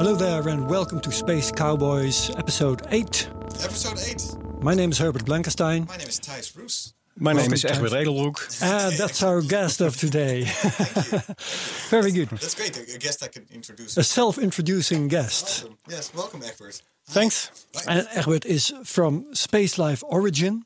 Hello 0.00 0.14
there, 0.14 0.48
and 0.48 0.66
welcome 0.66 0.98
to 1.00 1.12
Space 1.12 1.52
Cowboys, 1.52 2.30
episode 2.38 2.80
8. 2.88 3.28
Episode 3.62 3.98
8. 3.98 4.62
My 4.62 4.74
name 4.74 4.92
is 4.92 4.98
Herbert 4.98 5.26
Blankenstein, 5.26 5.84
My 5.86 5.98
name 5.98 6.08
is 6.08 6.18
Thijs 6.18 6.56
Roes. 6.56 6.94
My 7.18 7.34
name 7.34 7.52
is 7.52 7.64
Welcome, 7.64 7.84
Egbert 7.84 8.06
Thijs. 8.06 8.06
Edelbroek. 8.06 8.62
and 8.62 8.96
that's 8.96 9.22
our 9.22 9.42
guest 9.42 9.82
of 9.82 9.98
today. 9.98 10.44
Very 11.90 12.12
good. 12.12 12.30
That's 12.30 12.54
great. 12.54 12.78
a 12.78 12.96
guest 12.96 13.22
I 13.22 13.28
can 13.28 13.46
introduce 13.52 13.98
A 13.98 14.02
self 14.02 14.38
introducing 14.38 15.06
guest. 15.08 15.64
Awesome. 15.64 15.76
Yes, 15.86 16.14
welcome, 16.14 16.40
Egbert. 16.44 16.80
Hi. 17.08 17.12
Thanks. 17.12 17.66
Bye. 17.74 17.80
And 17.88 18.08
Egbert 18.14 18.46
is 18.46 18.72
from 18.84 19.26
Space 19.34 19.76
Life 19.76 20.02
Origin. 20.06 20.62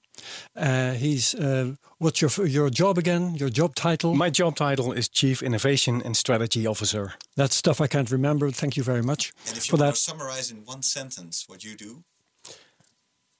Uh, 0.54 0.92
he's, 0.92 1.34
uh, 1.34 1.74
what's 2.04 2.20
your, 2.20 2.46
your 2.46 2.68
job 2.68 2.98
again? 2.98 3.34
Your 3.34 3.48
job 3.48 3.74
title? 3.74 4.14
My 4.14 4.28
job 4.28 4.56
title 4.56 4.92
is 4.92 5.08
Chief 5.08 5.42
Innovation 5.42 6.02
and 6.04 6.14
Strategy 6.14 6.66
Officer. 6.66 7.14
That's 7.34 7.56
stuff 7.56 7.80
I 7.80 7.86
can't 7.86 8.10
remember. 8.10 8.50
Thank 8.50 8.76
you 8.76 8.82
very 8.82 9.02
much 9.02 9.32
and 9.48 9.56
if 9.56 9.66
you 9.66 9.70
for 9.70 9.76
want 9.76 9.88
that. 9.88 9.94
to 9.94 10.00
summarize 10.00 10.50
in 10.50 10.58
one 10.66 10.82
sentence 10.82 11.44
what 11.48 11.64
you 11.64 11.74
do, 11.76 12.04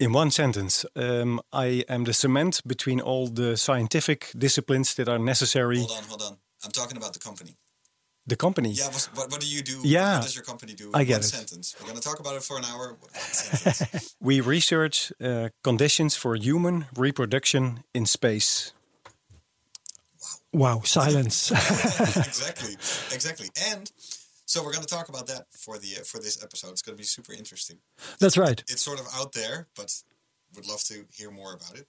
In 0.00 0.12
one 0.12 0.30
sentence, 0.30 0.86
um, 0.96 1.40
I 1.52 1.84
am 1.88 2.04
the 2.04 2.12
cement 2.12 2.62
between 2.66 3.00
all 3.00 3.28
the 3.28 3.56
scientific 3.56 4.32
disciplines 4.36 4.94
that 4.94 5.08
are 5.08 5.18
necessary. 5.18 5.78
hold 5.78 5.90
on, 5.98 6.04
hold 6.08 6.22
on. 6.22 6.38
I'm 6.64 6.72
talking 6.72 6.96
about 6.96 7.12
the 7.12 7.20
company. 7.20 7.56
The 8.26 8.36
company. 8.36 8.70
Yeah, 8.70 8.86
what, 8.86 9.08
what, 9.14 9.30
what 9.32 9.40
do 9.40 9.46
you 9.46 9.62
do? 9.62 9.80
Yeah. 9.84 10.14
What 10.14 10.22
does 10.22 10.34
your 10.34 10.44
company 10.44 10.72
do? 10.72 10.90
I 10.94 11.04
get 11.04 11.14
one 11.14 11.20
it. 11.20 11.24
sentence. 11.24 11.76
We're 11.78 11.88
going 11.88 12.00
to 12.00 12.08
talk 12.08 12.20
about 12.20 12.36
it 12.36 12.42
for 12.42 12.56
an 12.56 12.64
hour. 12.64 12.96
One. 12.98 14.00
We 14.20 14.40
research 14.40 15.12
uh, 15.22 15.50
conditions 15.62 16.16
for 16.16 16.34
human 16.34 16.86
reproduction 16.96 17.84
in 17.92 18.06
space. 18.06 18.72
Wow, 20.54 20.80
silence. 20.84 21.50
exactly, 21.50 22.74
exactly. 23.12 23.48
And 23.70 23.90
so 24.46 24.62
we're 24.62 24.72
going 24.72 24.84
to 24.84 24.94
talk 24.94 25.08
about 25.08 25.26
that 25.26 25.46
for 25.50 25.78
the 25.78 25.96
uh, 26.00 26.04
for 26.04 26.18
this 26.18 26.42
episode. 26.42 26.70
It's 26.70 26.82
going 26.82 26.96
to 26.96 27.00
be 27.00 27.04
super 27.04 27.34
interesting. 27.34 27.78
That's 28.20 28.38
right. 28.38 28.60
It's 28.68 28.82
sort 28.82 29.00
of 29.00 29.06
out 29.14 29.32
there, 29.32 29.66
but 29.76 30.02
would 30.54 30.66
love 30.66 30.82
to 30.84 31.04
hear 31.12 31.30
more 31.30 31.52
about 31.54 31.76
it. 31.78 31.86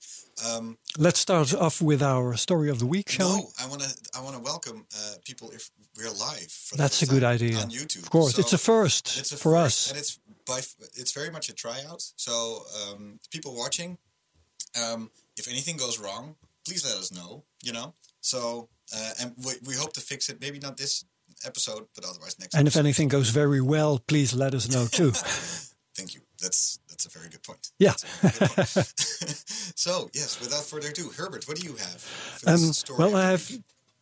Um, 0.47 0.77
Let's 0.97 1.19
start 1.19 1.53
off 1.53 1.81
with 1.81 2.02
our 2.02 2.35
story 2.38 2.69
of 2.69 2.80
the 2.80 2.85
week, 2.85 3.09
shall 3.09 3.35
we? 3.35 3.41
No, 3.41 3.47
I 3.63 3.67
want 3.67 3.81
to. 3.81 3.89
I 4.17 4.22
want 4.22 4.35
to 4.35 4.41
welcome 4.41 4.85
uh, 4.95 5.13
people 5.23 5.52
if 5.52 5.69
we're 5.97 6.09
live. 6.09 6.49
For 6.52 6.77
That's 6.77 7.02
a 7.02 7.05
good 7.07 7.23
idea. 7.23 7.57
on 7.57 7.69
YouTube. 7.69 8.03
Of 8.03 8.09
course, 8.09 8.35
So 8.35 8.41
it's 8.41 8.53
a 8.53 8.57
first 8.57 9.17
it's 9.19 9.31
a 9.31 9.38
for 9.38 9.53
first, 9.53 9.88
us. 9.88 9.89
and 9.91 9.99
it's 9.99 10.19
by 10.45 10.59
it's 11.02 11.11
very 11.13 11.31
much 11.31 11.49
a 11.49 11.53
tryout. 11.53 12.02
So 12.16 12.63
um, 12.81 13.19
people 13.31 13.55
watching, 13.55 13.97
um, 14.81 15.09
if 15.38 15.47
anything 15.47 15.77
goes 15.77 16.00
wrong, 16.00 16.35
please 16.66 16.83
let 16.85 16.97
us 16.97 17.11
know. 17.11 17.44
You 17.63 17.73
know. 17.73 17.94
So 18.22 18.69
uh, 18.95 19.11
and 19.22 19.33
we, 19.45 19.53
we 19.67 19.73
hope 19.75 19.94
to 19.94 20.02
fix 20.02 20.29
it. 20.29 20.39
Maybe 20.41 20.59
not 20.59 20.77
this 20.77 21.05
episode, 21.45 21.85
but 21.95 22.05
otherwise 22.05 22.39
next. 22.39 22.55
And 22.55 22.67
if 22.67 22.77
anything 22.77 23.07
goes 23.09 23.29
very 23.29 23.61
well, 23.61 24.00
please 24.07 24.33
let 24.33 24.53
us 24.53 24.69
know 24.69 24.85
too. 24.88 25.11
Thank 25.97 26.13
you. 26.16 26.22
That's 26.41 26.80
that's 26.89 27.05
a 27.05 27.09
very 27.09 27.30
good 27.30 27.44
point. 27.44 27.72
Yeah. 27.80 27.94
so 29.75 30.09
yes, 30.14 30.39
without 30.39 30.64
further 30.64 30.89
ado, 30.89 31.09
Herbert, 31.17 31.47
what 31.47 31.58
do 31.59 31.66
you 31.66 31.75
have? 31.75 32.02
For 32.02 32.46
this 32.46 32.63
Um, 32.68 32.73
story 32.73 32.97
well, 33.00 33.16
I 33.16 33.29
have 33.31 33.50
week? 33.50 33.62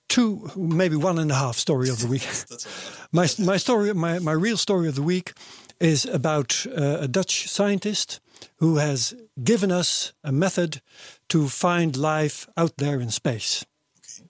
two, 0.10 0.50
maybe 0.56 0.96
one 0.96 1.20
and 1.20 1.32
a 1.32 1.36
half 1.36 1.58
story 1.58 1.90
of 1.90 2.00
the 2.00 2.08
week. 2.08 2.28
My 3.12 3.28
my 3.40 3.58
story, 3.58 3.94
my 3.94 4.20
my 4.20 4.32
real 4.34 4.58
story 4.58 4.88
of 4.90 4.96
the 4.96 5.04
week, 5.04 5.34
is 5.80 6.06
about 6.06 6.66
uh, 6.68 6.98
a 7.02 7.08
Dutch 7.08 7.48
scientist 7.48 8.20
who 8.60 8.78
has 8.78 9.14
given 9.44 9.72
us 9.72 10.14
a 10.24 10.32
method 10.32 10.82
to 11.28 11.48
find 11.48 11.96
life 11.96 12.48
out 12.58 12.78
there 12.78 13.00
in 13.02 13.10
space. 13.12 13.66
Okay. 14.00 14.28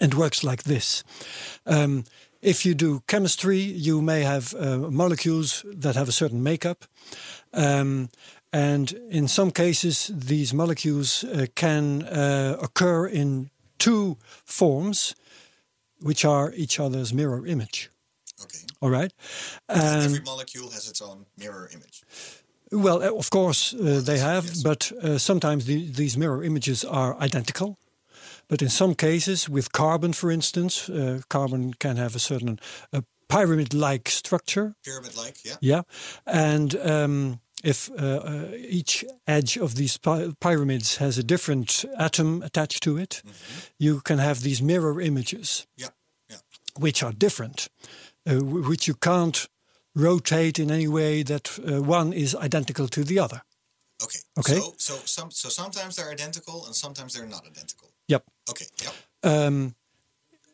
And 0.00 0.14
works 0.14 0.42
like 0.42 0.62
this. 0.64 1.04
Um, 1.66 2.04
if 2.44 2.64
you 2.66 2.74
do 2.74 3.00
chemistry, 3.06 3.58
you 3.58 4.02
may 4.02 4.22
have 4.22 4.54
uh, 4.54 4.90
molecules 4.90 5.64
that 5.80 5.96
have 5.96 6.08
a 6.08 6.12
certain 6.12 6.42
makeup. 6.42 6.84
Um, 7.52 8.08
and 8.52 8.92
in 9.10 9.28
some 9.28 9.50
cases, 9.50 10.10
these 10.14 10.54
molecules 10.54 11.24
uh, 11.24 11.46
can 11.54 12.02
uh, 12.02 12.56
occur 12.62 13.06
in 13.06 13.50
two 13.78 14.16
forms, 14.44 15.14
which 16.00 16.24
are 16.24 16.52
each 16.54 16.78
other's 16.78 17.12
mirror 17.12 17.46
image. 17.46 17.90
Okay. 18.42 18.58
All 18.80 18.90
right. 18.90 19.12
And 19.68 20.04
Every 20.04 20.20
molecule 20.20 20.70
has 20.70 20.88
its 20.88 21.00
own 21.02 21.26
mirror 21.36 21.68
image. 21.72 22.04
well, 22.70 23.02
uh, 23.02 23.18
of 23.18 23.30
course, 23.30 23.74
uh, 23.74 24.02
they 24.04 24.18
have, 24.18 24.44
yes. 24.44 24.62
but 24.62 24.92
uh, 25.02 25.18
sometimes 25.18 25.64
the, 25.64 25.90
these 25.90 26.18
mirror 26.18 26.44
images 26.44 26.84
are 26.84 27.16
identical. 27.20 27.78
But 28.48 28.62
in 28.62 28.68
some 28.68 28.94
cases, 28.94 29.48
with 29.48 29.72
carbon, 29.72 30.12
for 30.12 30.30
instance, 30.30 30.88
uh, 30.88 31.20
carbon 31.28 31.74
can 31.74 31.96
have 31.96 32.14
a 32.14 32.18
certain 32.18 32.58
uh, 32.92 33.02
pyramid-like 33.28 34.08
structure. 34.08 34.74
Pyramid-like, 34.84 35.44
yeah. 35.44 35.56
Yeah, 35.60 35.82
and 36.26 36.74
um, 36.76 37.40
if 37.62 37.90
uh, 37.90 37.94
uh, 37.94 38.50
each 38.54 39.04
edge 39.26 39.56
of 39.56 39.74
these 39.74 39.96
py- 39.96 40.34
pyramids 40.40 40.98
has 40.98 41.18
a 41.18 41.22
different 41.22 41.84
atom 41.98 42.42
attached 42.42 42.82
to 42.82 42.98
it, 42.98 43.22
you 43.78 44.00
can 44.00 44.18
have 44.18 44.40
these 44.40 44.62
mirror 44.62 45.00
images, 45.00 45.66
Yeah, 45.76 45.88
yeah. 46.28 46.36
which 46.78 47.02
are 47.02 47.12
different, 47.12 47.68
uh, 48.26 48.34
which 48.68 48.86
you 48.86 48.94
can't 48.94 49.48
rotate 49.94 50.58
in 50.58 50.70
any 50.70 50.88
way 50.88 51.22
that 51.22 51.58
uh, 51.58 51.82
one 51.82 52.12
is 52.12 52.34
identical 52.34 52.88
to 52.88 53.04
the 53.04 53.18
other. 53.18 53.42
Okay. 54.02 54.18
Okay. 54.36 54.60
So, 54.60 54.74
so 54.76 54.94
some, 55.04 55.30
so 55.30 55.48
sometimes 55.48 55.96
they're 55.96 56.10
identical 56.10 56.66
and 56.66 56.74
sometimes 56.74 57.14
they're 57.14 57.26
not 57.26 57.46
identical. 57.46 57.93
Yep. 58.48 58.50
Okay. 58.50 58.66
Yeah. 58.82 59.46
um, 59.46 59.74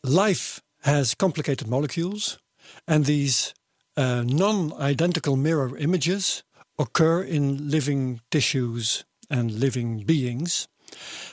life 0.04 0.60
has 0.82 1.14
complicated 1.14 1.68
molecules, 1.68 2.38
and 2.86 3.04
these 3.04 3.54
uh, 3.96 4.22
non 4.26 4.72
identical 4.74 5.36
mirror 5.36 5.76
images 5.76 6.42
occur 6.78 7.22
in 7.22 7.70
living 7.70 8.20
tissues 8.30 9.04
and 9.28 9.50
living 9.52 10.04
beings. 10.04 10.68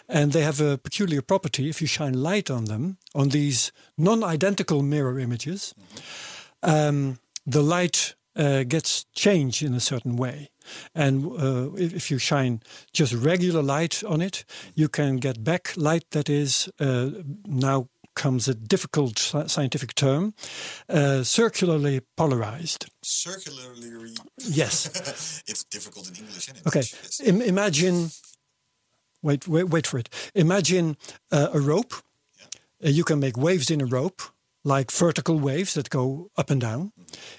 And 0.07 0.31
they 0.34 0.44
have 0.44 0.62
a 0.62 0.78
peculiar 0.78 1.22
property 1.22 1.69
if 1.69 1.81
you 1.81 1.88
shine 1.88 2.13
light 2.13 2.51
on 2.51 2.66
them, 2.66 2.97
on 3.16 3.29
these 3.29 3.72
non 3.97 4.24
identical 4.24 4.84
mirror 4.84 5.19
images, 5.19 5.74
um, 6.62 7.19
the 7.45 7.63
light 7.63 8.16
uh, 8.37 8.63
gets 8.63 9.05
changed 9.13 9.63
in 9.63 9.73
a 9.73 9.79
certain 9.79 10.15
way. 10.17 10.49
And 10.93 11.25
uh, 11.25 11.73
if 11.75 11.93
if 11.93 12.11
you 12.11 12.19
shine 12.19 12.59
just 12.93 13.13
regular 13.13 13.61
light 13.63 14.03
on 14.03 14.21
it, 14.21 14.45
you 14.75 14.89
can 14.89 15.17
get 15.19 15.43
back 15.43 15.73
light 15.75 16.05
that 16.11 16.29
is 16.29 16.69
uh, 16.79 17.09
now 17.45 17.87
comes 18.13 18.47
a 18.47 18.53
difficult 18.53 19.19
scientific 19.45 19.93
term, 19.93 20.33
uh, 20.89 21.23
circularly 21.23 22.01
polarized. 22.15 22.85
Circularly. 23.03 24.15
Yes. 24.37 25.43
it's 25.47 25.63
difficult 25.63 26.09
in 26.09 26.15
English 26.25 26.49
in 26.49 26.55
Okay. 26.65 26.81
Dutch, 26.81 26.95
yes. 27.03 27.19
Im- 27.19 27.41
imagine. 27.41 28.09
Wait, 29.21 29.47
wait, 29.47 29.69
wait 29.69 29.87
for 29.87 29.99
it. 29.99 30.09
Imagine 30.33 30.95
uh, 31.31 31.49
a 31.53 31.59
rope. 31.59 31.93
Uh, 32.83 32.89
you 32.89 33.03
can 33.03 33.19
make 33.19 33.37
waves 33.37 33.69
in 33.69 33.81
a 33.81 33.85
rope, 33.85 34.21
like 34.75 34.91
vertical 34.91 35.39
waves 35.39 35.73
that 35.73 35.89
go 35.89 36.29
up 36.35 36.50
and 36.51 36.61
down. 36.61 36.91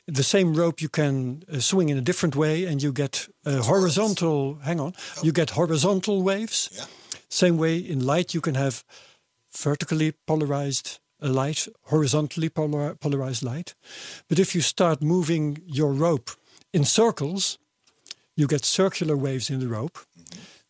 The 0.06 0.22
same 0.22 0.54
rope 0.54 0.80
you 0.82 0.88
can 0.90 1.42
uh, 1.52 1.60
swing 1.60 1.90
in 1.90 1.98
a 1.98 2.02
different 2.04 2.34
way, 2.34 2.64
and 2.68 2.82
you 2.82 2.92
get 2.92 3.28
uh, 3.46 3.62
horizontal. 3.62 4.58
Hang 4.62 4.80
on, 4.80 4.92
you 5.22 5.32
get 5.32 5.50
horizontal 5.50 6.22
waves. 6.22 6.68
Yeah. 6.72 6.84
Same 7.28 7.56
way 7.58 7.76
in 7.78 8.06
light, 8.06 8.32
you 8.34 8.40
can 8.40 8.54
have 8.54 8.82
vertically 9.62 10.12
polarized 10.26 11.00
uh, 11.22 11.28
light, 11.28 11.68
horizontally 11.82 12.48
polar- 12.48 12.94
polarized 12.94 13.42
light. 13.42 13.74
But 14.28 14.38
if 14.38 14.54
you 14.54 14.62
start 14.62 15.02
moving 15.02 15.58
your 15.66 15.92
rope 15.92 16.30
in 16.72 16.84
circles, 16.84 17.58
you 18.36 18.46
get 18.46 18.64
circular 18.64 19.16
waves 19.16 19.50
in 19.50 19.60
the 19.60 19.68
rope. 19.68 19.98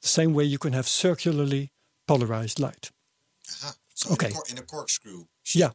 The 0.00 0.08
same 0.08 0.32
way 0.34 0.44
you 0.44 0.58
can 0.58 0.72
have 0.72 0.88
circularly 0.88 1.70
polarized 2.06 2.58
light. 2.60 2.90
Aha. 3.62 3.74
So 3.94 4.12
Okay. 4.12 4.28
in, 4.30 4.36
a 4.36 4.52
in 4.52 4.58
a 4.58 4.62
corkscrew. 4.62 5.24
shape. 5.42 5.60
Yeah. 5.60 5.70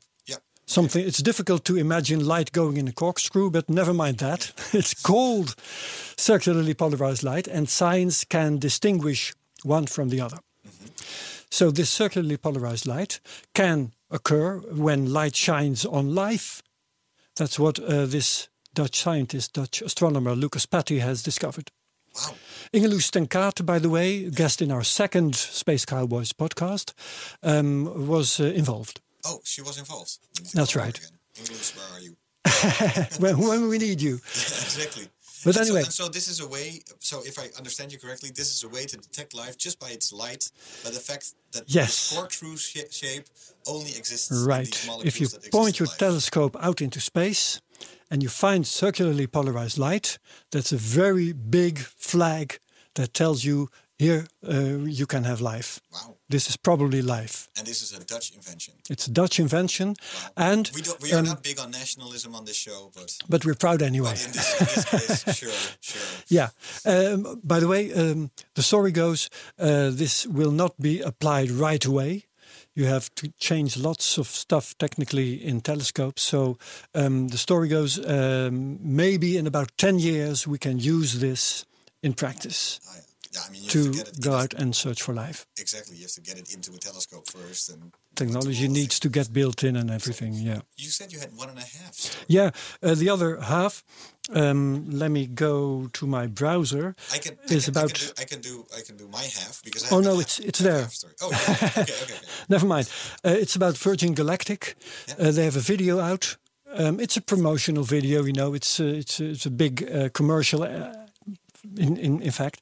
Something 0.66 1.06
it's 1.06 1.22
difficult 1.22 1.66
to 1.66 1.78
imagine 1.78 2.26
light 2.26 2.52
going 2.52 2.78
in 2.78 2.88
a 2.88 2.94
corkscrew, 2.94 3.52
but 3.52 3.70
never 3.70 3.94
mind 3.94 4.18
that. 4.20 4.54
it's 4.74 4.94
called 4.94 5.56
circularly 6.18 6.74
polarized 6.74 7.24
light, 7.24 7.48
and 7.48 7.70
science 7.70 8.24
can 8.24 8.60
distinguish 8.60 9.34
one 9.64 9.88
from 9.88 10.10
the 10.10 10.22
other. 10.22 10.38
So 11.50 11.70
this 11.70 11.90
circularly 11.90 12.38
polarized 12.38 12.88
light 12.88 13.20
can 13.54 13.92
occur 14.10 14.60
when 14.60 15.14
light 15.14 15.36
shines 15.36 15.86
on 15.86 16.16
life. 16.16 16.64
That's 17.36 17.60
what 17.60 17.80
uh, 17.80 18.06
this 18.06 18.48
Dutch 18.74 19.02
scientist, 19.02 19.54
Dutch 19.54 19.82
astronomer 19.82 20.36
Lucas 20.36 20.66
Patty 20.66 21.00
has 21.00 21.22
discovered. 21.22 21.72
Wow. 22.16 22.36
Inge 22.74 22.88
Loes 22.88 23.12
ten 23.12 23.28
by 23.66 23.80
the 23.80 23.90
way, 23.90 24.30
guest 24.30 24.62
in 24.62 24.72
our 24.72 24.84
second 24.84 25.36
Space 25.36 25.86
Cowboys 25.86 26.32
podcast, 26.32 26.94
um, 27.44 28.08
was 28.08 28.40
uh, 28.40 28.46
involved. 28.46 29.02
Oh, 29.26 29.40
she 29.44 29.62
was 29.62 29.78
involved. 29.78 30.18
That's 30.54 30.76
right. 30.76 31.00
English, 31.38 31.74
where 31.76 31.88
are 31.96 32.02
you? 32.02 32.16
when, 33.20 33.38
when 33.48 33.68
we 33.70 33.78
need 33.78 34.02
you. 34.02 34.16
exactly. 34.34 35.08
But 35.46 35.56
And 35.56 35.56
so- 35.56 35.62
anyway. 35.62 35.84
and 35.84 35.94
so 35.94 36.08
this 36.08 36.28
is 36.28 36.40
a 36.40 36.48
way. 36.48 36.82
So 37.00 37.22
if 37.26 37.38
I 37.40 37.50
understand 37.58 37.92
you 37.92 38.00
correctly, 38.00 38.30
this 38.34 38.50
is 38.56 38.64
a 38.64 38.70
way 38.70 38.86
to 38.86 38.98
detect 38.98 39.34
life 39.34 39.58
just 39.58 39.80
by 39.80 39.90
its 39.90 40.14
light, 40.14 40.50
by 40.84 40.90
the 40.92 41.00
fact 41.00 41.34
that 41.52 41.64
Yes. 41.68 42.10
this 42.10 42.18
corkscrew 42.18 42.56
sh- 42.58 42.92
shape 42.92 43.26
only 43.68 43.92
exists. 43.98 44.32
in 44.32 44.46
Right. 44.46 44.74
If 45.04 45.20
you 45.20 45.28
that 45.28 45.52
point 45.52 45.80
your 45.80 45.88
life. 45.88 45.98
telescope 45.98 46.56
out 46.62 46.82
into 46.82 47.00
space 47.02 47.60
and 48.10 48.24
you 48.24 48.30
find 48.30 48.66
circularly 48.66 49.28
polarized 49.28 49.78
light, 49.78 50.18
that's 50.52 50.72
a 50.72 50.78
very 50.78 51.34
big 51.34 51.80
flag 51.80 52.60
that 52.96 53.14
tells 53.14 53.44
you 53.44 53.68
here 54.00 54.28
uh, 54.48 54.54
you 55.00 55.06
can 55.06 55.24
have 55.26 55.42
life. 55.42 55.80
Wow. 55.92 56.16
This 56.34 56.50
is 56.50 56.58
probably 56.58 57.04
life. 57.04 57.48
And 57.56 57.68
this 57.68 57.84
is 57.84 57.92
a 57.94 58.04
Dutch 58.04 58.32
invention. 58.34 58.74
It's 58.90 59.06
a 59.06 59.12
Dutch 59.12 59.40
invention, 59.40 59.96
and 60.36 60.72
We 60.74 60.82
don't. 60.82 61.00
We 61.00 61.14
are 61.14 61.20
um, 61.20 61.26
not 61.26 61.44
big 61.44 61.60
on 61.60 61.70
nationalism 61.70 62.34
on 62.34 62.46
this 62.46 62.56
show, 62.56 62.90
but 62.96 63.16
but 63.30 63.46
we're 63.46 63.60
proud 63.60 63.84
anyway. 63.84 64.16
in 64.26 64.32
this, 64.32 64.60
in 64.60 64.66
this 64.66 64.86
case, 65.24 65.36
sure, 65.42 65.60
sure. 65.80 66.02
Yeah. 66.28 66.50
Um, 66.86 67.40
by 67.44 67.60
the 67.60 67.68
way, 67.68 67.94
um, 67.94 68.32
the 68.56 68.64
story 68.64 68.92
goes 68.92 69.30
uh, 69.60 69.92
this 69.92 70.26
will 70.26 70.52
not 70.52 70.74
be 70.80 71.02
applied 71.02 71.52
right 71.52 71.86
away. 71.86 72.26
You 72.74 72.88
have 72.88 73.14
to 73.16 73.32
change 73.38 73.78
lots 73.78 74.18
of 74.18 74.26
stuff 74.26 74.76
technically 74.80 75.36
in 75.36 75.62
telescopes. 75.62 76.24
So 76.24 76.58
um, 76.96 77.28
the 77.28 77.38
story 77.38 77.68
goes 77.68 78.00
um, 78.00 78.80
maybe 78.82 79.38
in 79.38 79.46
about 79.46 79.78
10 79.78 80.00
years 80.00 80.48
we 80.48 80.58
can 80.58 80.80
use 80.80 81.20
this 81.20 81.66
in 82.02 82.14
practice 82.14 82.80
I, 82.92 83.03
yeah, 83.34 83.42
I 83.48 83.52
mean, 83.52 83.62
you 83.64 83.70
have 83.70 83.72
to 83.74 83.84
to 83.92 83.98
get 83.98 84.08
it. 84.10 84.22
go 84.22 84.34
out 84.34 84.54
and 84.54 84.76
search 84.76 85.02
for 85.02 85.14
life. 85.14 85.46
Exactly. 85.58 85.96
You 85.98 86.04
have 86.04 86.12
to 86.14 86.22
get 86.22 86.38
it 86.38 86.54
into 86.54 86.72
a 86.74 86.78
telescope 86.78 87.28
first, 87.30 87.70
and 87.70 87.92
Technology 88.16 88.68
needs 88.68 89.00
to 89.00 89.10
get 89.10 89.34
built 89.34 89.64
in 89.64 89.76
and 89.76 89.90
everything. 89.90 90.34
Yeah. 90.34 90.62
You 90.78 90.90
said 90.90 91.12
you 91.12 91.20
had 91.20 91.32
one 91.36 91.50
and 91.50 91.58
a 91.58 91.62
half. 91.62 91.94
so 91.96 92.20
Yeah. 92.28 92.52
Uh, 92.84 92.94
the 92.96 93.10
other 93.10 93.40
half, 93.42 93.84
um, 94.36 94.86
let 94.92 95.10
me 95.12 95.26
go 95.26 95.88
to 95.94 96.06
my 96.06 96.28
browser. 96.28 96.96
I 97.12 97.18
can. 97.18 97.34
I 97.50 97.54
Is 97.54 97.66
can, 97.66 97.72
about- 97.72 97.92
I 97.92 97.94
can, 97.94 98.02
do, 98.08 98.22
I 98.22 98.26
can 98.26 98.42
do. 98.42 98.66
I 98.78 98.82
can 98.86 98.98
do 98.98 99.08
my 99.08 99.24
half 99.24 99.62
because. 99.64 99.84
I 99.92 99.96
Oh, 99.96 100.00
no, 100.02 100.12
a 100.18 100.20
it's- 100.22 100.40
it's 100.40 100.62
I 100.62 100.64
a 100.64 100.68
there. 100.72 100.82
half. 100.82 100.96
Oh, 101.22 101.30
yeah. 101.32 101.38
okay, 101.68 101.82
okay, 101.82 102.04
okay. 102.04 102.20
Never 102.50 102.68
mind. 102.68 102.88
Uh, 103.26 103.30
it's 103.42 103.56
about 103.56 103.78
Virgin 103.78 104.14
Galactic. 104.14 104.76
Uh, 105.20 105.32
they 105.32 105.44
have 105.46 105.58
a 105.58 105.62
video 105.74 106.00
out. 106.00 106.38
Um, 106.76 107.00
it's 107.00 107.18
a 107.18 107.22
promotional 107.22 107.84
video. 107.84 108.24
You 108.26 108.34
know, 108.34 108.54
it's 108.56 108.80
uh, 108.80 108.84
it's 109.02 109.20
it's 109.20 109.46
a 109.46 109.52
big 109.52 109.84
uh, 109.92 110.10
commercial. 110.14 110.64
In, 111.78 111.98
in 111.98 112.22
in 112.22 112.32
fact, 112.32 112.62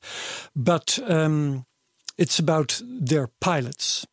but 0.55 0.99
um, 1.07 1.65
it's 2.17 2.39
about 2.39 2.81
their 2.85 3.27
pilots. 3.39 4.05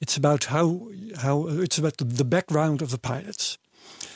It's 0.00 0.16
about 0.16 0.44
how 0.44 0.88
how 1.22 1.48
it's 1.48 1.78
about 1.78 1.96
the, 1.96 2.04
the 2.04 2.24
background 2.24 2.82
of 2.82 2.90
the 2.90 2.98
pilots. 2.98 3.58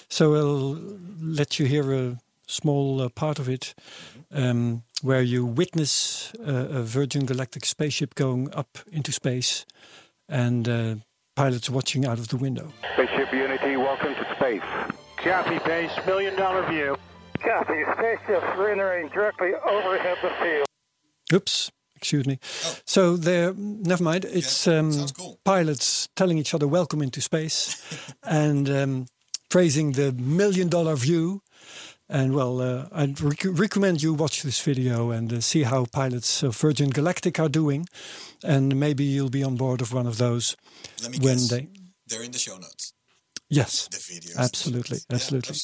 So 0.08 0.34
I'll 0.34 0.78
let 1.20 1.58
you 1.58 1.66
hear 1.66 1.92
a 1.92 2.18
small 2.46 3.00
uh, 3.02 3.08
part 3.08 3.38
of 3.38 3.48
it, 3.48 3.74
um, 4.32 4.82
where 5.02 5.22
you 5.22 5.44
witness 5.44 6.32
uh, 6.46 6.68
a 6.70 6.82
Virgin 6.82 7.26
Galactic 7.26 7.64
spaceship 7.66 8.14
going 8.14 8.54
up 8.54 8.78
into 8.92 9.12
space, 9.12 9.66
and 10.28 10.68
uh, 10.68 10.94
pilots 11.34 11.68
watching 11.68 12.06
out 12.06 12.18
of 12.18 12.28
the 12.28 12.36
window. 12.36 12.72
Spaceship 12.94 13.32
Unity, 13.32 13.76
welcome 13.76 14.14
to 14.14 14.26
space. 14.36 14.62
Copy, 15.16 15.58
base, 15.66 15.92
million 16.06 16.36
dollar 16.36 16.62
view. 16.70 16.96
Copy. 17.40 17.82
Spaceship 17.94 18.42
entering 18.58 19.08
directly 19.08 19.50
overhead 19.66 20.18
the 20.22 20.30
field. 20.42 20.66
Oops, 21.32 21.70
excuse 21.96 22.26
me. 22.26 22.38
So 22.84 23.16
there, 23.16 23.54
never 23.54 24.02
mind. 24.02 24.24
It's 24.24 24.66
um, 24.66 25.06
cool. 25.16 25.38
pilots 25.44 26.08
telling 26.16 26.38
each 26.38 26.54
other 26.54 26.66
welcome 26.66 27.02
into 27.02 27.20
space, 27.20 27.76
and 28.22 28.68
um, 28.70 29.06
praising 29.50 29.92
the 29.92 30.12
million 30.12 30.68
dollar 30.68 30.96
view. 30.96 31.42
And 32.10 32.34
well, 32.34 32.62
uh, 32.62 32.88
I'd 32.90 33.20
rec- 33.20 33.44
recommend 33.44 34.02
you 34.02 34.14
watch 34.14 34.42
this 34.42 34.58
video 34.62 35.10
and 35.10 35.30
uh, 35.30 35.40
see 35.42 35.64
how 35.64 35.84
pilots 35.84 36.42
of 36.42 36.56
Virgin 36.56 36.88
Galactic 36.88 37.38
are 37.38 37.50
doing, 37.50 37.86
and 38.42 38.74
maybe 38.80 39.04
you'll 39.04 39.28
be 39.28 39.44
on 39.44 39.56
board 39.56 39.82
of 39.82 39.92
one 39.92 40.06
of 40.06 40.16
those 40.16 40.56
Let 41.02 41.10
me 41.12 41.18
when 41.18 41.34
guess. 41.36 41.48
they. 41.50 41.68
They're 42.06 42.22
in 42.22 42.30
the 42.30 42.38
show 42.38 42.56
notes. 42.56 42.94
Yes, 43.50 43.88
The 43.88 43.98
videos. 43.98 44.36
Absolutely, 44.38 44.98
Yeah, 45.10 45.16
absolutely. 45.16 45.54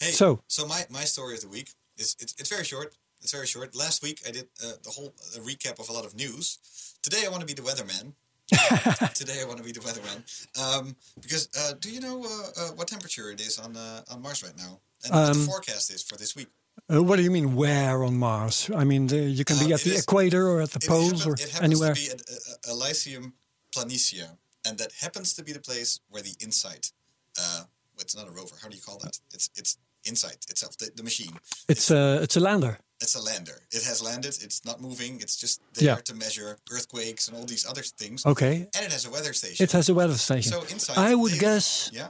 Hey, 0.00 0.10
So- 0.12 0.42
so 0.48 0.66
my, 0.66 0.84
my 0.90 1.04
story 1.04 1.34
of 1.34 1.40
the 1.40 1.48
week 1.48 1.70
is 1.96 2.16
it's, 2.20 2.34
it's 2.38 2.50
very 2.50 2.64
short. 2.64 2.94
It's 3.22 3.32
very 3.32 3.46
short. 3.46 3.74
Last 3.74 4.02
week 4.02 4.20
I 4.28 4.30
did 4.30 4.46
uh, 4.64 4.72
the 4.82 4.90
whole 4.90 5.14
uh, 5.34 5.40
recap 5.40 5.78
of 5.80 5.88
a 5.88 5.92
lot 5.92 6.04
of 6.04 6.14
news. 6.14 6.58
Today 7.02 7.22
I 7.26 7.28
want 7.30 7.40
to 7.40 7.46
be 7.46 7.54
the 7.54 7.62
weatherman. 7.62 8.12
Today 9.14 9.40
I 9.42 9.44
want 9.44 9.58
to 9.58 9.64
be 9.64 9.72
the 9.72 9.80
weatherman 9.80 10.18
um, 10.62 10.94
because 11.20 11.48
uh, 11.58 11.72
do 11.80 11.90
you 11.90 12.00
know 12.00 12.22
uh, 12.24 12.28
uh, 12.60 12.68
what 12.76 12.86
temperature 12.86 13.30
it 13.32 13.40
is 13.40 13.58
on 13.58 13.76
uh, 13.76 14.02
on 14.12 14.22
Mars 14.22 14.44
right 14.44 14.56
now 14.56 14.78
and 15.04 15.12
what 15.12 15.32
the 15.34 15.40
Um, 15.40 15.46
forecast 15.46 15.90
is 15.92 16.02
for 16.02 16.16
this 16.16 16.36
week? 16.36 16.46
Uh, 16.88 17.02
what 17.02 17.16
do 17.16 17.22
you 17.22 17.30
mean? 17.32 17.56
Where 17.56 18.04
on 18.04 18.16
Mars? 18.18 18.70
I 18.76 18.84
mean, 18.84 19.08
the, 19.08 19.18
you 19.18 19.44
can 19.44 19.58
be 19.58 19.72
at 19.72 19.80
the 19.80 19.94
is- 19.94 20.02
equator 20.04 20.46
or 20.48 20.60
at 20.60 20.70
the 20.70 20.78
poles 20.86 21.24
happen- 21.24 21.30
or 21.30 21.34
it 21.34 21.40
happens 21.50 21.60
anywhere. 21.72 21.94
to 21.94 22.00
be 22.00 22.10
at 22.10 22.22
Elysium 22.70 23.32
Planitia, 23.74 24.36
and 24.64 24.78
that 24.78 24.92
happens 25.00 25.34
to 25.34 25.42
be 25.42 25.52
the 25.52 25.58
place 25.60 25.98
where 26.10 26.22
the 26.22 26.36
InSight. 26.38 26.92
Uh, 27.40 27.62
it's 27.98 28.14
not 28.14 28.28
a 28.28 28.30
rover. 28.30 28.54
How 28.62 28.68
do 28.68 28.76
you 28.76 28.82
call 28.82 28.98
that? 28.98 29.18
It's 29.34 29.48
it's 29.56 29.78
InSight 30.08 30.44
itself, 30.48 30.76
the, 30.78 30.90
the 30.94 31.02
machine. 31.02 31.34
It's 31.68 31.90
a 31.90 32.22
it's 32.22 32.36
a 32.36 32.40
lander. 32.40 32.78
It's 33.00 33.14
a 33.14 33.22
lander. 33.22 33.58
It 33.70 33.82
has 33.84 34.00
landed. 34.02 34.34
It's 34.42 34.64
not 34.64 34.80
moving. 34.80 35.20
It's 35.20 35.36
just 35.36 35.60
there 35.74 35.84
Yeah. 35.88 35.96
to 36.08 36.14
measure 36.14 36.56
earthquakes 36.70 37.28
and 37.28 37.36
all 37.36 37.44
these 37.44 37.66
other 37.68 37.82
things. 37.82 38.24
Okay. 38.24 38.54
And 38.74 38.82
it 38.86 38.92
has 38.92 39.04
a 39.06 39.10
weather 39.10 39.34
station. 39.34 39.64
It 39.64 39.72
has 39.72 39.88
a 39.88 39.94
weather 39.94 40.16
station. 40.16 40.52
So 40.52 40.62
inside, 40.74 40.96
I 40.98 41.14
would 41.14 41.32
they- 41.32 41.38
guess 41.38 41.90
Yeah. 41.92 42.08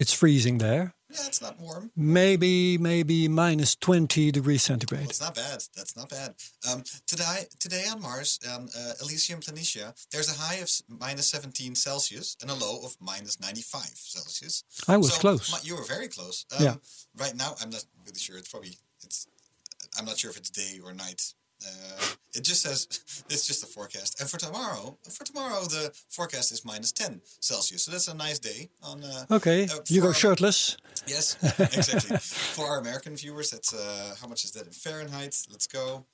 it's 0.00 0.12
freezing 0.12 0.58
there. 0.58 0.92
Yeah, 1.14 1.26
it's 1.26 1.40
not 1.40 1.58
warm. 1.60 1.90
Maybe 1.96 2.76
maybe 2.78 3.28
minus 3.28 3.76
twenty 3.76 4.32
degrees 4.32 4.62
Well, 4.68 4.74
centigrade. 4.74 5.08
it's 5.10 5.20
not 5.20 5.34
bad. 5.36 5.62
That's 5.76 5.96
not 5.96 6.08
bad. 6.10 6.34
Um, 6.70 6.82
today, 7.06 7.46
today 7.60 7.84
on 7.90 8.00
Mars, 8.02 8.40
um, 8.52 8.68
uh, 8.76 8.92
Elysium 9.00 9.40
Planitia, 9.40 9.94
there's 10.10 10.28
a 10.28 10.34
high 10.38 10.56
of 10.56 10.68
minus 10.88 11.28
17 11.28 11.74
Celsius 11.76 12.36
and 12.42 12.50
a 12.50 12.54
low 12.54 12.80
of 12.84 12.96
minus 13.00 13.40
95 13.40 13.82
Celsius. 13.94 14.64
I 14.88 14.96
was 14.96 15.12
So, 15.14 15.20
close. 15.20 15.64
you 15.64 15.76
were 15.76 15.84
very 15.84 16.08
close. 16.08 16.46
Um, 16.56 16.64
Yeah. 16.64 16.74
Right 17.16 17.36
now, 17.36 17.54
I'm 17.60 17.70
not 17.70 17.84
really 18.04 18.18
sure. 18.18 18.36
It's 18.36 18.48
probably 18.48 18.76
it's. 19.04 19.26
I'm 19.96 20.04
not 20.06 20.18
sure 20.18 20.30
if 20.30 20.36
it's 20.36 20.50
day 20.50 20.80
or 20.84 20.92
night. 20.92 21.34
Uh, 21.66 22.04
it 22.34 22.42
just 22.42 22.62
says 22.62 22.88
it's 23.30 23.46
just 23.46 23.62
a 23.62 23.66
forecast. 23.66 24.20
And 24.20 24.28
for 24.28 24.38
tomorrow, 24.38 24.98
for 25.08 25.24
tomorrow, 25.24 25.62
the 25.64 25.92
forecast 26.08 26.52
is 26.52 26.64
minus 26.64 26.92
10 26.92 27.20
Celsius. 27.40 27.82
So 27.84 27.92
that's 27.92 28.08
a 28.08 28.14
nice 28.14 28.38
day. 28.38 28.70
On 28.82 29.02
uh, 29.04 29.24
Okay, 29.30 29.64
uh, 29.64 29.78
you 29.88 30.00
go 30.00 30.08
our- 30.08 30.14
shirtless. 30.14 30.76
Yes, 31.06 31.36
exactly. 31.58 32.16
For 32.18 32.66
our 32.66 32.78
American 32.80 33.16
viewers, 33.16 33.50
that's 33.50 33.72
uh, 33.74 34.14
how 34.20 34.26
much 34.28 34.44
is 34.44 34.50
that 34.52 34.66
in 34.66 34.72
Fahrenheit? 34.72 35.36
Let's 35.50 35.66
go. 35.66 36.06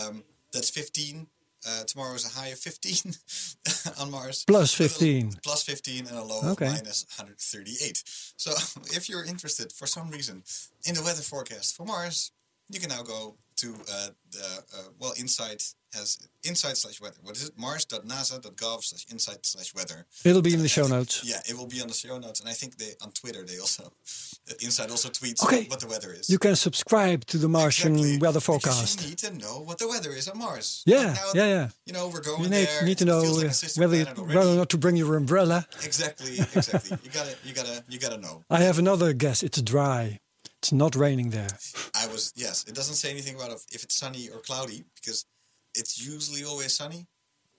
Um, 0.00 0.24
that's 0.52 0.70
15. 0.70 1.26
Uh, 1.64 1.84
tomorrow 1.84 2.14
is 2.14 2.24
a 2.26 2.40
high 2.40 2.48
of 2.48 2.58
15 2.58 3.12
on 4.00 4.10
Mars. 4.10 4.44
Plus 4.44 4.76
With 4.80 4.90
a- 4.90 4.94
15. 4.94 5.32
Plus 5.44 5.62
15 5.62 6.06
and 6.08 6.18
a 6.18 6.22
low 6.24 6.40
Okay. 6.52 6.66
of 6.66 6.72
minus 6.72 7.06
138. 7.16 8.02
So 8.36 8.50
if 8.96 9.08
you're 9.08 9.24
interested 9.24 9.70
for 9.72 9.86
some 9.86 10.10
reason 10.10 10.42
in 10.84 10.94
the 10.96 11.02
weather 11.02 11.22
forecast 11.22 11.76
for 11.76 11.84
Mars, 11.84 12.32
you 12.70 12.80
can 12.80 12.88
now 12.88 13.02
go 13.02 13.36
to 13.56 13.74
uh, 13.92 14.08
the, 14.32 14.64
uh, 14.76 14.82
well, 14.98 15.12
Insight 15.18 15.62
has 15.94 16.18
Insight 16.42 16.76
slash 16.78 17.00
weather. 17.00 17.18
What 17.22 17.36
is 17.36 17.48
it? 17.48 17.58
Mars.nasa.gov 17.58 18.82
slash 18.82 19.06
insight 19.12 19.44
slash 19.44 19.74
weather. 19.74 20.06
It'll 20.24 20.40
be 20.42 20.54
in 20.54 20.60
the 20.62 20.68
show 20.68 20.84
think- 20.84 20.94
notes. 20.94 21.22
Yeah, 21.24 21.40
it 21.48 21.56
will 21.56 21.66
be 21.66 21.80
on 21.82 21.86
the 21.88 21.94
show 21.94 22.18
notes, 22.18 22.40
and 22.40 22.48
I 22.48 22.52
think 22.54 22.78
they 22.78 22.92
on 23.02 23.12
Twitter 23.12 23.44
they 23.44 23.58
also 23.58 23.92
InSight 24.62 24.90
also 24.90 25.10
tweets 25.10 25.44
Okay. 25.44 25.64
what 25.68 25.80
the 25.80 25.86
weather 25.86 26.12
is. 26.12 26.28
You 26.30 26.38
can 26.38 26.56
subscribe 26.56 27.24
to 27.26 27.38
the 27.38 27.48
Martian 27.48 27.92
Exactly, 27.92 28.18
weather 28.18 28.40
because 28.40 28.44
forecast. 28.64 29.02
You 29.02 29.08
need 29.10 29.18
to 29.18 29.34
know 29.38 29.60
what 29.60 29.78
the 29.78 29.86
weather 29.86 30.10
is 30.10 30.28
on 30.28 30.38
Mars. 30.38 30.82
Yeah, 30.86 31.12
now, 31.12 31.30
yeah, 31.34 31.46
yeah. 31.46 31.68
You 31.86 31.92
know, 31.92 32.08
we're 32.08 32.22
going 32.22 32.42
there 32.50 32.60
You 32.60 32.60
need, 32.60 32.68
there. 32.68 32.84
need 32.86 32.98
to 32.98 33.04
know 33.04 33.20
like 33.20 33.52
whether 33.76 34.04
planet 34.04 34.34
whether 34.34 34.50
or 34.50 34.56
not 34.56 34.70
to 34.70 34.78
bring 34.78 34.96
your 34.96 35.14
umbrella. 35.16 35.66
Exactly, 35.84 36.38
exactly. 36.40 36.98
you 37.04 37.10
gotta, 37.10 37.36
you 37.44 37.52
gotta, 37.54 37.84
you 37.88 37.98
gotta 37.98 38.18
know. 38.18 38.42
I 38.50 38.60
have 38.60 38.78
another 38.78 39.12
guess. 39.12 39.42
It's 39.42 39.60
dry. 39.62 40.18
It's 40.62 40.70
not 40.70 40.94
raining 40.94 41.30
there. 41.30 41.48
I 41.92 42.06
was 42.06 42.32
yes. 42.36 42.64
It 42.68 42.74
doesn't 42.76 42.94
say 42.94 43.10
anything 43.10 43.34
about 43.34 43.50
if, 43.50 43.82
it's 43.82 43.96
sunny 43.96 44.28
or 44.28 44.38
cloudy 44.38 44.84
because 44.94 45.26
it's 45.74 45.98
usually 46.06 46.44
always 46.44 46.72
sunny. 46.72 47.08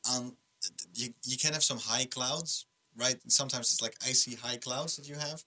Um, 0.10 0.38
you 0.94 1.10
you 1.26 1.38
can 1.38 1.52
have 1.52 1.66
some 1.66 1.80
high 1.80 2.06
clouds, 2.06 2.66
right? 2.98 3.18
Sometimes 3.28 3.74
it's 3.74 3.82
like 3.82 3.98
icy 4.08 4.36
high 4.36 4.56
clouds 4.56 4.96
that 4.96 5.10
you 5.10 5.16
have, 5.16 5.44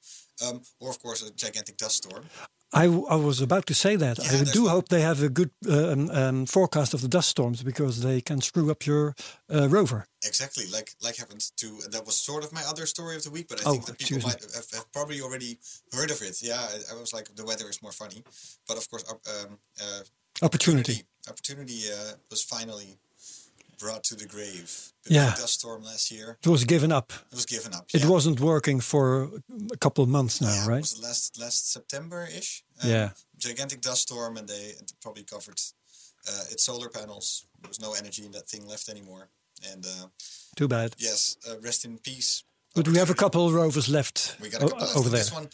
um, 0.47 0.61
or 0.81 0.91
of 0.91 1.01
course 1.01 1.23
a 1.27 1.33
gigantic 1.33 1.79
dust 1.79 2.05
storm. 2.05 2.27
I, 2.73 2.85
I 2.85 3.17
was 3.17 3.41
about 3.41 3.67
to 3.67 3.75
say 3.75 3.97
that. 3.97 4.19
Yeah, 4.19 4.41
I 4.41 4.45
do 4.45 4.69
hope 4.69 4.89
they 4.89 5.01
have 5.01 5.23
a 5.23 5.29
good 5.29 5.51
um, 5.71 6.11
um, 6.11 6.47
forecast 6.47 6.95
of 6.95 7.01
the 7.01 7.09
dust 7.09 7.29
storms 7.31 7.63
because 7.63 8.03
they 8.03 8.21
can 8.21 8.41
screw 8.41 8.71
up 8.71 8.85
your 8.87 9.15
uh, 9.49 9.69
rover. 9.69 10.07
Exactly, 10.25 10.65
like 10.67 10.91
like 11.03 11.17
happened 11.17 11.51
to 11.59 11.67
that 11.91 12.05
was 12.05 12.17
sort 12.17 12.45
of 12.45 12.53
my 12.53 12.63
other 12.69 12.87
story 12.87 13.15
of 13.17 13.23
the 13.23 13.31
week, 13.31 13.47
but 13.49 13.61
I 13.61 13.65
Oh, 13.67 13.73
think 13.73 13.87
that 13.87 13.99
people 13.99 14.19
might 14.29 14.41
have, 14.43 14.71
have 14.73 14.93
probably 14.93 15.21
already 15.21 15.59
heard 15.93 16.11
of 16.11 16.21
it. 16.23 16.43
Yeah, 16.43 16.59
I, 16.61 16.95
I 16.95 17.01
was 17.01 17.13
like 17.15 17.33
the 17.35 17.45
weather 17.45 17.69
is 17.69 17.81
more 17.83 17.93
funny, 17.93 18.23
but 18.67 18.77
of 18.77 18.91
course, 18.91 19.05
um, 19.11 19.59
uh, 19.81 20.01
Opportunity. 20.43 21.05
opportunity 21.31 21.81
uh, 21.91 22.13
was 22.31 22.43
finally 22.43 22.99
brought 23.79 24.03
to 24.05 24.15
the 24.17 24.27
grave. 24.27 24.93
The 25.05 25.15
Yeah. 25.15 25.31
big 25.31 25.41
dust 25.41 25.55
storm 25.55 25.83
last 25.83 26.11
year 26.11 26.39
It 26.43 26.49
was 26.49 26.65
given 26.65 26.91
up. 26.93 27.13
it 27.33 27.35
was 27.35 27.47
given 27.47 27.73
up. 27.75 27.87
It 27.95 28.05
wasn't 28.05 28.41
working 28.41 28.81
for 28.81 29.31
a 29.73 29.77
couple 29.77 30.03
of 30.05 30.11
months 30.11 30.41
now, 30.41 30.53
Yeah, 30.55 30.65
it 30.65 30.69
right? 30.69 30.81
was 30.83 30.99
last 30.99 31.39
last 31.39 31.73
September 31.73 32.27
ish. 32.39 32.65
Yeah. 32.85 33.11
gigantic 33.39 33.81
dust 33.81 34.03
storm, 34.03 34.37
and 34.37 34.49
they 34.49 34.65
it 34.81 34.93
probably 35.01 35.25
covered 35.25 35.61
uh, 36.29 36.45
its 36.53 36.65
solar 36.65 36.89
panels. 36.89 37.45
There 37.61 37.69
was 37.69 37.79
no 37.81 37.93
energy 37.95 38.25
in 38.25 38.33
that 38.33 38.49
thing 38.49 38.67
left 38.67 38.89
anymore, 38.89 39.29
and 39.73 39.85
uh, 39.87 40.09
Too 40.57 40.69
bad. 40.69 40.95
yes, 40.99 41.37
uh, 41.49 41.59
rest 41.61 41.85
in 41.85 41.99
peace. 41.99 42.43
But 42.75 42.89
we 42.89 42.99
have 42.99 43.11
a 43.11 43.15
couple 43.15 43.47
of 43.47 43.55
rovers 43.55 43.89
left 43.89 44.37
We 44.41 44.51
got 44.51 44.63
a 44.63 44.69
couple 44.69 44.99
over 44.99 45.09
there. 45.09 45.21
This 45.21 45.33
one, 45.33 45.49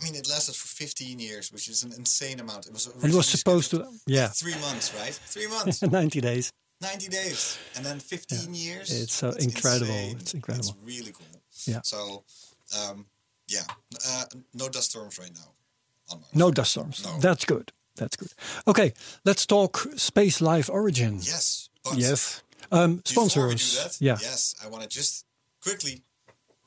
I 0.00 0.04
mean, 0.04 0.14
it 0.14 0.28
lasted 0.28 0.54
for 0.54 0.68
15 0.68 1.18
years, 1.18 1.50
which 1.50 1.68
is 1.68 1.82
an 1.82 1.92
insane 1.92 2.38
amount. 2.40 2.66
It 2.66 2.72
was 2.72 2.86
It 2.86 3.12
was 3.14 3.26
supposed 3.28 3.70
to, 3.70 3.76
yeah, 4.06 4.28
three 4.28 4.54
months, 4.60 4.92
right? 4.94 5.14
Three 5.34 5.48
months, 5.48 5.82
90 6.00 6.20
days. 6.20 6.52
90 6.80 7.08
days, 7.08 7.58
and 7.76 7.84
then 7.84 7.98
15 7.98 8.54
years. 8.54 8.90
It's 9.02 9.14
so 9.14 9.30
That's 9.32 9.44
incredible. 9.44 9.86
insane. 9.92 10.16
It's 10.20 10.34
incredible. 10.34 10.68
It's 10.68 10.86
really 10.86 11.12
cool. 11.12 11.26
Yeah. 11.66 11.80
So, 11.82 12.22
um, 12.78 13.06
yeah, 13.48 13.62
uh, 14.08 14.24
no 14.54 14.68
dust 14.68 14.90
storms 14.90 15.18
right 15.18 15.32
now 15.34 15.52
on 16.10 16.20
Mars. 16.20 16.34
No 16.34 16.50
dust 16.50 16.70
storms. 16.72 17.04
No. 17.04 17.18
That's 17.18 17.44
good. 17.44 17.72
That's 17.96 18.14
good. 18.16 18.32
Okay, 18.68 18.92
let's 19.24 19.44
talk 19.44 19.78
Space 19.96 20.40
Life 20.40 20.70
Origin. 20.70 21.16
Yes. 21.16 21.68
Yes. 21.96 22.42
Um, 22.70 22.96
Before 22.96 23.24
we 23.24 23.28
do 23.30 23.36
sponsors. 23.58 23.82
that, 23.98 24.04
Yeah. 24.04 24.18
Yes, 24.20 24.54
I 24.62 24.68
want 24.68 24.82
to 24.84 24.88
just 24.88 25.24
quickly 25.62 26.02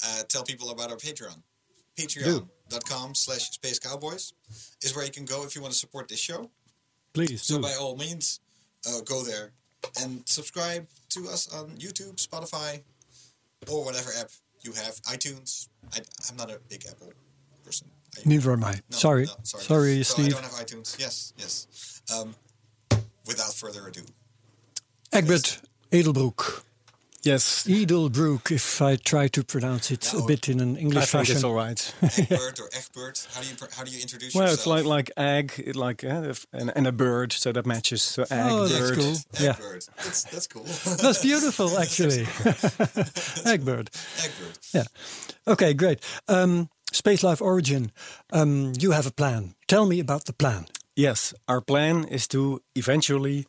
uh, 0.03 0.23
tell 0.27 0.43
people 0.43 0.71
about 0.71 0.89
our 0.91 0.97
Patreon. 0.97 1.41
Patreon.com 1.97 3.15
slash 3.15 3.51
Space 3.51 3.79
Cowboys 3.79 4.33
is 4.81 4.95
where 4.95 5.05
you 5.05 5.11
can 5.11 5.25
go 5.25 5.43
if 5.45 5.55
you 5.55 5.61
want 5.61 5.73
to 5.73 5.79
support 5.79 6.07
this 6.07 6.19
show. 6.19 6.49
Please 7.13 7.41
So 7.43 7.55
do. 7.57 7.61
by 7.61 7.73
all 7.79 7.95
means, 7.95 8.39
uh, 8.87 9.01
go 9.01 9.23
there 9.23 9.51
and 10.01 10.21
subscribe 10.27 10.87
to 11.09 11.27
us 11.29 11.53
on 11.53 11.69
YouTube, 11.77 12.15
Spotify, 12.15 12.81
or 13.69 13.83
whatever 13.85 14.09
app 14.19 14.29
you 14.61 14.71
have. 14.73 14.95
iTunes. 15.03 15.67
I, 15.93 15.99
I'm 16.29 16.37
not 16.37 16.49
a 16.51 16.59
big 16.69 16.85
Apple 16.89 17.11
person. 17.63 17.87
I, 18.17 18.21
Neither 18.25 18.51
am 18.51 18.63
I. 18.63 18.73
no, 18.73 18.97
sorry. 18.97 19.25
no, 19.25 19.31
sorry. 19.43 19.63
sorry, 19.63 20.03
so 20.03 20.13
Steve. 20.13 20.25
I 20.27 20.29
don't 20.29 20.43
have 20.43 20.53
iTunes. 20.65 20.99
Yes, 20.99 21.33
yes. 21.37 22.01
Um, 22.13 22.35
without 23.25 23.53
further 23.53 23.87
ado, 23.87 24.01
Egbert 25.13 25.61
Edelbroek. 25.91 26.63
Yes. 27.23 27.67
Edelbroek, 27.67 28.51
if 28.51 28.81
I 28.81 28.95
try 28.95 29.27
to 29.27 29.43
pronounce 29.43 29.91
it 29.91 30.11
a 30.13 30.23
bit 30.25 30.49
in 30.49 30.59
an 30.59 30.75
English 30.75 31.03
I 31.03 31.05
think 31.05 31.09
fashion. 31.27 31.35
it's 31.35 31.43
all 31.43 31.53
right. 31.53 31.93
Egbert 32.01 32.59
or 32.59 32.69
Egbert. 32.73 33.27
How 33.33 33.41
do 33.41 33.47
you 33.47 33.55
how 33.77 33.83
do 33.83 33.91
you 33.91 34.01
introduce 34.01 34.33
well, 34.33 34.49
yourself? 34.49 34.65
Well, 34.65 34.77
it's 34.79 34.87
like 34.87 35.17
like 35.17 35.55
egg, 35.57 35.63
it 35.63 35.75
like 35.75 36.03
uh, 36.03 36.33
and, 36.51 36.71
and 36.75 36.87
a 36.87 36.91
bird, 36.91 37.31
so 37.31 37.51
that 37.51 37.65
matches. 37.67 38.01
So 38.01 38.23
egg, 38.23 38.27
Oh, 38.51 38.67
that's 38.67 38.79
bird. 38.89 38.97
cool. 38.97 39.15
Yeah. 39.39 39.51
Egbert. 39.51 39.87
That's 39.97 40.23
that's 40.23 40.47
cool. 40.47 40.63
That's 41.01 41.21
beautiful, 41.21 41.77
actually. 41.83 42.25
Egbert. 43.45 43.89
Egbert. 44.23 44.59
Yeah. 44.73 44.83
Okay, 45.47 45.73
great. 45.73 45.99
Um, 46.27 46.69
Space 46.91 47.23
Life 47.23 47.41
Origin. 47.41 47.91
Um, 48.33 48.73
you 48.79 48.91
have 48.91 49.05
a 49.05 49.11
plan. 49.11 49.53
Tell 49.67 49.85
me 49.85 49.99
about 49.99 50.25
the 50.25 50.33
plan. 50.33 50.65
Yes, 50.95 51.33
our 51.47 51.61
plan 51.61 52.03
is 52.05 52.27
to 52.29 52.61
eventually 52.75 53.45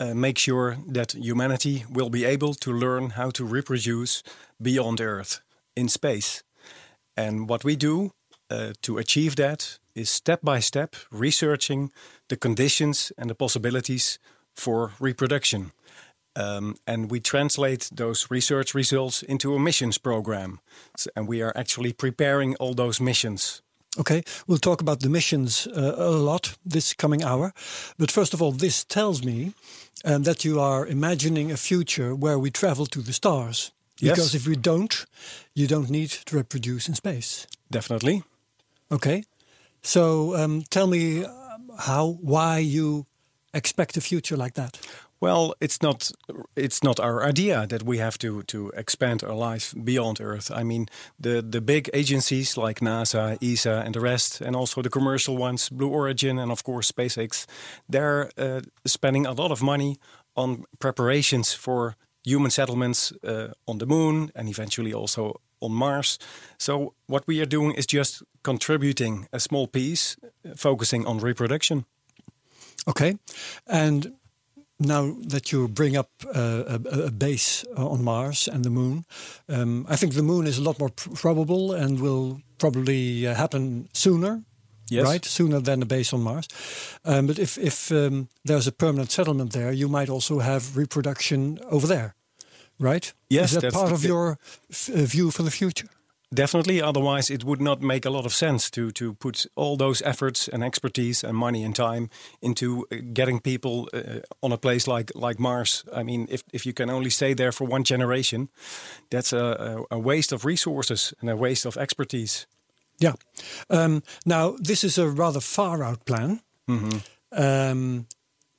uh, 0.00 0.14
make 0.14 0.38
sure 0.38 0.78
that 0.88 1.12
humanity 1.12 1.84
will 1.90 2.10
be 2.10 2.24
able 2.24 2.54
to 2.54 2.72
learn 2.72 3.10
how 3.10 3.30
to 3.30 3.44
reproduce 3.44 4.22
beyond 4.60 5.00
Earth 5.00 5.40
in 5.76 5.88
space. 5.88 6.42
And 7.16 7.48
what 7.48 7.64
we 7.64 7.76
do 7.76 8.12
uh, 8.50 8.72
to 8.82 8.98
achieve 8.98 9.36
that 9.36 9.78
is 9.94 10.08
step 10.08 10.40
by 10.42 10.60
step 10.60 10.96
researching 11.12 11.92
the 12.28 12.36
conditions 12.36 13.12
and 13.18 13.28
the 13.28 13.34
possibilities 13.34 14.18
for 14.56 14.92
reproduction. 14.98 15.72
Um, 16.36 16.76
and 16.86 17.10
we 17.10 17.20
translate 17.20 17.90
those 17.92 18.30
research 18.30 18.74
results 18.74 19.22
into 19.22 19.54
a 19.54 19.58
missions 19.58 19.98
program. 19.98 20.60
S- 20.96 21.08
and 21.14 21.28
we 21.28 21.42
are 21.42 21.52
actually 21.56 21.92
preparing 21.92 22.56
all 22.56 22.74
those 22.74 23.00
missions. 23.00 23.62
Okay, 23.98 24.22
we'll 24.46 24.58
talk 24.58 24.80
about 24.80 25.00
the 25.00 25.08
missions 25.08 25.66
uh, 25.66 25.94
a 25.96 26.10
lot 26.10 26.56
this 26.64 26.94
coming 26.94 27.24
hour. 27.24 27.52
But 27.98 28.10
first 28.10 28.34
of 28.34 28.40
all, 28.40 28.52
this 28.52 28.84
tells 28.84 29.24
me 29.24 29.52
um, 30.04 30.22
that 30.22 30.44
you 30.44 30.60
are 30.60 30.86
imagining 30.86 31.50
a 31.50 31.56
future 31.56 32.14
where 32.14 32.38
we 32.38 32.50
travel 32.50 32.86
to 32.86 33.02
the 33.02 33.12
stars. 33.12 33.72
Yes. 33.98 34.16
Because 34.16 34.34
if 34.34 34.46
we 34.46 34.56
don't, 34.56 35.06
you 35.54 35.66
don't 35.66 35.90
need 35.90 36.10
to 36.26 36.36
reproduce 36.36 36.88
in 36.88 36.94
space. 36.94 37.46
Definitely. 37.70 38.22
Okay, 38.92 39.24
so 39.82 40.34
um, 40.36 40.62
tell 40.70 40.86
me 40.86 41.24
um, 41.24 41.70
how, 41.78 42.18
why 42.20 42.58
you 42.58 43.06
expect 43.52 43.96
a 43.96 44.00
future 44.00 44.36
like 44.36 44.54
that. 44.54 44.78
Well, 45.20 45.54
it's 45.60 45.82
not 45.82 46.10
it's 46.56 46.82
not 46.82 46.98
our 46.98 47.22
idea 47.28 47.66
that 47.66 47.82
we 47.82 47.98
have 47.98 48.16
to 48.18 48.42
to 48.42 48.70
expand 48.74 49.22
our 49.22 49.34
life 49.34 49.74
beyond 49.84 50.20
Earth. 50.20 50.50
I 50.50 50.64
mean, 50.64 50.86
the 51.22 51.42
the 51.42 51.60
big 51.60 51.90
agencies 51.92 52.56
like 52.56 52.80
NASA, 52.80 53.36
ESA, 53.42 53.82
and 53.84 53.94
the 53.94 54.00
rest, 54.00 54.40
and 54.40 54.56
also 54.56 54.82
the 54.82 54.90
commercial 54.90 55.36
ones, 55.36 55.68
Blue 55.70 55.90
Origin, 55.90 56.38
and 56.38 56.50
of 56.50 56.62
course 56.62 56.90
SpaceX, 56.92 57.46
they're 57.88 58.30
uh, 58.38 58.60
spending 58.86 59.26
a 59.26 59.32
lot 59.32 59.50
of 59.50 59.62
money 59.62 59.96
on 60.34 60.64
preparations 60.78 61.54
for 61.54 61.96
human 62.24 62.50
settlements 62.50 63.12
uh, 63.22 63.48
on 63.66 63.78
the 63.78 63.86
moon 63.86 64.30
and 64.34 64.48
eventually 64.48 64.92
also 64.94 65.40
on 65.60 65.72
Mars. 65.72 66.18
So 66.58 66.94
what 67.06 67.26
we 67.26 67.42
are 67.42 67.48
doing 67.48 67.72
is 67.76 67.86
just 67.86 68.22
contributing 68.42 69.26
a 69.32 69.40
small 69.40 69.66
piece, 69.66 70.16
uh, 70.44 70.54
focusing 70.56 71.06
on 71.06 71.18
reproduction. 71.18 71.84
Okay, 72.86 73.18
and 73.66 74.14
now 74.80 75.14
that 75.28 75.52
you 75.52 75.68
bring 75.68 75.96
up 75.96 76.08
uh, 76.34 76.64
a, 76.66 77.04
a 77.06 77.10
base 77.10 77.64
on 77.76 78.02
Mars 78.02 78.48
and 78.48 78.64
the 78.64 78.70
Moon, 78.70 79.04
um, 79.48 79.86
I 79.88 79.96
think 79.96 80.14
the 80.14 80.22
Moon 80.22 80.46
is 80.46 80.58
a 80.58 80.62
lot 80.62 80.78
more 80.78 80.90
pr- 80.90 81.10
probable 81.14 81.72
and 81.72 82.00
will 82.00 82.40
probably 82.58 83.26
uh, 83.26 83.34
happen 83.34 83.88
sooner. 83.92 84.42
Yes. 84.92 85.06
Right, 85.06 85.24
sooner 85.24 85.60
than 85.60 85.82
a 85.82 85.86
base 85.86 86.12
on 86.12 86.22
Mars. 86.22 86.48
Um, 87.04 87.26
but 87.26 87.38
if 87.38 87.56
if 87.58 87.90
um, 87.92 88.28
there's 88.44 88.66
a 88.66 88.72
permanent 88.72 89.10
settlement 89.12 89.52
there, 89.52 89.70
you 89.72 89.88
might 89.88 90.10
also 90.10 90.40
have 90.40 90.76
reproduction 90.76 91.58
over 91.70 91.86
there, 91.86 92.14
right? 92.80 93.14
Yes, 93.28 93.52
is 93.52 93.60
that 93.60 93.72
part 93.72 93.92
of 93.92 94.04
your 94.04 94.38
f- 94.68 94.88
uh, 94.88 95.04
view 95.06 95.30
for 95.30 95.44
the 95.44 95.50
future? 95.50 95.88
Definitely, 96.32 96.80
otherwise 96.80 97.28
it 97.28 97.42
would 97.42 97.60
not 97.60 97.82
make 97.82 98.06
a 98.06 98.10
lot 98.10 98.24
of 98.24 98.32
sense 98.32 98.70
to 98.70 98.92
to 98.92 99.14
put 99.14 99.46
all 99.56 99.76
those 99.76 100.00
efforts 100.02 100.48
and 100.48 100.62
expertise 100.62 101.24
and 101.24 101.36
money 101.36 101.64
and 101.64 101.74
time 101.74 102.08
into 102.40 102.86
uh, 102.92 102.96
getting 103.12 103.40
people 103.40 103.88
uh, 103.92 104.20
on 104.40 104.52
a 104.52 104.56
place 104.56 104.86
like 104.86 105.10
like 105.14 105.40
Mars. 105.40 105.84
I 105.92 106.04
mean, 106.04 106.26
if 106.30 106.42
if 106.52 106.64
you 106.64 106.72
can 106.72 106.90
only 106.90 107.10
stay 107.10 107.34
there 107.34 107.52
for 107.52 107.66
one 107.66 107.82
generation, 107.82 108.48
that's 109.10 109.32
a, 109.32 109.84
a, 109.90 109.98
waste 109.98 110.32
of 110.32 110.44
resources 110.44 111.14
and 111.20 111.30
a 111.30 111.36
waste 111.36 111.66
of 111.66 111.76
expertise. 111.76 112.46
Yeah. 113.00 113.14
Um, 113.68 114.02
now, 114.24 114.56
this 114.58 114.84
is 114.84 114.98
a 114.98 115.08
rather 115.08 115.40
far 115.40 115.82
out 115.82 116.04
plan. 116.04 116.40
Um, 117.32 118.06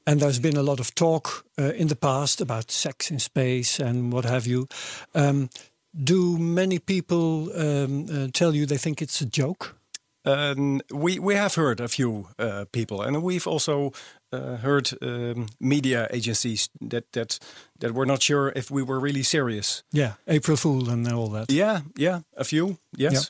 and 0.07 0.19
there's 0.19 0.39
been 0.39 0.57
a 0.57 0.63
lot 0.63 0.79
of 0.79 0.93
talk 0.95 1.45
uh, 1.59 1.73
in 1.73 1.87
the 1.87 1.95
past 1.95 2.41
about 2.41 2.71
sex 2.71 3.11
in 3.11 3.19
space 3.19 3.79
and 3.79 4.11
what 4.11 4.25
have 4.25 4.47
you. 4.47 4.67
Um, 5.13 5.49
do 5.93 6.37
many 6.37 6.79
people 6.79 7.49
um, 7.55 8.05
uh, 8.09 8.27
tell 8.31 8.55
you 8.55 8.65
they 8.65 8.77
think 8.77 9.01
it's 9.01 9.21
a 9.21 9.25
joke? 9.25 9.75
Um, 10.23 10.81
we 10.91 11.19
we 11.19 11.35
have 11.35 11.55
heard 11.55 11.79
a 11.79 11.87
few 11.87 12.27
uh, 12.37 12.65
people, 12.71 13.01
and 13.01 13.23
we've 13.23 13.47
also 13.47 13.91
uh, 14.31 14.57
heard 14.57 14.91
um, 15.01 15.47
media 15.59 16.07
agencies 16.11 16.69
that 16.89 17.11
that 17.11 17.39
that 17.79 17.93
were 17.93 18.05
not 18.05 18.21
sure 18.21 18.51
if 18.55 18.69
we 18.69 18.83
were 18.83 18.99
really 18.99 19.23
serious. 19.23 19.83
Yeah, 19.91 20.13
April 20.27 20.57
Fool 20.57 20.89
and 20.89 21.07
all 21.07 21.29
that. 21.29 21.51
Yeah, 21.51 21.81
yeah, 21.97 22.21
a 22.37 22.43
few. 22.43 22.77
Yes. 22.95 23.13
Yeah. 23.13 23.21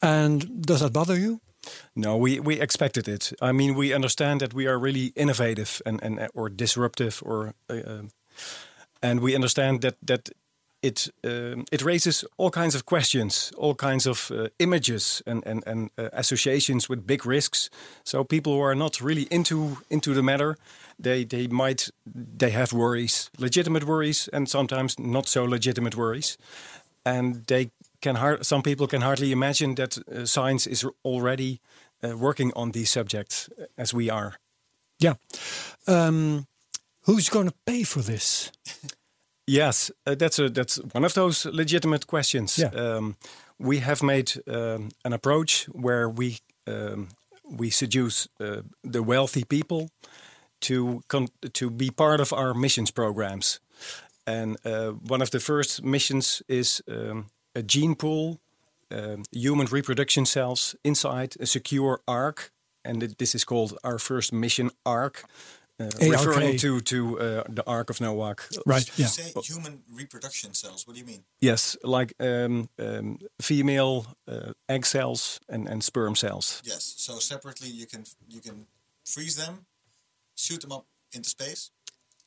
And 0.00 0.66
does 0.66 0.80
that 0.80 0.92
bother 0.92 1.18
you? 1.18 1.40
No, 1.94 2.16
we, 2.16 2.40
we 2.40 2.60
expected 2.60 3.08
it. 3.08 3.32
I 3.40 3.52
mean, 3.52 3.74
we 3.74 3.94
understand 3.94 4.40
that 4.40 4.52
we 4.52 4.66
are 4.66 4.78
really 4.78 5.12
innovative 5.16 5.80
and, 5.86 6.02
and 6.02 6.28
or 6.34 6.50
disruptive, 6.50 7.22
or 7.24 7.54
uh, 7.70 7.80
um, 7.86 8.10
and 9.02 9.20
we 9.20 9.34
understand 9.34 9.80
that 9.80 9.96
that 10.02 10.28
it 10.84 11.08
um, 11.22 11.64
it 11.72 11.82
raises 11.82 12.24
all 12.36 12.50
kinds 12.50 12.74
of 12.74 12.84
questions, 12.84 13.52
all 13.56 13.74
kinds 13.74 14.06
of 14.06 14.30
uh, 14.30 14.48
images 14.58 15.22
and 15.26 15.46
and 15.46 15.66
and 15.66 15.90
uh, 15.98 16.08
associations 16.12 16.88
with 16.88 17.06
big 17.06 17.26
risks. 17.26 17.70
So 18.02 18.24
people 18.24 18.52
who 18.52 18.60
are 18.60 18.76
not 18.76 19.00
really 19.00 19.26
into 19.30 19.78
into 19.88 20.14
the 20.14 20.22
matter, 20.22 20.56
they 21.02 21.24
they 21.24 21.48
might 21.48 21.90
they 22.38 22.50
have 22.50 22.72
worries, 22.72 23.30
legitimate 23.38 23.84
worries, 23.84 24.28
and 24.32 24.48
sometimes 24.48 24.98
not 24.98 25.28
so 25.28 25.44
legitimate 25.44 25.96
worries, 25.96 26.38
and 27.04 27.46
they 27.46 27.70
can 28.00 28.16
hard, 28.16 28.44
some 28.44 28.62
people 28.62 28.86
can 28.86 29.02
hardly 29.02 29.32
imagine 29.32 29.74
that 29.74 29.98
uh, 29.98 30.26
science 30.26 30.70
is 30.70 30.86
already 31.02 31.60
uh, 32.02 32.16
working 32.16 32.52
on 32.54 32.72
these 32.72 32.90
subjects 32.90 33.48
as 33.76 33.94
we 33.94 34.10
are. 34.10 34.34
Yeah. 34.98 35.14
Um, 35.86 36.46
who's 37.06 37.30
going 37.30 37.48
to 37.48 37.54
pay 37.64 37.84
for 37.84 38.02
this? 38.02 38.52
Yes, 39.46 39.90
uh, 40.06 40.14
that's 40.14 40.38
a 40.38 40.48
that's 40.48 40.76
one 40.92 41.04
of 41.04 41.12
those 41.12 41.44
legitimate 41.46 42.06
questions. 42.06 42.58
Yeah. 42.58 42.70
Um, 42.70 43.16
we 43.58 43.80
have 43.80 44.02
made 44.02 44.32
um, 44.46 44.88
an 45.04 45.12
approach 45.12 45.66
where 45.72 46.08
we 46.08 46.38
um, 46.66 47.08
we 47.58 47.70
seduce 47.70 48.28
uh, 48.40 48.62
the 48.82 49.02
wealthy 49.02 49.44
people 49.44 49.90
to 50.60 51.02
to 51.52 51.70
be 51.70 51.90
part 51.90 52.20
of 52.20 52.32
our 52.32 52.54
missions 52.54 52.90
programs, 52.90 53.60
and 54.26 54.56
uh, 54.64 54.92
one 55.08 55.22
of 55.22 55.30
the 55.30 55.40
first 55.40 55.82
missions 55.82 56.42
is 56.48 56.82
um, 56.88 57.26
a 57.54 57.62
gene 57.62 57.94
pool, 57.94 58.40
um, 58.90 59.24
human 59.30 59.66
reproduction 59.66 60.26
cells 60.26 60.74
inside 60.82 61.34
a 61.38 61.46
secure 61.46 62.00
ark, 62.06 62.50
and 62.82 63.02
this 63.18 63.34
is 63.34 63.44
called 63.44 63.78
our 63.82 63.98
first 63.98 64.32
mission 64.32 64.70
ark. 64.84 65.24
Uh, 65.80 65.84
ARK. 65.86 66.12
referring 66.26 66.56
to 66.58 66.80
to 66.80 67.18
uh, 67.20 67.42
the 67.48 67.62
Ark 67.66 67.90
of 67.90 68.00
Noah. 68.00 68.36
Right. 68.64 68.86
You 68.96 69.02
Yeah. 69.04 69.08
say 69.10 69.32
human 69.42 69.82
reproduction 69.92 70.54
cells. 70.54 70.86
What 70.86 70.94
do 70.94 71.00
you 71.00 71.06
mean? 71.06 71.24
Yes, 71.40 71.76
like 71.82 72.14
um, 72.20 72.68
um, 72.78 73.18
female 73.42 74.06
uh, 74.28 74.52
egg 74.68 74.86
cells 74.86 75.40
and, 75.48 75.68
and 75.68 75.82
sperm 75.82 76.14
cells. 76.14 76.62
Yes. 76.64 76.94
So 76.96 77.18
separately, 77.18 77.68
you 77.70 77.86
can 77.86 78.04
you 78.28 78.40
can 78.40 78.66
freeze 79.04 79.34
them, 79.36 79.66
shoot 80.36 80.60
them 80.60 80.72
up 80.72 80.86
into 81.12 81.28
space. 81.28 81.70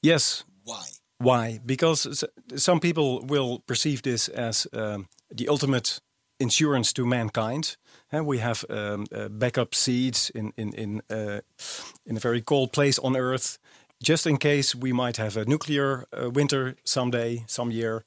Yes. 0.01 0.43
Why? 0.63 0.83
Why? 1.19 1.59
Because 1.65 2.25
some 2.55 2.79
people 2.79 3.25
will 3.25 3.59
perceive 3.65 4.01
this 4.01 4.27
as 4.29 4.67
um, 4.73 5.07
the 5.35 5.47
ultimate 5.47 6.01
insurance 6.39 6.93
to 6.93 7.05
mankind. 7.05 7.77
And 8.11 8.25
we 8.25 8.39
have 8.39 8.65
um, 8.69 9.05
uh, 9.11 9.27
backup 9.29 9.75
seeds 9.75 10.29
in 10.29 10.53
in 10.55 10.73
in 10.73 11.01
uh, 11.09 11.41
in 12.05 12.17
a 12.17 12.19
very 12.19 12.41
cold 12.41 12.71
place 12.71 13.01
on 13.01 13.15
Earth, 13.15 13.57
just 14.03 14.25
in 14.25 14.37
case 14.37 14.75
we 14.75 14.93
might 14.93 15.17
have 15.17 15.37
a 15.37 15.45
nuclear 15.45 16.05
uh, 16.13 16.29
winter 16.29 16.75
someday, 16.83 17.43
some 17.47 17.71
year. 17.71 18.03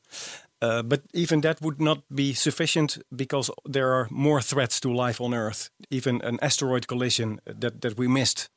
Uh, 0.62 0.82
but 0.82 1.00
even 1.14 1.40
that 1.40 1.60
would 1.60 1.80
not 1.80 2.02
be 2.14 2.34
sufficient 2.34 2.98
because 3.10 3.50
there 3.64 3.92
are 3.92 4.08
more 4.10 4.42
threats 4.42 4.80
to 4.80 4.92
life 4.92 5.20
on 5.20 5.34
Earth. 5.34 5.70
Even 5.88 6.20
an 6.22 6.38
asteroid 6.42 6.86
collision 6.86 7.40
that, 7.46 7.80
that 7.80 7.98
we 7.98 8.06
missed 8.06 8.50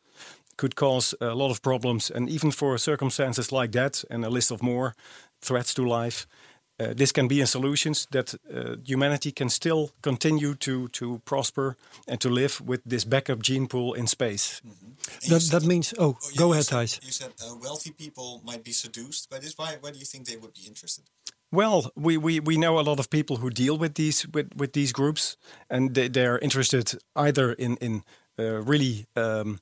could 0.57 0.75
cause 0.75 1.15
a 1.21 1.33
lot 1.33 1.51
of 1.51 1.61
problems. 1.61 2.11
And 2.11 2.29
even 2.29 2.51
for 2.51 2.77
circumstances 2.77 3.51
like 3.51 3.71
that, 3.71 4.03
and 4.09 4.25
a 4.25 4.29
list 4.29 4.51
of 4.51 4.61
more 4.61 4.93
threats 5.41 5.73
to 5.73 5.87
life, 5.87 6.27
uh, 6.79 6.93
this 6.95 7.11
can 7.11 7.27
be 7.27 7.41
a 7.41 7.45
solutions 7.45 8.07
that 8.11 8.33
uh, 8.53 8.75
humanity 8.85 9.31
can 9.31 9.49
still 9.49 9.91
continue 10.01 10.55
to, 10.55 10.87
to 10.89 11.21
prosper 11.25 11.75
and 12.07 12.19
to 12.19 12.29
live 12.29 12.61
with 12.65 12.81
this 12.85 13.05
backup 13.05 13.41
gene 13.41 13.67
pool 13.67 13.93
in 13.93 14.07
space. 14.07 14.61
And 14.63 14.73
you 15.23 15.29
That, 15.29 15.49
that 15.51 15.63
means. 15.67 15.93
Oh, 15.97 16.03
Oh, 16.03 16.29
you- 16.31 16.37
go 16.37 16.51
ahead, 16.53 16.65
said- 16.65 16.77
Thijs. 16.87 17.05
You 17.05 17.11
said 17.11 17.31
uh, 17.41 17.55
wealthy 17.61 17.91
people 17.91 18.41
might 18.45 18.63
be 18.63 18.71
seduced 18.71 19.29
by 19.29 19.39
this. 19.39 19.57
Why? 19.57 19.77
Why 19.81 19.91
do 19.91 19.97
you 19.99 20.05
think 20.05 20.25
they 20.25 20.37
would 20.37 20.53
be 20.53 20.65
interested? 20.67 21.03
Well, 21.51 21.91
we, 21.95 22.17
we, 22.17 22.39
we 22.39 22.57
know 22.57 22.79
a 22.79 22.81
lot 22.81 22.99
of 22.99 23.09
people 23.09 23.35
who 23.37 23.49
deal 23.51 23.77
with 23.77 23.93
these 23.93 24.27
with, 24.33 24.47
with 24.55 24.73
these 24.73 24.91
groups, 24.91 25.37
and 25.69 25.93
they, 25.93 26.07
they're 26.09 26.39
interested 26.39 26.95
either 27.15 27.53
in 27.53 27.77
in 27.77 28.03
uh, 28.39 28.63
really 28.63 29.05
um, 29.15 29.59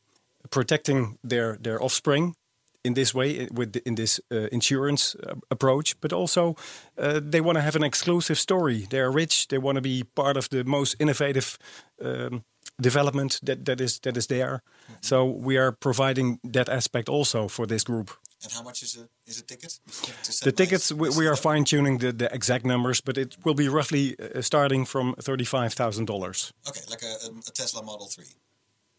protecting 0.50 1.18
their 1.30 1.58
their 1.62 1.84
offspring 1.84 2.36
in 2.84 2.94
this 2.94 3.14
way 3.14 3.48
with 3.52 3.74
the, 3.74 3.82
in 3.86 3.96
this 3.96 4.20
uh, 4.32 4.48
insurance 4.52 5.16
uh, 5.16 5.36
approach, 5.50 5.96
but 6.02 6.14
also 6.14 6.56
uh, 6.98 7.20
they 7.24 7.42
want 7.42 7.58
to 7.58 7.62
have 7.62 7.76
an 7.76 7.84
exclusive 7.84 8.38
story. 8.38 8.88
They 8.90 9.00
are 9.00 9.12
rich. 9.12 9.48
They 9.48 9.58
want 9.58 9.76
to 9.76 9.82
be 9.82 10.04
part 10.04 10.38
of 10.38 10.50
the 10.50 10.64
most 10.64 10.96
innovative 11.00 11.58
um, 12.04 12.44
development 12.82 13.40
that, 13.44 13.66
that 13.66 13.82
is 13.82 14.00
that 14.00 14.18
is 14.18 14.28
there. 14.28 14.62
So 15.02 15.26
we 15.26 15.58
are 15.58 15.72
providing 15.72 16.40
that 16.54 16.70
aspect 16.70 17.10
also 17.10 17.48
for 17.48 17.68
this 17.68 17.84
group. 17.84 18.12
And 18.44 18.52
how 18.54 18.64
much 18.64 18.82
is 18.82 18.98
a 18.98 19.08
is 19.26 19.40
a 19.40 19.44
ticket? 19.44 19.80
The 20.44 20.52
tickets, 20.52 20.92
we, 20.92 21.10
we 21.10 21.28
are 21.28 21.36
fine 21.36 21.64
tuning 21.64 22.00
the, 22.00 22.12
the 22.12 22.34
exact 22.34 22.66
numbers, 22.66 23.02
but 23.02 23.18
it 23.18 23.38
will 23.44 23.54
be 23.54 23.70
roughly 23.70 24.16
uh, 24.20 24.42
starting 24.42 24.86
from 24.86 25.14
$35,000. 25.16 26.52
Okay, 26.68 26.82
like 26.90 27.04
a, 27.04 27.28
a 27.48 27.52
Tesla 27.52 27.84
Model 27.84 28.08
Three. 28.08 28.34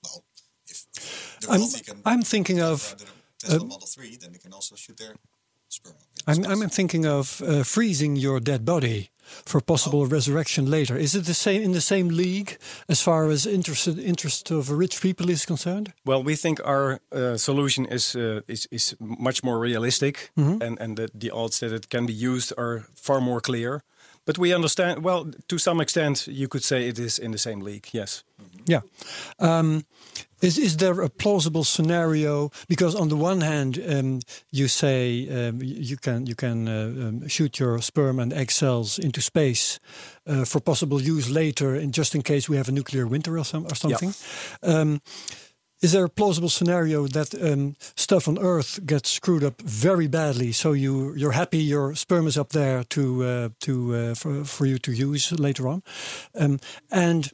Well, 0.05 0.23
if 0.69 0.87
the 1.41 1.51
I'm, 1.51 1.61
can. 1.85 2.03
I'm 2.05 2.23
thinking 2.23 2.61
of. 2.61 2.95
Around 3.45 3.63
in 3.63 3.69
Model 3.69 3.87
Three, 3.87 4.17
then 4.17 4.33
they 4.33 4.39
can 4.39 4.53
also 4.53 4.77
shoot 4.77 4.97
their 4.97 5.15
sperm. 5.69 5.95
up 5.95 6.03
I'm. 6.27 6.63
I'm 6.63 6.69
thinking 6.69 7.07
of 7.07 7.43
uh, 7.43 7.63
freezing 7.65 8.17
your 8.17 8.41
dead 8.41 8.65
body 8.65 9.11
for 9.47 9.61
possible 9.61 10.07
resurrection 10.07 10.71
later. 10.71 10.97
Is 10.97 11.15
it 11.15 11.25
the 11.25 11.35
same 11.35 11.63
in 11.63 11.73
the 11.73 11.81
same 11.81 12.09
league 12.09 12.59
as 12.89 13.01
far 13.01 13.31
as 13.31 13.47
interest 13.47 13.89
interest 13.89 14.51
of 14.51 14.71
rich 14.71 15.01
people 15.01 15.31
is 15.31 15.47
concerned? 15.47 15.93
Well, 16.05 16.23
we 16.23 16.37
think 16.37 16.61
our 16.65 17.01
uh, 17.11 17.37
solution 17.37 17.87
is, 17.87 18.15
uh, 18.15 18.41
is 18.47 18.69
is 18.71 18.97
much 18.99 19.43
more 19.43 19.59
realistic, 19.59 20.31
and 20.37 20.81
and 20.81 20.97
the, 20.97 21.09
the 21.15 21.31
odds 21.31 21.59
that 21.59 21.73
it 21.73 21.89
can 21.89 22.07
be 22.07 22.13
used 22.13 22.53
are 22.57 22.85
far 22.95 23.21
more 23.21 23.41
clear. 23.41 23.83
But 24.25 24.39
we 24.39 24.55
understand. 24.55 25.05
Well, 25.05 25.31
to 25.47 25.59
some 25.59 25.83
extent, 25.83 26.29
you 26.29 26.49
could 26.49 26.63
say 26.65 26.89
it 26.89 26.99
is 26.99 27.19
in 27.19 27.33
the 27.33 27.39
same 27.39 27.65
league. 27.65 27.89
Yes. 27.93 28.25
Yeah. 28.67 28.83
Um, 29.39 29.85
is 30.43 30.59
is 30.59 30.77
there 30.77 31.01
a 31.01 31.09
plausible 31.09 31.65
scenario? 31.65 32.51
Because 32.69 32.95
on 32.95 33.09
the 33.09 33.17
one 33.17 33.41
hand, 33.41 33.79
um, 33.89 34.21
you 34.51 34.69
say 34.69 35.29
um, 35.29 35.63
you 35.63 35.97
can 35.97 36.27
you 36.27 36.35
can 36.35 36.69
uh, 36.69 37.09
um, 37.09 37.29
shoot 37.29 37.59
your 37.59 37.81
sperm 37.81 38.19
and 38.19 38.33
egg 38.33 38.51
cells 38.51 38.99
into 38.99 39.21
space 39.21 39.79
uh, 40.27 40.45
for 40.45 40.61
possible 40.61 41.01
use 41.01 41.31
later, 41.31 41.77
in 41.77 41.93
just 41.93 42.15
in 42.15 42.23
case 42.23 42.49
we 42.49 42.57
have 42.57 42.69
a 42.69 42.73
nuclear 42.73 43.07
winter 43.07 43.39
or 43.39 43.45
some 43.45 43.65
or 43.67 43.75
something. 43.75 44.13
Um, 44.63 45.01
is 45.81 45.91
there 45.91 46.05
a 46.05 46.09
plausible 46.09 46.49
scenario 46.49 47.09
that 47.09 47.35
um, 47.35 47.75
stuff 47.97 48.29
on 48.29 48.39
Earth 48.39 48.79
gets 48.87 49.11
screwed 49.11 49.43
up 49.43 49.61
very 49.63 50.09
badly? 50.09 50.53
So 50.53 50.73
you 50.73 51.15
you're 51.17 51.33
happy 51.33 51.59
your 51.59 51.95
sperm 51.95 52.27
is 52.27 52.37
up 52.37 52.51
there 52.51 52.85
to 52.85 53.25
uh, 53.25 53.49
to 53.61 53.95
uh, 53.95 54.15
for, 54.15 54.45
for 54.45 54.67
you 54.67 54.79
to 54.79 54.93
use 54.93 55.33
later 55.39 55.69
on, 55.69 55.83
um, 56.35 56.59
and 56.91 57.31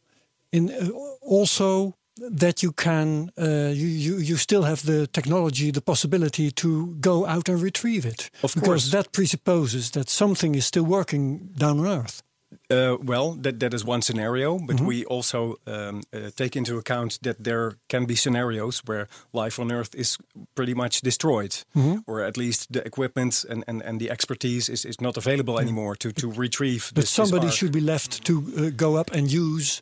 in 0.53 0.71
uh, 0.71 0.91
also 1.21 1.98
that 2.31 2.63
you 2.63 2.73
can 2.73 3.31
uh, 3.39 3.71
you, 3.73 3.87
you 3.87 4.19
you 4.19 4.37
still 4.37 4.63
have 4.63 4.83
the 4.85 5.07
technology 5.07 5.71
the 5.71 5.81
possibility 5.81 6.51
to 6.51 6.69
go 7.01 7.27
out 7.27 7.49
and 7.49 7.63
retrieve 7.63 8.05
it 8.09 8.31
Of 8.43 8.55
because 8.55 8.67
course. 8.67 8.91
that 8.91 9.13
presupposes 9.13 9.91
that 9.91 10.09
something 10.11 10.55
is 10.55 10.65
still 10.67 10.85
working 10.87 11.51
down 11.59 11.79
on 11.79 11.87
earth 11.87 12.23
Uh, 12.71 12.97
well, 13.03 13.33
that 13.43 13.61
that 13.61 13.75
is 13.75 13.85
one 13.85 14.01
scenario, 14.03 14.59
but 14.59 14.81
we 14.81 15.05
also 15.05 15.57
um, 15.67 16.01
uh, 16.13 16.31
take 16.37 16.57
into 16.59 16.79
account 16.79 17.19
that 17.23 17.37
there 17.45 17.73
can 17.89 18.07
be 18.07 18.15
scenarios 18.15 18.83
where 18.87 19.07
life 19.33 19.59
on 19.63 19.71
Earth 19.73 19.95
is 19.95 20.19
pretty 20.55 20.75
much 20.75 21.01
destroyed, 21.03 21.65
or 22.07 22.21
at 22.27 22.37
least 22.37 22.73
the 22.73 22.81
equipment 22.87 23.45
and, 23.51 23.65
and, 23.69 23.83
and 23.83 24.01
the 24.01 24.11
expertise 24.11 24.69
is, 24.73 24.85
is 24.85 25.01
not 25.01 25.17
available 25.17 25.59
anymore 25.59 25.97
to, 25.97 26.13
to 26.13 26.31
retrieve. 26.31 26.91
but 26.95 27.03
this- 27.03 27.05
this 27.05 27.11
somebody 27.11 27.47
arc. 27.47 27.55
should 27.57 27.73
be 27.73 27.81
left 27.81 28.25
to 28.25 28.33
uh, 28.57 28.71
go 28.77 28.97
up 28.97 29.11
and 29.13 29.31
use 29.33 29.81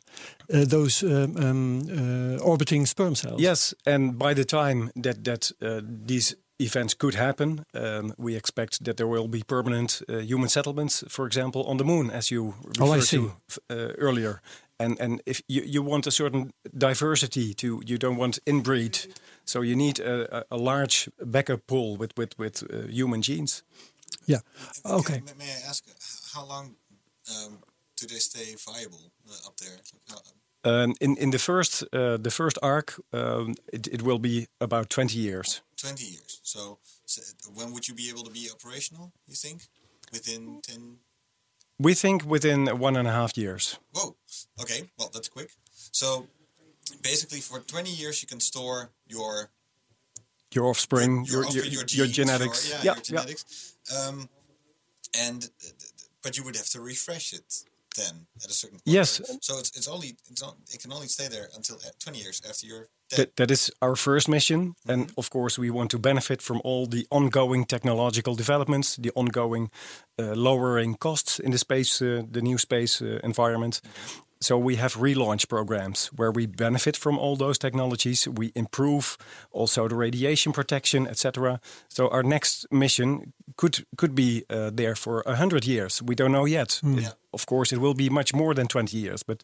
uh, 0.53 0.65
those 0.65 1.03
um, 1.03 1.35
um, 1.37 1.81
uh, 1.89 2.43
orbiting 2.43 2.85
sperm 2.85 3.15
cells 3.15 3.41
Yes, 3.41 3.73
and 3.85 4.17
by 4.17 4.33
the 4.33 4.45
time 4.45 4.91
that 5.03 5.23
that 5.23 5.51
uh, 5.61 5.81
these 6.07 6.35
events 6.57 6.95
could 6.95 7.15
happen, 7.15 7.65
um, 7.73 8.13
we 8.17 8.35
expect 8.35 8.83
that 8.83 8.95
there 8.97 9.07
will 9.07 9.27
be 9.27 9.43
permanent 9.43 10.01
uh, 10.09 10.17
human 10.17 10.49
settlements, 10.49 11.03
for 11.07 11.25
example, 11.25 11.61
on 11.63 11.77
the 11.77 11.83
moon, 11.83 12.09
as 12.11 12.29
you 12.29 12.53
Oh, 12.79 12.93
referred 12.93 13.03
see. 13.03 13.17
to 13.17 13.31
uh, 13.69 13.93
earlier. 13.97 14.41
And 14.79 14.99
and 14.99 15.21
if 15.25 15.41
you, 15.47 15.63
you 15.65 15.83
want 15.85 16.07
a 16.07 16.11
certain 16.11 16.51
diversity 16.77 17.53
to, 17.53 17.81
you 17.85 17.97
don't 17.97 18.17
want 18.17 18.39
inbreed, 18.45 19.07
so 19.45 19.63
you 19.63 19.75
need 19.75 19.99
a, 19.99 20.37
a, 20.37 20.43
a 20.51 20.57
large 20.57 21.09
backup 21.19 21.65
pool 21.65 21.97
with 21.97 22.11
with 22.17 22.37
with 22.37 22.63
uh, 22.63 22.87
human 22.89 23.21
genes. 23.21 23.63
yeah 24.25 24.41
okay 24.83 25.21
May, 25.25 25.33
may 25.37 25.51
I 25.51 25.69
ask, 25.69 25.83
how 26.33 26.45
long 26.47 26.75
um, 27.29 27.57
do 27.99 28.05
they 28.07 28.19
stay 28.19 28.55
viable 28.65 29.11
uh, 29.29 29.47
up 29.47 29.55
there? 29.57 29.77
How, 30.09 30.17
Um, 30.63 30.93
in 30.99 31.17
in 31.17 31.31
the 31.31 31.39
first 31.39 31.83
uh, 31.93 32.17
the 32.17 32.31
first 32.31 32.57
arc, 32.61 32.99
um, 33.13 33.55
it, 33.73 33.87
it 33.87 34.01
will 34.01 34.19
be 34.19 34.47
about 34.59 34.89
twenty 34.89 35.19
years. 35.19 35.61
20 35.77 36.03
years. 36.05 36.39
So, 36.43 36.79
so 37.05 37.21
when 37.53 37.71
would 37.71 37.87
you 37.87 37.93
be 37.95 38.09
able 38.09 38.23
to 38.23 38.31
be 38.31 38.49
operational, 38.51 39.11
you 39.27 39.35
think? 39.35 39.61
Within 40.11 40.59
10? 40.63 40.97
We 41.77 41.93
think 41.93 42.25
within 42.25 42.65
one 42.79 42.95
and 42.97 43.07
a 43.07 43.11
half 43.11 43.37
years. 43.37 43.77
Whoa. 43.93 44.15
Okay. 44.59 44.89
Well, 44.97 45.11
that's 45.13 45.29
quick. 45.29 45.51
So, 45.91 46.25
basically, 47.03 47.41
for 47.41 47.59
20 47.59 47.91
years, 47.91 48.23
you 48.23 48.27
can 48.27 48.39
store 48.39 48.89
your 49.07 49.51
Your 50.55 50.65
offspring, 50.65 51.25
your, 51.25 51.41
your 51.41 51.45
offspring, 51.45 51.71
your, 51.71 51.83
your, 51.85 52.05
your 52.05 52.07
genetics. 52.07 52.69
Your, 52.69 52.77
yeah, 52.77 52.83
yeah, 52.83 52.93
your 52.95 53.03
genetics. 53.03 53.75
Um, 53.95 54.29
and 55.19 55.43
uh, 55.43 55.69
th- 55.79 55.93
but 56.23 56.37
you 56.37 56.43
would 56.43 56.55
have 56.55 56.69
to 56.69 56.81
refresh 56.81 57.33
it 57.33 57.63
then 57.97 58.27
at 58.43 58.49
a 58.49 58.53
certain 58.53 58.77
point. 58.77 58.95
Yes. 58.95 59.21
So 59.41 59.59
it's 59.59 59.71
it's 59.77 59.87
only 59.87 60.15
it's 60.29 60.41
on, 60.41 60.53
it 60.73 60.81
can 60.81 60.93
only 60.93 61.07
stay 61.07 61.27
there 61.27 61.49
until 61.55 61.75
uh, 61.77 61.89
20 61.99 62.19
years 62.19 62.41
after 62.49 62.65
you're 62.67 62.87
dead. 63.09 63.17
That, 63.17 63.35
that 63.35 63.51
is 63.51 63.71
our 63.81 63.95
first 63.95 64.29
mission. 64.29 64.59
Mm-hmm. 64.59 64.91
And 64.91 65.11
of 65.17 65.29
course, 65.29 65.59
we 65.59 65.69
want 65.69 65.91
to 65.91 65.99
benefit 65.99 66.41
from 66.41 66.61
all 66.63 66.87
the 66.87 67.05
ongoing 67.09 67.65
technological 67.65 68.35
developments, 68.35 68.95
the 68.95 69.11
ongoing 69.15 69.69
uh, 70.19 70.33
lowering 70.35 70.95
costs 70.95 71.39
in 71.39 71.51
the 71.51 71.57
space, 71.57 72.01
uh, 72.01 72.23
the 72.31 72.41
new 72.41 72.57
space 72.57 73.01
uh, 73.01 73.19
environment. 73.23 73.81
So 74.47 74.57
we 74.57 74.77
have 74.77 74.95
relaunch 75.01 75.47
programs 75.47 76.07
where 76.15 76.31
we 76.31 76.47
benefit 76.47 76.97
from 76.97 77.19
all 77.19 77.35
those 77.37 77.57
technologies. 77.59 78.27
We 78.27 78.51
improve 78.55 79.17
also 79.51 79.87
the 79.87 79.95
radiation 79.95 80.53
protection, 80.53 81.05
etc. 81.07 81.59
So 81.89 82.07
our 82.11 82.23
next 82.23 82.65
mission 82.71 83.33
could 83.55 83.85
could 83.97 84.13
be 84.15 84.43
uh, 84.49 84.71
there 84.77 84.95
for 84.95 85.21
a 85.25 85.35
hundred 85.35 85.65
years. 85.65 86.01
We 86.01 86.15
don't 86.15 86.31
know 86.31 86.47
yet. 86.47 86.79
Hmm. 86.81 86.97
It- 86.99 87.15
of 87.33 87.45
course, 87.45 87.75
it 87.75 87.79
will 87.79 87.93
be 87.93 88.09
much 88.09 88.33
more 88.33 88.53
than 88.55 88.67
twenty 88.67 88.97
years, 88.97 89.23
but 89.25 89.43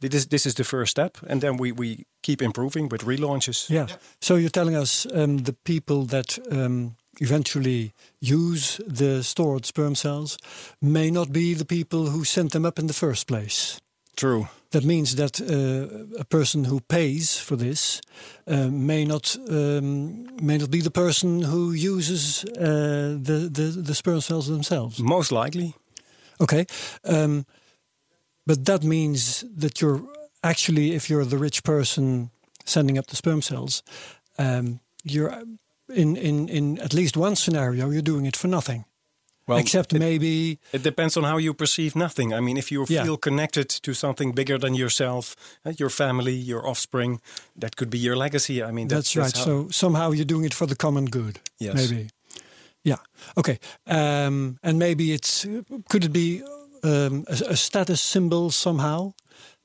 this 0.00 0.14
is 0.14 0.26
this 0.26 0.44
is 0.46 0.54
the 0.54 0.64
first 0.64 0.90
step, 0.90 1.16
and 1.28 1.40
then 1.40 1.56
we 1.60 1.72
we 1.72 2.04
keep 2.22 2.42
improving 2.42 2.90
with 2.90 3.06
relaunches. 3.06 3.68
Yeah. 3.70 3.86
Yeah. 3.88 3.96
So 4.20 4.34
you're 4.36 4.50
telling 4.50 4.76
us 4.82 5.06
um, 5.14 5.38
the 5.44 5.52
people 5.64 6.06
that 6.06 6.38
um, 6.50 6.94
eventually 7.20 7.92
use 8.20 8.80
the 8.98 9.22
stored 9.22 9.64
sperm 9.66 9.94
cells 9.94 10.36
may 10.80 11.10
not 11.10 11.28
be 11.32 11.54
the 11.54 11.64
people 11.64 12.10
who 12.10 12.24
sent 12.24 12.50
them 12.52 12.64
up 12.66 12.78
in 12.78 12.86
the 12.86 12.94
first 12.94 13.26
place. 13.26 13.80
True. 14.16 14.48
That 14.70 14.84
means 14.84 15.14
that 15.16 15.40
uh, 15.40 16.20
a 16.20 16.24
person 16.24 16.64
who 16.64 16.80
pays 16.80 17.38
for 17.38 17.56
this 17.56 18.00
uh, 18.46 18.68
may 18.68 19.04
not 19.04 19.36
um, 19.48 20.26
may 20.40 20.58
not 20.58 20.70
be 20.70 20.80
the 20.80 20.90
person 20.90 21.42
who 21.42 21.72
uses 21.72 22.44
uh, 22.44 23.18
the, 23.22 23.50
the 23.50 23.82
the 23.82 23.94
sperm 23.94 24.20
cells 24.20 24.46
themselves. 24.46 24.98
Most 24.98 25.30
likely. 25.30 25.74
Okay, 26.38 26.66
um, 27.04 27.44
but 28.46 28.64
that 28.64 28.82
means 28.82 29.44
that 29.56 29.80
you're 29.80 30.02
actually, 30.42 30.94
if 30.94 31.08
you're 31.08 31.24
the 31.24 31.38
rich 31.38 31.62
person 31.62 32.30
sending 32.64 32.98
up 32.98 33.06
the 33.06 33.16
sperm 33.16 33.42
cells, 33.42 33.82
um, 34.38 34.80
you're 35.04 35.42
in 35.88 36.16
in 36.16 36.48
in 36.48 36.78
at 36.78 36.94
least 36.94 37.16
one 37.16 37.36
scenario 37.36 37.90
you're 37.90 38.02
doing 38.02 38.26
it 38.26 38.36
for 38.36 38.48
nothing. 38.48 38.84
Well, 39.46 39.58
Except 39.58 39.92
it- 39.92 39.98
maybe 39.98 40.58
It 40.72 40.82
depends 40.82 41.16
on 41.16 41.24
how 41.24 41.38
you 41.38 41.54
perceive 41.54 41.96
nothing. 41.96 42.32
I 42.32 42.40
mean, 42.40 42.56
if 42.56 42.70
you 42.70 42.86
Yeah. 42.88 43.04
feel 43.04 43.16
connected 43.16 43.68
to 43.82 43.92
something 43.94 44.32
bigger 44.34 44.58
than 44.58 44.74
yourself, 44.74 45.34
uh, 45.64 45.72
your 45.78 45.90
family, 45.90 46.34
your 46.34 46.66
offspring, 46.66 47.20
that 47.60 47.74
could 47.76 47.90
be 47.90 47.98
your 47.98 48.16
legacy. 48.16 48.62
I 48.62 48.70
mean, 48.70 48.88
that's, 48.88 49.12
that's, 49.14 49.36
right. 49.36 49.44
So 49.44 49.68
somehow 49.70 50.12
you're 50.12 50.24
doing 50.28 50.44
it 50.44 50.54
for 50.54 50.66
the 50.66 50.76
common 50.76 51.06
good. 51.06 51.40
Yes. 51.58 51.74
Maybe. 51.74 52.08
Yeah. 52.84 52.98
Okay. 53.36 53.58
Um, 53.86 54.58
and 54.62 54.78
maybe 54.78 55.12
it's 55.12 55.46
could 55.88 56.04
it 56.04 56.12
be 56.12 56.42
um, 56.84 57.24
a, 57.28 57.52
a 57.52 57.56
status 57.56 58.00
symbol 58.00 58.50
somehow 58.50 59.12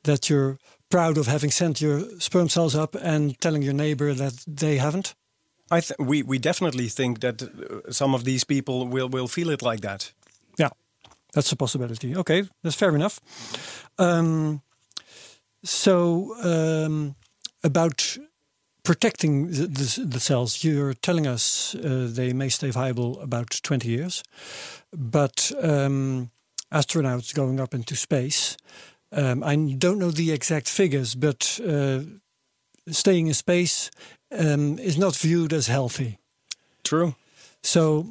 that 0.04 0.30
you're 0.30 0.58
proud 0.90 1.18
of 1.18 1.28
having 1.28 1.52
sent 1.52 1.82
your 1.82 2.04
sperm 2.20 2.48
cells 2.50 2.76
up 2.76 2.96
and 2.96 3.40
telling 3.40 3.64
your 3.64 3.74
neighbor 3.74 4.14
that 4.14 4.34
they 4.48 4.78
haven't. 4.78 5.16
I 5.72 5.82
th- 5.82 6.00
we 6.00 6.24
we 6.24 6.40
definitely 6.40 6.90
think 6.90 7.20
that 7.20 7.42
uh, 7.42 7.92
some 7.92 8.16
of 8.16 8.24
these 8.24 8.46
people 8.46 8.88
will 8.88 9.10
will 9.10 9.28
feel 9.28 9.50
it 9.50 9.62
like 9.62 9.82
that. 9.82 10.14
Yeah, 10.58 10.70
that's 11.34 11.52
a 11.52 11.56
possibility. 11.56 12.16
Okay, 12.16 12.44
that's 12.64 12.76
fair 12.76 12.96
enough. 12.96 13.20
Um, 14.00 14.62
so 15.64 16.36
um, 16.44 17.16
about 17.64 18.18
protecting 18.84 19.48
the, 19.52 19.68
the, 19.68 20.06
the 20.08 20.20
cells, 20.20 20.64
you're 20.64 20.94
telling 20.94 21.28
us 21.28 21.76
uh, 21.76 22.08
they 22.10 22.32
may 22.32 22.48
stay 22.48 22.70
viable 22.72 23.20
about 23.20 23.60
20 23.62 23.90
years, 23.90 24.24
but 24.96 25.52
um, 25.62 26.32
astronauts 26.72 27.34
going 27.34 27.60
up 27.60 27.74
into 27.74 27.96
space. 27.96 28.56
Um, 29.12 29.44
I 29.44 29.56
don't 29.56 30.00
know 30.00 30.12
the 30.12 30.32
exact 30.32 30.70
figures, 30.70 31.16
but 31.16 31.60
uh, 31.68 32.00
staying 32.92 33.28
in 33.28 33.34
space 33.34 33.92
um, 34.32 34.80
is 34.80 34.98
not 34.98 35.16
viewed 35.16 35.54
as 35.54 35.68
healthy. 35.68 36.18
True. 36.84 37.16
So, 37.62 38.06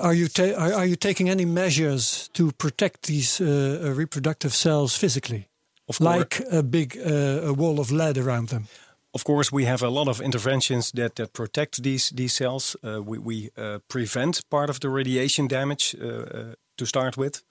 are 0.00 0.14
you 0.14 0.28
ta- 0.28 0.54
are, 0.56 0.72
are 0.72 0.86
you 0.86 0.96
taking 0.96 1.28
any 1.28 1.44
measures 1.44 2.28
to 2.32 2.52
protect 2.52 3.02
these 3.02 3.40
uh, 3.40 3.80
uh, 3.84 3.94
reproductive 3.94 4.54
cells 4.54 4.96
physically, 4.96 5.48
Of 5.88 6.00
like 6.00 6.42
a 6.50 6.62
big 6.62 6.96
uh, 6.96 7.48
a 7.48 7.52
wall 7.52 7.78
of 7.78 7.90
lead 7.90 8.16
around 8.16 8.48
them? 8.48 8.66
Of 9.12 9.24
course, 9.24 9.52
we 9.52 9.66
have 9.66 9.82
a 9.82 9.88
lot 9.88 10.08
of 10.08 10.20
interventions 10.20 10.90
that, 10.92 11.14
that 11.14 11.32
protect 11.32 11.82
these 11.82 12.14
these 12.14 12.34
cells. 12.34 12.76
Uh, 12.82 13.02
we 13.02 13.18
we 13.18 13.50
uh, 13.56 13.78
prevent 13.86 14.48
part 14.48 14.70
of 14.70 14.78
the 14.78 14.88
radiation 14.88 15.48
damage 15.48 15.96
uh, 16.00 16.06
uh, 16.06 16.52
to 16.76 16.84
start 16.84 17.16
with. 17.16 17.42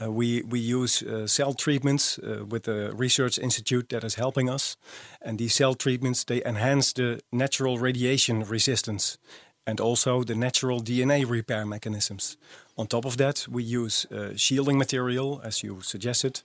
Uh, 0.00 0.12
we 0.12 0.42
we 0.42 0.58
use 0.58 1.02
uh, 1.02 1.26
cell 1.26 1.54
treatments 1.54 2.18
uh, 2.18 2.44
with 2.48 2.68
a 2.68 2.92
research 2.96 3.38
institute 3.38 3.88
that 3.88 4.04
is 4.04 4.14
helping 4.14 4.50
us, 4.50 4.76
and 5.20 5.38
these 5.38 5.54
cell 5.54 5.74
treatments 5.74 6.24
they 6.24 6.42
enhance 6.44 6.92
the 6.92 7.20
natural 7.30 7.78
radiation 7.78 8.44
resistance, 8.44 9.18
and 9.64 9.80
also 9.80 10.24
the 10.24 10.34
natural 10.34 10.80
DNA 10.80 11.24
repair 11.28 11.66
mechanisms. 11.66 12.36
On 12.76 12.86
top 12.86 13.04
of 13.04 13.16
that, 13.16 13.46
we 13.50 13.62
use 13.62 14.06
uh, 14.12 14.36
shielding 14.36 14.78
material, 14.78 15.40
as 15.42 15.62
you 15.62 15.80
suggested, 15.82 16.42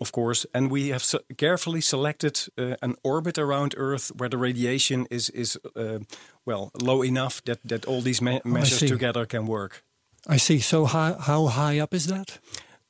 of 0.00 0.10
course, 0.10 0.46
and 0.52 0.70
we 0.70 0.88
have 0.90 1.02
se- 1.02 1.24
carefully 1.36 1.80
selected 1.80 2.48
uh, 2.56 2.74
an 2.82 2.94
orbit 3.02 3.38
around 3.38 3.74
Earth 3.76 4.10
where 4.16 4.28
the 4.28 4.38
radiation 4.38 5.06
is 5.10 5.30
is 5.30 5.58
uh, 5.76 5.98
well 6.44 6.70
low 6.82 7.04
enough 7.04 7.40
that 7.44 7.58
that 7.68 7.86
all 7.86 8.02
these 8.02 8.24
me- 8.24 8.40
measures 8.44 8.90
together 8.90 9.26
can 9.26 9.46
work. 9.46 9.84
I 10.26 10.38
see. 10.38 10.60
So, 10.60 10.84
how, 10.84 11.14
how 11.14 11.46
high 11.46 11.80
up 11.82 11.94
is 11.94 12.06
that? 12.06 12.38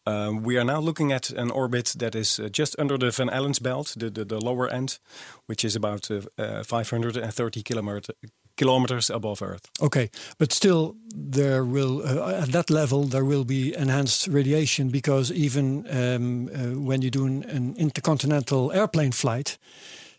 Um, 0.08 0.42
we 0.42 0.56
are 0.56 0.64
now 0.64 0.80
looking 0.80 1.12
at 1.12 1.30
an 1.30 1.50
orbit 1.50 1.94
that 1.98 2.14
is 2.14 2.40
uh, 2.40 2.48
just 2.50 2.74
under 2.78 2.96
the 2.98 3.10
Van 3.10 3.28
Allen's 3.28 3.58
belt, 3.58 3.94
the, 3.96 4.10
the, 4.10 4.24
the 4.24 4.40
lower 4.40 4.66
end, 4.68 4.98
which 5.46 5.64
is 5.64 5.76
about 5.76 6.10
uh, 6.10 6.20
uh, 6.38 6.62
530 6.62 7.62
kilometer, 7.62 8.14
kilometers 8.56 9.10
above 9.10 9.42
Earth. 9.42 9.68
Okay, 9.82 10.08
but 10.38 10.52
still, 10.52 10.96
there 11.14 11.62
will 11.62 12.02
uh, 12.02 12.42
at 12.42 12.52
that 12.52 12.70
level 12.70 13.04
there 13.04 13.24
will 13.24 13.44
be 13.44 13.74
enhanced 13.76 14.28
radiation 14.28 14.88
because 14.88 15.30
even 15.30 15.86
um, 15.90 16.48
uh, 16.48 16.80
when 16.80 17.02
you 17.02 17.10
do 17.10 17.26
an, 17.26 17.44
an 17.44 17.74
intercontinental 17.76 18.72
airplane 18.72 19.12
flight, 19.12 19.58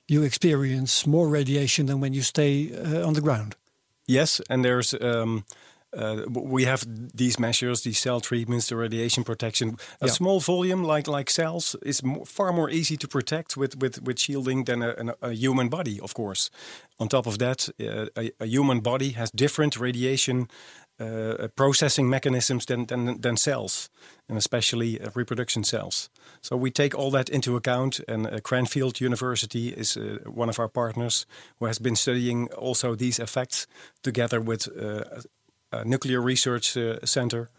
you 0.08 0.23
experience 0.23 1.08
more 1.08 1.28
radiation 1.28 1.88
than 1.88 1.99
when 1.99 2.13
you 2.13 2.21
stay 2.21 2.71
uh, 2.73 3.08
on 3.08 3.13
the 3.13 3.21
ground. 3.21 3.56
Yes, 4.06 4.41
and 4.49 4.63
there's 4.63 4.93
um, 4.93 5.45
uh, 5.97 6.23
we 6.30 6.65
have 6.65 6.84
these 7.17 7.39
measures, 7.39 7.82
these 7.82 7.99
cell 7.99 8.21
treatments, 8.21 8.67
the 8.67 8.75
radiation 8.75 9.23
protection. 9.23 9.78
A 10.02 10.06
Yeah. 10.06 10.13
small 10.13 10.39
volume 10.39 10.84
like 10.84 11.08
like 11.08 11.32
cells 11.32 11.75
is 11.82 12.04
mo 12.04 12.25
far 12.25 12.52
more 12.54 12.69
easy 12.71 12.97
to 12.97 13.08
protect 13.08 13.56
with 13.58 13.75
with, 13.82 14.02
with 14.04 14.19
shielding 14.19 14.65
than 14.65 14.82
a, 14.82 14.89
an- 14.97 15.13
a 15.21 15.32
human 15.34 15.69
body, 15.69 15.99
of 16.02 16.13
course. 16.13 16.49
On 16.97 17.08
top 17.08 17.25
of 17.28 17.38
that, 17.38 17.69
uh, 17.80 18.06
a, 18.15 18.32
a 18.39 18.45
human 18.45 18.82
body 18.82 19.12
has 19.13 19.32
different 19.32 19.75
radiation. 19.80 20.47
Uh, 21.02 21.47
processing 21.56 22.10
mechanisms 22.10 22.65
than, 22.65 22.86
than 22.88 23.21
than 23.21 23.38
cells, 23.38 23.89
and 24.28 24.38
especially 24.38 24.99
uh, 24.99 25.10
reproduction 25.15 25.63
cells. 25.63 26.10
So 26.41 26.58
we 26.58 26.71
take 26.71 26.93
all 26.97 27.12
that 27.12 27.30
into 27.30 27.56
account, 27.56 28.02
and 28.08 28.28
uh, 28.28 28.39
Cranfield 28.41 28.99
University 28.99 29.69
is 29.69 29.95
uh, 29.97 30.17
one 30.36 30.49
of 30.49 30.60
our 30.60 30.67
partners 30.67 31.25
who 31.60 31.67
has 31.67 31.80
been 31.80 31.95
studying 31.95 32.49
also 32.58 32.95
these 32.95 33.21
effects 33.23 33.65
together 34.02 34.41
with 34.41 34.67
uh, 34.67 35.04
a 35.19 35.21
nuclear 35.86 36.22
research 36.22 36.78
uh, 36.78 37.06
center, 37.06 37.50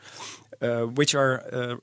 uh, 0.60 0.82
which 0.82 1.14
are 1.14 1.42
uh, 1.52 1.76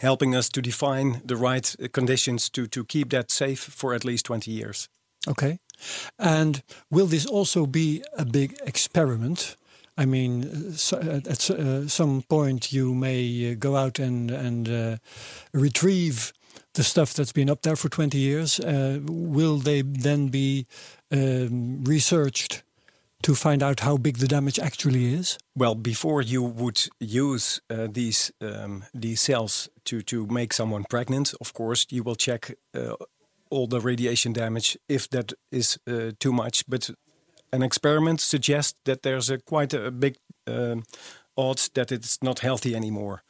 helping 0.00 0.34
us 0.34 0.48
to 0.48 0.62
define 0.62 1.20
the 1.24 1.36
right 1.36 1.76
uh, 1.82 1.88
conditions 1.92 2.50
to, 2.50 2.66
to 2.66 2.84
keep 2.84 3.10
that 3.10 3.30
safe 3.30 3.60
for 3.60 3.94
at 3.94 4.04
least 4.04 4.26
20 4.26 4.50
years. 4.50 4.88
Okay. 5.28 5.58
And 6.18 6.62
will 6.90 7.06
this 7.06 7.26
also 7.26 7.66
be 7.66 8.02
a 8.16 8.24
big 8.24 8.56
experiment? 8.66 9.56
I 9.96 10.06
mean, 10.06 10.44
uh, 10.44 10.72
so, 10.72 10.96
uh, 10.98 11.20
at 11.30 11.50
uh, 11.50 11.88
some 11.88 12.22
point 12.22 12.72
you 12.72 12.94
may 12.94 13.52
uh, 13.52 13.54
go 13.58 13.76
out 13.76 13.98
and 13.98 14.30
and 14.30 14.68
uh, 14.68 14.96
retrieve 15.52 16.32
the 16.72 16.82
stuff 16.82 17.14
that's 17.14 17.32
been 17.32 17.50
up 17.50 17.62
there 17.62 17.76
for 17.76 17.88
twenty 17.88 18.18
years. 18.18 18.58
Uh, 18.58 18.98
will 19.04 19.58
they 19.58 19.82
then 19.82 20.28
be 20.28 20.66
um, 21.12 21.84
researched 21.84 22.63
to 23.24 23.34
find 23.34 23.62
out 23.62 23.80
how 23.80 23.96
big 23.96 24.18
the 24.18 24.28
damage 24.28 24.58
actually 24.58 25.14
is? 25.14 25.38
Well, 25.56 25.74
before 25.74 26.22
you 26.22 26.42
would 26.42 26.88
use 27.00 27.60
uh, 27.70 27.88
these 27.90 28.30
um, 28.40 28.84
these 28.92 29.20
cells 29.20 29.68
to 29.84 30.02
to 30.02 30.26
make 30.26 30.52
someone 30.52 30.84
pregnant, 30.84 31.34
of 31.40 31.52
course, 31.52 31.86
you 31.90 32.04
will 32.04 32.16
check 32.16 32.54
uh, 32.74 32.94
all 33.50 33.66
the 33.66 33.80
radiation 33.80 34.32
damage 34.32 34.78
if 34.88 35.08
that 35.08 35.32
is 35.50 35.78
uh, 35.86 36.10
too 36.18 36.32
much. 36.32 36.64
But 36.68 36.90
an 37.52 37.62
experiment 37.62 38.20
suggests 38.20 38.78
that 38.84 39.02
there's 39.02 39.30
a 39.30 39.38
quite 39.38 39.76
a 39.76 39.90
big 39.90 40.16
um, 40.46 40.82
odds 41.34 41.70
that 41.72 41.90
it's 41.90 42.18
not 42.22 42.40
healthy 42.40 42.76
anymore. 42.76 43.22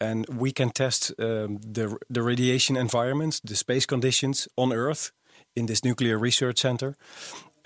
And 0.00 0.26
we 0.28 0.52
can 0.52 0.70
test 0.70 1.12
um, 1.18 1.58
the 1.74 1.96
the 2.14 2.22
radiation 2.22 2.76
environment, 2.76 3.40
the 3.44 3.54
space 3.54 3.86
conditions 3.86 4.48
on 4.56 4.72
Earth 4.72 5.12
in 5.54 5.66
this 5.66 5.84
nuclear 5.84 6.18
research 6.18 6.58
center. 6.58 6.96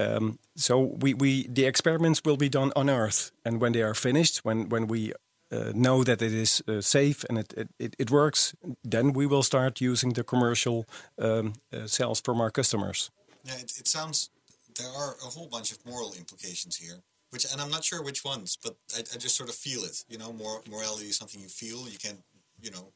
Um, 0.00 0.38
so 0.56 0.78
we, 1.02 1.14
we 1.14 1.46
the 1.48 1.66
experiments 1.66 2.22
will 2.24 2.36
be 2.36 2.48
done 2.48 2.72
on 2.74 2.88
Earth, 2.88 3.32
and 3.44 3.60
when 3.60 3.72
they 3.72 3.82
are 3.82 3.94
finished, 3.94 4.44
when 4.44 4.68
when 4.68 4.86
we 4.86 5.12
uh, 5.52 5.72
know 5.74 6.04
that 6.04 6.22
it 6.22 6.32
is 6.32 6.62
uh, 6.68 6.80
safe 6.80 7.24
and 7.28 7.38
it, 7.38 7.68
it, 7.78 7.96
it, 7.98 8.10
works, 8.10 8.54
then 8.84 9.12
we 9.12 9.26
will 9.26 9.42
start 9.42 9.80
using 9.80 10.12
the 10.12 10.22
commercial 10.22 10.86
um, 11.18 11.54
uh, 11.72 11.86
cells 11.86 12.20
from 12.20 12.40
our 12.40 12.50
customers. 12.50 13.10
Yeah, 13.44 13.54
it, 13.54 13.72
it 13.78 13.88
sounds 13.88 14.30
there 14.78 14.88
are 14.88 15.16
a 15.26 15.30
whole 15.30 15.48
bunch 15.48 15.72
of 15.72 15.84
moral 15.84 16.14
implications 16.14 16.76
here, 16.76 17.02
which 17.30 17.44
and 17.52 17.60
I'm 17.60 17.70
not 17.70 17.84
sure 17.84 18.02
which 18.02 18.24
ones, 18.24 18.56
but 18.62 18.76
I, 18.96 19.00
I 19.00 19.18
just 19.18 19.36
sort 19.36 19.48
of 19.48 19.54
feel 19.54 19.84
it. 19.84 20.04
You 20.08 20.18
know, 20.18 20.32
mor- 20.32 20.62
morality 20.70 21.06
is 21.06 21.16
something 21.16 21.40
you 21.40 21.48
feel. 21.48 21.88
You 21.88 21.98
can't, 21.98 22.22
you 22.62 22.70
know, 22.70 22.92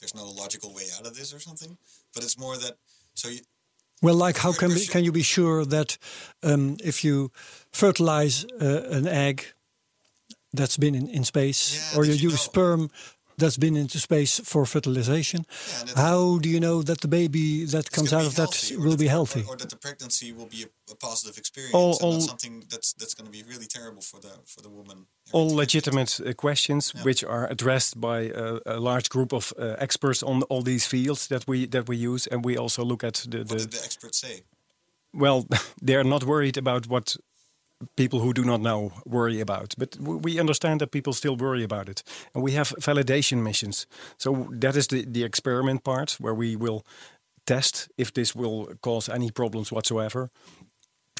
there's 0.00 0.14
no 0.14 0.24
logical 0.24 0.74
way 0.74 0.84
out 0.98 1.06
of 1.06 1.14
this 1.14 1.34
or 1.34 1.40
something. 1.40 1.76
But 2.14 2.24
it's 2.24 2.38
more 2.38 2.56
that 2.56 2.78
so 3.14 3.28
you, 3.28 3.40
Well, 4.02 4.14
like 4.14 4.36
how 4.38 4.52
can 4.52 4.68
we're 4.68 4.74
we, 4.74 4.80
su- 4.80 4.92
can 4.92 5.04
you 5.04 5.12
be 5.12 5.22
sure 5.22 5.64
that 5.64 5.98
um, 6.42 6.76
if 6.84 7.02
you 7.04 7.30
fertilize 7.72 8.44
uh, 8.60 8.88
an 8.90 9.06
egg 9.06 9.44
that's 10.52 10.76
been 10.76 10.94
in, 10.94 11.08
in 11.08 11.24
space, 11.24 11.92
Yeah, 11.94 11.98
or 11.98 12.04
you 12.04 12.12
you 12.12 12.30
use 12.30 12.32
know. 12.34 12.36
sperm 12.50 12.90
that's 13.38 13.56
been 13.58 13.76
into 13.76 13.98
space 13.98 14.40
for 14.44 14.66
fertilization, 14.66 15.44
Yeah, 15.86 15.94
how 16.04 16.38
do 16.38 16.48
you 16.48 16.60
know 16.60 16.82
that 16.82 17.00
the 17.00 17.08
baby 17.08 17.64
that 17.66 17.90
comes 17.90 18.12
out 18.12 18.26
of 18.26 18.34
that 18.34 18.52
will 18.78 18.90
that 18.90 18.98
be 18.98 19.08
healthy? 19.08 19.42
or, 19.46 19.54
or 19.54 19.56
that 19.56 19.70
the 19.70 19.76
pregnancy 19.76 20.32
will 20.32 20.46
be 20.46 20.62
a, 20.64 20.92
a 20.92 20.96
positive 20.96 21.38
experience, 21.38 21.74
All- 21.74 21.92
and 22.00 22.02
all- 22.02 22.12
not 22.12 22.28
something 22.28 22.64
that's 22.70 22.92
that's 22.98 23.14
going 23.14 23.26
to 23.32 23.32
be 23.38 23.42
really 23.52 23.66
terrible 23.66 24.02
for 24.02 24.20
the 24.20 24.32
for 24.46 24.60
the 24.62 24.70
woman. 24.70 25.06
all 25.32 25.56
legitimate 25.56 26.20
uh, 26.20 26.32
questions 26.34 26.92
Yeah. 26.94 27.04
which 27.04 27.24
are 27.24 27.46
addressed 27.50 27.94
by 28.00 28.30
uh, 28.30 28.58
a 28.76 28.78
large 28.80 29.08
group 29.08 29.32
of 29.32 29.52
uh, 29.58 29.62
experts 29.78 30.22
on 30.22 30.42
all 30.50 30.62
these 30.62 30.86
fields 30.88 31.26
that 31.28 31.44
we 31.48 31.66
that 31.68 31.88
we 31.88 31.96
use 32.12 32.30
and 32.30 32.44
we 32.44 32.56
also 32.58 32.84
look 32.84 33.02
at 33.04 33.14
the, 33.30 33.38
What 33.38 33.58
did 33.58 33.70
the 33.70 33.82
experts 33.84 34.18
say? 34.20 34.42
well 35.14 35.46
they're 35.86 36.04
not 36.08 36.24
worried 36.24 36.56
about 36.58 36.86
what 36.88 37.16
people 37.96 38.20
who 38.20 38.32
do 38.32 38.44
not 38.44 38.60
know 38.60 38.92
worry 39.04 39.40
about 39.40 39.74
but 39.78 39.96
we 40.00 40.40
understand 40.40 40.80
that 40.80 40.90
people 40.90 41.12
still 41.12 41.36
worry 41.36 41.62
about 41.62 41.88
it 41.88 42.02
and 42.34 42.42
we 42.42 42.52
have 42.52 42.74
validation 42.80 43.42
missions 43.42 43.86
so 44.16 44.48
that 44.50 44.76
is 44.76 44.86
the 44.88 45.04
the 45.04 45.24
experiment 45.24 45.84
part 45.84 46.16
where 46.20 46.34
we 46.34 46.56
will 46.56 46.84
test 47.46 47.88
if 47.96 48.12
this 48.12 48.34
will 48.34 48.66
cause 48.80 49.08
any 49.08 49.30
problems 49.30 49.70
whatsoever 49.70 50.30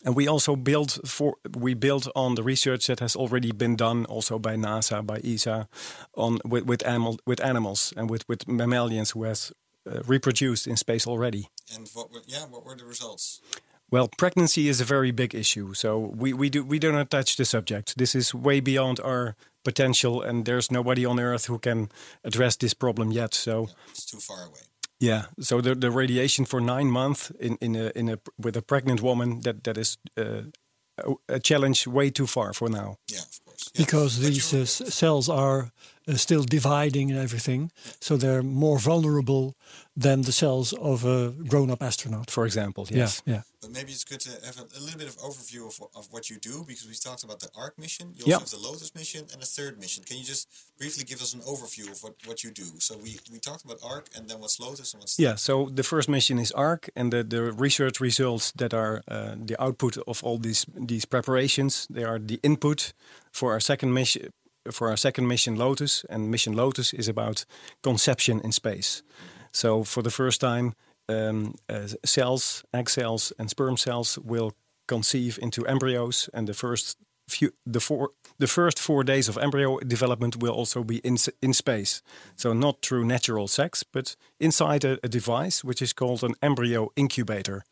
and 0.05 0.17
we 0.17 0.29
also 0.29 0.57
build 0.57 0.99
for 1.05 1.35
we 1.57 1.75
build 1.75 2.09
on 2.15 2.35
the 2.35 2.43
research 2.43 2.87
that 2.87 3.01
has 3.01 3.17
already 3.17 3.53
been 3.53 3.77
done 3.77 4.05
also 4.07 4.39
by 4.39 4.57
NASA 4.57 5.03
by 5.03 5.19
ESA 5.25 5.69
on 6.15 6.39
with 6.45 6.65
with 6.65 6.87
animal 6.87 7.19
with 7.27 7.41
animals 7.45 7.93
and 7.97 8.11
with 8.11 8.25
with 8.29 8.47
mammalians 8.49 9.13
who 9.13 9.25
has 9.25 9.53
uh, 9.87 10.03
reproduced 10.07 10.67
in 10.67 10.77
space 10.77 11.07
already 11.07 11.49
And 11.75 11.89
what 11.95 12.11
were 12.13 12.23
yeah? 12.27 12.47
What 12.51 12.65
were 12.65 12.77
the 12.77 12.85
results? 12.85 13.41
Well, 13.91 14.09
pregnancy 14.19 14.69
is 14.69 14.81
a 14.81 14.85
very 14.85 15.13
big 15.13 15.35
issue, 15.35 15.75
so 15.75 15.99
we, 15.99 16.33
we 16.33 16.51
do 16.51 16.65
we 16.65 16.79
do 16.79 16.93
not 16.93 17.11
touch 17.11 17.37
the 17.37 17.45
subject. 17.45 17.95
This 17.97 18.15
is 18.15 18.35
way 18.35 18.61
beyond 18.61 19.01
our 19.01 19.35
potential, 19.65 20.23
and 20.23 20.45
there's 20.45 20.71
nobody 20.71 21.07
on 21.07 21.19
Earth 21.19 21.47
who 21.49 21.59
can 21.59 21.89
address 22.25 22.57
this 22.57 22.75
problem 22.75 23.13
yet. 23.13 23.35
So 23.35 23.69
It's 23.91 24.05
too 24.05 24.19
far 24.21 24.45
away. 24.47 24.61
yeah, 25.01 25.23
so 25.41 25.61
the 25.61 25.75
the 25.75 25.91
radiation 25.91 26.47
for 26.47 26.61
nine 26.61 26.91
months 26.91 27.33
in 27.41 27.57
in 27.61 27.77
a 27.77 27.91
in 27.95 28.09
a 28.09 28.19
with 28.37 28.57
a 28.57 28.63
pregnant 28.63 29.01
woman 29.01 29.41
that 29.43 29.63
that 29.65 29.77
is 29.79 29.99
uh, 30.17 30.43
a, 30.99 31.35
a 31.35 31.39
challenge 31.41 31.87
way 31.87 32.11
too 32.11 32.27
far 32.27 32.53
for 32.53 32.69
now. 32.71 32.97
Yeah, 33.07 33.23
of 33.23 33.39
course. 33.45 33.71
Yeah. 33.75 33.85
because 33.85 34.19
But 34.21 34.27
these 34.33 34.55
uh, 34.55 34.65
cells 34.91 35.29
are 35.29 35.71
still 36.17 36.43
dividing 36.45 37.11
and 37.11 37.19
everything, 37.21 37.71
so 38.01 38.17
they're 38.17 38.43
more 38.43 38.79
vulnerable 38.79 39.55
than 39.97 40.23
the 40.23 40.33
cells 40.33 40.73
of 40.75 41.05
a 41.05 41.31
grown-up 41.49 41.83
astronaut. 41.83 42.31
For 42.31 42.47
example, 42.47 42.87
yes. 42.89 43.21
Yeah, 43.27 43.35
yeah. 43.35 43.43
But 43.61 43.73
maybe 43.73 43.91
it's 43.91 44.05
good 44.05 44.21
to 44.21 44.31
have 44.47 44.57
a, 44.59 44.79
a 44.79 44.81
little 44.81 44.99
bit 44.99 45.09
of 45.09 45.17
overview 45.17 45.67
of, 45.67 45.75
of 45.97 46.07
what 46.13 46.31
you 46.31 46.39
do 46.39 46.65
because 46.67 46.87
we 46.87 46.95
talked 46.95 47.25
about 47.25 47.41
the 47.41 47.49
ARC 47.57 47.77
mission. 47.77 48.15
You 48.15 48.23
also 48.23 48.31
Yeah. 48.31 48.39
have 48.39 48.51
the 48.51 48.59
Lotus 48.69 48.95
mission 48.95 49.23
and 49.33 49.43
the 49.43 49.47
third 49.47 49.81
mission. 49.81 50.05
Can 50.05 50.17
you 50.19 50.25
just 50.25 50.47
briefly 50.79 51.03
give 51.03 51.21
us 51.21 51.35
an 51.35 51.41
overview 51.41 51.91
of 51.91 52.01
what, 52.05 52.15
what 52.27 52.45
you 52.45 52.53
do? 52.53 52.79
So 52.79 52.97
we, 52.97 53.19
we 53.33 53.41
talked 53.41 53.65
about 53.65 53.79
ARC 53.83 54.07
and 54.17 54.29
then 54.29 54.39
what's 54.39 54.61
Lotus 54.61 54.95
and 54.95 55.03
what's 55.03 55.19
Yeah, 55.19 55.35
so 55.35 55.69
the 55.75 55.83
first 55.83 56.09
mission 56.09 56.39
is 56.39 56.53
ARC, 56.53 56.89
and 56.95 57.13
the, 57.13 57.25
the 57.25 57.43
research 57.53 58.01
results 58.01 58.53
that 58.53 58.73
are 58.73 59.03
uh, 59.09 59.35
the 59.45 59.61
output 59.61 59.99
of 60.07 60.23
all 60.23 60.39
these 60.39 60.65
these 60.77 61.05
preparations. 61.05 61.87
They 61.91 62.05
are 62.05 62.21
the 62.21 62.39
input 62.43 62.93
for 63.33 63.51
our 63.53 63.61
second 63.61 63.93
mission. 63.93 64.31
For 64.73 64.89
our 64.89 64.97
second 64.97 65.27
mission, 65.27 65.57
Lotus, 65.57 66.05
and 66.09 66.31
mission 66.31 66.55
Lotus 66.55 66.93
is 66.93 67.09
about 67.09 67.45
conception 67.83 68.41
in 68.41 68.53
space. 68.53 69.03
So 69.53 69.85
for 69.85 70.03
the 70.03 70.11
first 70.11 70.41
time, 70.41 70.75
um, 71.09 71.55
uh, 71.69 71.89
cells, 72.05 72.65
egg 72.73 72.91
cells, 72.91 73.33
and 73.39 73.49
sperm 73.51 73.77
cells 73.77 74.19
will 74.19 74.53
conceive 74.87 75.39
into 75.41 75.67
embryos, 75.67 76.29
and 76.33 76.47
the 76.47 76.55
first 76.55 76.99
few, 77.29 77.53
the 77.67 77.81
four, 77.81 78.11
the 78.39 78.47
first 78.47 78.79
four 78.79 79.05
days 79.05 79.29
of 79.29 79.39
embryo 79.39 79.79
development 79.81 80.37
will 80.37 80.55
also 80.55 80.85
be 80.85 80.99
in 80.99 81.17
in 81.41 81.53
space. 81.53 82.03
So 82.37 82.53
not 82.53 82.83
through 82.83 83.05
natural 83.05 83.49
sex, 83.49 83.85
but 83.85 84.17
inside 84.39 84.85
a, 84.85 84.99
a 85.03 85.09
device 85.09 85.65
which 85.65 85.83
is 85.83 85.93
called 85.93 86.23
an 86.25 86.35
embryo 86.43 86.91
incubator. 86.97 87.65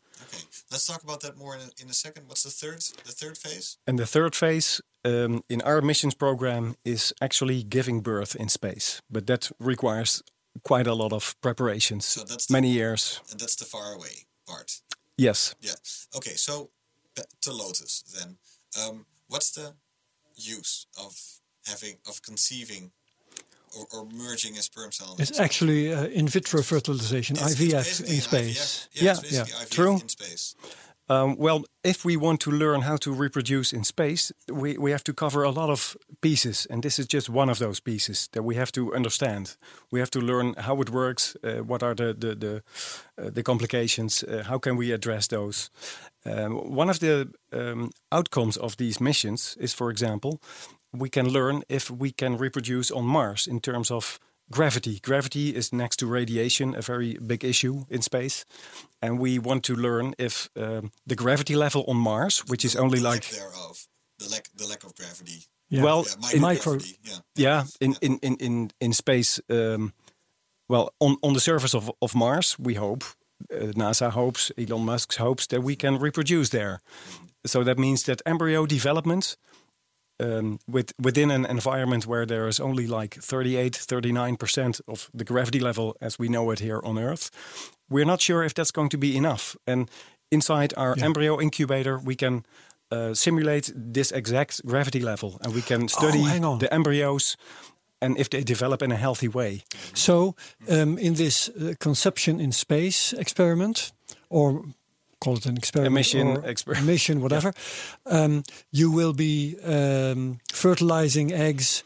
Let's 0.71 0.85
talk 0.87 1.03
about 1.03 1.21
that 1.21 1.37
more 1.37 1.55
in 1.55 1.61
a, 1.61 1.69
in 1.83 1.89
a 1.89 1.93
second. 1.93 2.27
What's 2.27 2.43
the 2.43 2.49
third 2.49 2.79
the 3.05 3.11
third 3.11 3.37
phase? 3.37 3.77
And 3.87 3.97
the 3.99 4.05
third 4.05 4.35
phase 4.35 4.81
um, 5.05 5.43
in 5.49 5.61
our 5.61 5.81
missions 5.81 6.15
program 6.15 6.75
is 6.83 7.13
actually 7.21 7.63
giving 7.63 8.01
birth 8.01 8.35
in 8.35 8.49
space, 8.49 9.01
but 9.09 9.25
that 9.27 9.51
requires 9.59 10.23
quite 10.63 10.87
a 10.87 10.93
lot 10.93 11.13
of 11.13 11.35
preparations, 11.41 12.05
So 12.05 12.23
that's 12.23 12.45
the- 12.47 12.53
many 12.53 12.69
years. 12.71 13.21
And 13.31 13.39
that's 13.39 13.55
the 13.55 13.65
far 13.65 13.93
away 13.93 14.25
part. 14.47 14.81
Yes. 15.17 15.55
Yeah. 15.61 15.75
Okay, 16.15 16.35
so 16.35 16.69
to 17.41 17.51
Lotus 17.51 18.03
then. 18.15 18.37
Um, 18.79 19.05
what's 19.27 19.51
the 19.51 19.73
use 20.35 20.85
of 20.99 21.15
having 21.65 21.97
of 22.07 22.21
conceiving 22.21 22.91
or, 23.75 23.85
or 23.93 24.05
merging 24.11 24.57
a 24.57 24.61
sperm 24.61 24.91
cell? 24.91 25.15
It's 25.19 25.39
actually 25.39 25.93
uh, 25.93 26.05
in 26.07 26.27
vitro 26.27 26.61
fertilization, 26.61 27.35
It's- 27.37 27.51
it's 27.51 27.61
IVF 27.61 27.73
basically 27.83 28.15
in 28.15 28.21
space. 28.21 28.87
IVF. 28.93 29.01
Yeah, 29.03 29.11
it's 29.19 29.31
yeah, 29.31 29.43
IVF 29.45 29.69
true. 29.69 29.93
in 30.01 30.09
space. 30.09 30.55
Um, 31.09 31.37
well, 31.37 31.63
if 31.83 32.03
we 32.03 32.17
want 32.17 32.41
to 32.41 32.51
learn 32.51 32.81
how 32.81 32.97
to 32.97 33.13
reproduce 33.13 33.71
in 33.71 33.85
space, 33.85 34.33
we, 34.51 34.77
we 34.77 34.91
have 34.91 35.03
to 35.05 35.13
cover 35.13 35.43
a 35.43 35.51
lot 35.51 35.69
of 35.69 35.95
pieces, 36.19 36.67
and 36.69 36.83
this 36.83 36.99
is 36.99 37.07
just 37.07 37.29
one 37.29 37.49
of 37.51 37.59
those 37.59 37.79
pieces 37.81 38.27
that 38.31 38.43
we 38.43 38.55
have 38.55 38.71
to 38.73 38.93
understand. 38.93 39.55
We 39.89 39.99
have 39.99 40.09
to 40.11 40.19
learn 40.19 40.53
how 40.57 40.81
it 40.81 40.89
works, 40.89 41.37
uh, 41.43 41.63
what 41.63 41.81
are 41.81 41.95
the 41.95 42.13
the 42.13 42.35
the, 42.35 42.61
uh, 43.17 43.29
the 43.33 43.41
complications, 43.41 44.23
uh, 44.23 44.43
how 44.43 44.59
can 44.59 44.77
we 44.77 44.93
address 44.93 45.27
those. 45.27 45.69
Um, 46.25 46.75
one 46.75 46.89
of 46.89 46.99
the 46.99 47.29
um, 47.53 47.89
outcomes 48.11 48.57
of 48.57 48.75
these 48.75 48.99
missions 49.03 49.55
is, 49.59 49.73
for 49.73 49.89
example, 49.89 50.39
we 50.99 51.09
can 51.09 51.29
learn 51.29 51.63
if 51.69 51.89
we 51.89 52.11
can 52.11 52.37
reproduce 52.37 52.91
on 52.91 53.05
Mars 53.05 53.47
in 53.47 53.59
terms 53.59 53.91
of 53.91 54.19
gravity. 54.51 54.99
Gravity 54.99 55.55
is 55.55 55.71
next 55.71 55.97
to 55.97 56.07
radiation 56.07 56.75
a 56.75 56.81
very 56.81 57.17
big 57.25 57.43
issue 57.43 57.85
in 57.89 58.01
space, 58.01 58.45
and 59.01 59.19
we 59.19 59.39
want 59.39 59.63
to 59.63 59.75
learn 59.75 60.13
if 60.17 60.49
um, 60.55 60.91
the 61.05 61.15
gravity 61.15 61.55
level 61.55 61.83
on 61.87 61.97
Mars, 61.97 62.43
which 62.47 62.63
is 62.65 62.75
only 62.75 62.99
the 62.99 63.05
like 63.05 63.23
lack 63.23 63.31
thereof, 63.31 63.87
the 64.19 64.29
lack 64.29 64.47
the 64.55 64.67
lack 64.67 64.83
of 64.83 64.95
gravity. 64.95 65.45
Yeah. 65.69 65.83
well, 65.83 66.05
Yeah, 66.05 66.35
in, 66.35 66.41
microgravity. 66.41 66.97
yeah. 67.03 67.19
yeah, 67.35 67.63
in 67.79 67.95
in 68.01 68.19
in 68.21 68.35
in 68.35 68.71
in 68.79 68.93
space. 68.93 69.41
Um, 69.49 69.93
well, 70.69 70.89
on 70.99 71.17
on 71.21 71.33
the 71.33 71.39
surface 71.39 71.75
of 71.77 71.91
of 72.01 72.13
Mars, 72.15 72.55
we 72.59 72.75
hope. 72.75 73.03
Uh, 73.53 73.71
NASA 73.73 74.09
hopes, 74.09 74.51
Elon 74.57 74.83
Musk 74.85 75.15
hopes 75.17 75.45
that 75.47 75.61
we 75.61 75.75
can 75.75 75.99
reproduce 75.99 76.49
there. 76.49 76.79
So 77.45 77.63
that 77.63 77.77
means 77.77 78.03
that 78.03 78.21
embryo 78.25 78.65
development 78.65 79.37
um, 80.19 80.59
with, 80.67 80.93
within 80.99 81.31
an 81.31 81.45
environment 81.45 82.05
where 82.07 82.25
there 82.25 82.47
is 82.47 82.59
only 82.59 82.87
like 82.87 83.15
38, 83.15 83.73
39% 83.73 84.81
of 84.87 85.09
the 85.13 85.23
gravity 85.23 85.59
level 85.59 85.95
as 86.01 86.17
we 86.19 86.27
know 86.27 86.51
it 86.51 86.59
here 86.59 86.79
on 86.83 86.97
Earth, 86.97 87.29
we're 87.89 88.05
not 88.05 88.21
sure 88.21 88.43
if 88.43 88.53
that's 88.53 88.71
going 88.71 88.89
to 88.89 88.97
be 88.97 89.15
enough. 89.15 89.55
And 89.65 89.89
inside 90.31 90.73
our 90.77 90.95
Yeah. 90.97 91.05
embryo 91.05 91.39
incubator, 91.39 91.97
we 92.03 92.15
can 92.15 92.45
uh, 92.91 93.13
simulate 93.13 93.71
this 93.75 94.11
exact 94.11 94.61
gravity 94.65 94.99
level 95.01 95.37
and 95.41 95.53
we 95.53 95.61
can 95.61 95.87
study 95.87 96.23
on. 96.43 96.59
the 96.59 96.73
embryos 96.73 97.35
and 98.01 98.17
if 98.17 98.29
they 98.29 98.43
develop 98.43 98.81
in 98.81 98.91
a 98.91 98.95
healthy 98.95 99.27
way. 99.27 99.63
So, 99.93 100.35
um, 100.69 100.97
in 100.97 101.15
this 101.15 101.49
uh, 101.49 101.73
conception 101.79 102.39
in 102.39 102.51
space 102.51 103.11
experiment, 103.17 103.91
or 104.29 104.61
call 105.19 105.37
it 105.37 105.45
an 105.45 105.57
experiment, 105.57 105.93
mission, 105.95 106.27
exper- 106.43 106.79
a 106.79 106.83
mission, 106.83 107.21
whatever, 107.21 107.53
um, 108.05 108.43
you 108.71 108.91
will 108.91 109.13
be 109.13 109.55
um, 109.63 110.37
fertilizing 110.53 111.31
eggs 111.31 111.83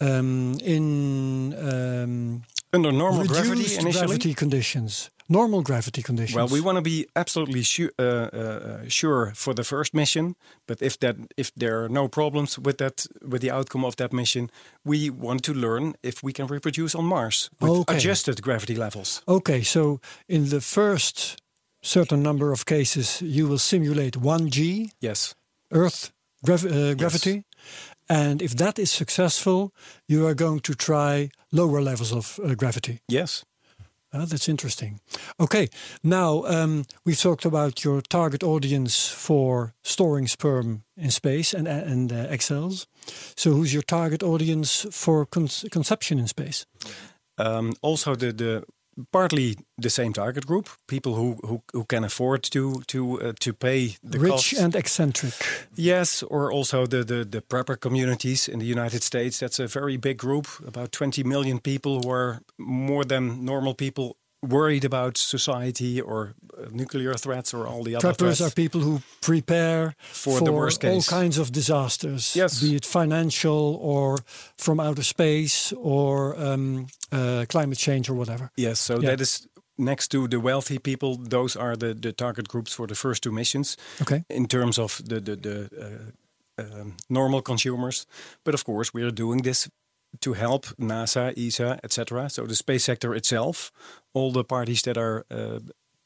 um, 0.00 0.58
in 0.62 1.52
um, 1.54 2.42
Under 2.72 2.92
normal 2.92 3.26
gravity 3.26 3.74
initially. 3.76 3.92
gravity 3.92 4.34
conditions, 4.34 5.10
normal 5.28 5.62
gravity 5.62 6.02
conditions. 6.02 6.36
Well, 6.36 6.48
we 6.48 6.60
want 6.60 6.76
to 6.76 6.82
be 6.82 7.06
absolutely 7.16 7.62
su- 7.64 7.90
uh, 7.98 8.02
uh, 8.02 8.88
sure 8.88 9.32
for 9.34 9.52
the 9.54 9.64
first 9.64 9.92
mission, 9.92 10.34
but 10.66 10.80
if 10.80 10.96
that 11.00 11.16
if 11.36 11.50
there 11.56 11.84
are 11.84 11.88
no 11.88 12.08
problems 12.08 12.58
with 12.58 12.76
that 12.78 13.06
with 13.28 13.40
the 13.42 13.50
outcome 13.50 13.84
of 13.86 13.94
that 13.96 14.12
mission, 14.12 14.48
we 14.84 15.10
want 15.10 15.42
to 15.42 15.52
learn 15.52 15.94
if 16.02 16.22
we 16.22 16.32
can 16.32 16.46
reproduce 16.46 16.94
on 16.98 17.04
Mars 17.04 17.50
with 17.60 17.70
Okay. 17.70 17.96
adjusted 17.96 18.40
gravity 18.42 18.74
levels. 18.76 19.22
Okay, 19.26 19.62
so 19.62 20.00
in 20.28 20.48
the 20.48 20.60
first 20.60 21.36
certain 21.82 22.22
number 22.22 22.52
of 22.52 22.64
cases, 22.64 23.20
you 23.22 23.48
will 23.48 23.58
simulate 23.58 24.18
1G 24.20 24.90
Yes. 25.00 25.34
Earth 25.72 26.12
uh, 26.48 26.94
gravity. 26.94 27.44
And 28.08 28.42
if 28.42 28.54
that 28.56 28.78
is 28.78 28.90
successful, 28.90 29.72
you 30.08 30.26
are 30.26 30.34
going 30.34 30.60
to 30.60 30.74
try 30.74 31.30
lower 31.52 31.80
levels 31.80 32.12
of 32.12 32.40
uh, 32.42 32.54
gravity. 32.54 33.00
Yes. 33.08 33.44
Ah, 34.12 34.24
that's 34.24 34.48
interesting. 34.48 34.98
Okay, 35.38 35.68
now 36.02 36.42
um, 36.46 36.84
we've 37.04 37.20
talked 37.20 37.44
about 37.44 37.84
your 37.84 38.00
target 38.02 38.42
audience 38.42 39.08
for 39.08 39.72
storing 39.84 40.26
sperm 40.26 40.82
in 40.96 41.10
space 41.12 41.54
and, 41.54 41.68
and 41.68 42.12
uh, 42.12 42.26
egg 42.28 42.42
cells. 42.42 42.88
So, 43.36 43.52
who's 43.52 43.72
your 43.72 43.84
target 43.84 44.22
audience 44.24 44.84
for 44.90 45.26
con- 45.26 45.48
conception 45.70 46.18
in 46.18 46.26
space? 46.26 46.66
Um, 47.38 47.74
also, 47.82 48.16
the 48.16 48.32
the 48.32 48.64
partly 49.12 49.56
the 49.78 49.90
same 49.90 50.12
target 50.12 50.46
group, 50.46 50.68
people 50.86 51.14
who 51.14 51.38
who, 51.46 51.62
who 51.72 51.84
can 51.84 52.04
afford 52.04 52.42
to 52.42 52.82
to 52.86 53.20
uh, 53.20 53.32
to 53.40 53.52
pay 53.52 53.96
the 54.02 54.18
Rich 54.18 54.30
costs. 54.30 54.58
and 54.58 54.74
eccentric. 54.74 55.34
Yes, 55.74 56.22
or 56.22 56.52
also 56.52 56.86
the, 56.86 57.04
the, 57.04 57.24
the 57.24 57.40
prepper 57.40 57.76
communities 57.76 58.48
in 58.48 58.58
the 58.58 58.66
United 58.66 59.02
States. 59.02 59.38
That's 59.38 59.58
a 59.58 59.66
very 59.66 59.96
big 59.96 60.18
group, 60.18 60.46
about 60.66 60.92
20 60.92 61.24
million 61.24 61.60
people 61.60 62.00
who 62.02 62.10
are 62.10 62.40
more 62.58 63.04
than 63.04 63.44
normal 63.44 63.74
people 63.74 64.16
worried 64.42 64.84
about 64.84 65.18
society 65.18 66.00
or 66.00 66.34
uh, 66.58 66.66
nuclear 66.70 67.14
threats 67.14 67.52
or 67.54 67.66
all 67.66 67.82
the 67.84 67.94
other 67.96 68.08
Preppers 68.08 68.16
threats. 68.38 68.40
are 68.40 68.50
people 68.54 68.80
who 68.80 69.00
prepare 69.20 69.94
For 70.12 70.40
the 70.40 70.52
worst 70.52 70.84
all 70.84 70.94
case. 70.94 71.08
kinds 71.08 71.38
of 71.38 71.50
disasters, 71.52 72.34
Yes. 72.34 72.60
be 72.60 72.74
it 72.74 72.86
financial 72.86 73.76
or 73.80 74.18
from 74.56 74.80
outer 74.80 75.02
space 75.04 75.72
or 75.76 76.34
um, 76.38 76.86
uh, 77.12 77.44
climate 77.48 77.78
change 77.78 78.08
or 78.10 78.14
whatever. 78.16 78.50
Yes, 78.56 78.80
so 78.80 78.94
Yeah. 78.94 79.10
that 79.10 79.20
is 79.20 79.46
next 79.76 80.08
to 80.10 80.26
the 80.28 80.38
wealthy 80.40 80.78
people. 80.78 81.16
Those 81.16 81.56
are 81.58 81.76
the, 81.76 81.94
the 81.94 82.12
target 82.12 82.48
groups 82.48 82.74
for 82.74 82.86
the 82.86 82.94
first 82.94 83.22
two 83.22 83.32
missions. 83.32 83.76
Okay. 84.00 84.24
In 84.28 84.46
terms 84.46 84.78
of 84.78 85.00
the 85.04 85.20
the, 85.20 85.36
the 85.36 85.68
uh, 85.78 86.62
um, 86.80 86.94
normal 87.08 87.42
consumers, 87.42 88.06
but 88.44 88.54
of 88.54 88.64
course 88.64 88.90
we 88.94 89.02
are 89.02 89.12
doing 89.12 89.42
this 89.42 89.68
to 90.20 90.32
help 90.34 90.66
NASA, 90.78 91.32
ESA, 91.36 91.78
etc. 91.84 92.28
So 92.28 92.46
the 92.46 92.54
space 92.54 92.84
sector 92.84 93.14
itself, 93.14 93.70
all 94.14 94.32
the 94.32 94.44
parties 94.44 94.82
that 94.82 94.96
are. 94.98 95.24
Uh, 95.30 95.58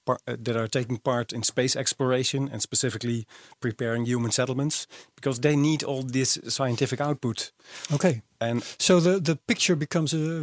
par- 0.06 0.20
uh, 0.28 0.36
that 0.38 0.54
are 0.56 0.68
taking 0.68 0.98
part 0.98 1.32
in 1.32 1.42
space 1.42 1.74
exploration 1.78 2.48
and 2.52 2.60
specifically 2.60 3.24
preparing 3.60 4.04
human 4.06 4.30
settlements 4.30 4.86
because 5.16 5.40
they 5.40 5.56
need 5.56 5.82
all 5.82 6.02
this 6.02 6.38
scientific 6.48 7.00
output 7.00 7.52
Okay. 7.90 8.20
and 8.38 8.62
So 8.78 9.00
the, 9.00 9.18
the 9.20 9.36
picture 9.36 9.76
becomes 9.76 10.12
a, 10.12 10.42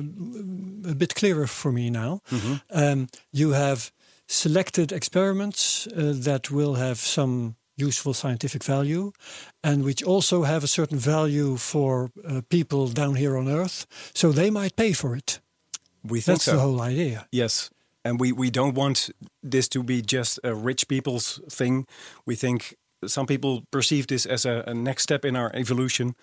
a 0.89 0.95
bit 0.95 1.13
clearer 1.13 1.47
for 1.47 1.71
me 1.71 1.89
now. 1.91 2.21
Um, 2.71 3.08
you 3.32 3.52
have 3.54 3.91
selected 4.28 4.91
experiments 4.91 5.88
uh, 5.88 6.13
that 6.24 6.50
will 6.50 6.76
have 6.76 6.95
some 6.97 7.56
useful 7.88 8.13
scientific 8.13 8.63
value 8.63 9.12
and 9.63 9.84
which 9.84 10.04
also 10.04 10.44
have 10.44 10.63
a 10.63 10.67
certain 10.67 11.00
value 11.00 11.58
for 11.58 12.10
uh, 12.28 12.41
people 12.50 12.88
down 12.88 13.15
here 13.15 13.38
on 13.38 13.48
Earth. 13.48 13.86
So 14.13 14.32
they 14.32 14.50
might 14.52 14.76
pay 14.76 14.94
for 14.94 15.15
it. 15.15 15.41
we 16.04 16.22
think 16.22 16.36
That's 16.39 16.46
so. 16.46 16.54
the 16.54 16.60
whole 16.60 16.82
idea. 16.82 17.28
Yes. 17.32 17.70
And 18.04 18.20
we, 18.20 18.32
we 18.32 18.50
don't 18.50 18.76
want 18.76 19.10
this 19.52 19.67
to 19.70 19.84
be 19.84 20.02
just 20.02 20.39
a 20.44 20.54
rich 20.54 20.88
people's 20.88 21.39
thing. 21.50 21.86
We 22.26 22.36
think 22.36 22.76
some 23.06 23.28
people 23.28 23.63
perceive 23.72 24.06
this 24.08 24.26
as 24.26 24.46
a, 24.46 24.63
a 24.67 24.74
next 24.74 25.04
step 25.04 25.26
in 25.26 25.36
our 25.36 25.52
evolution. 25.54 26.15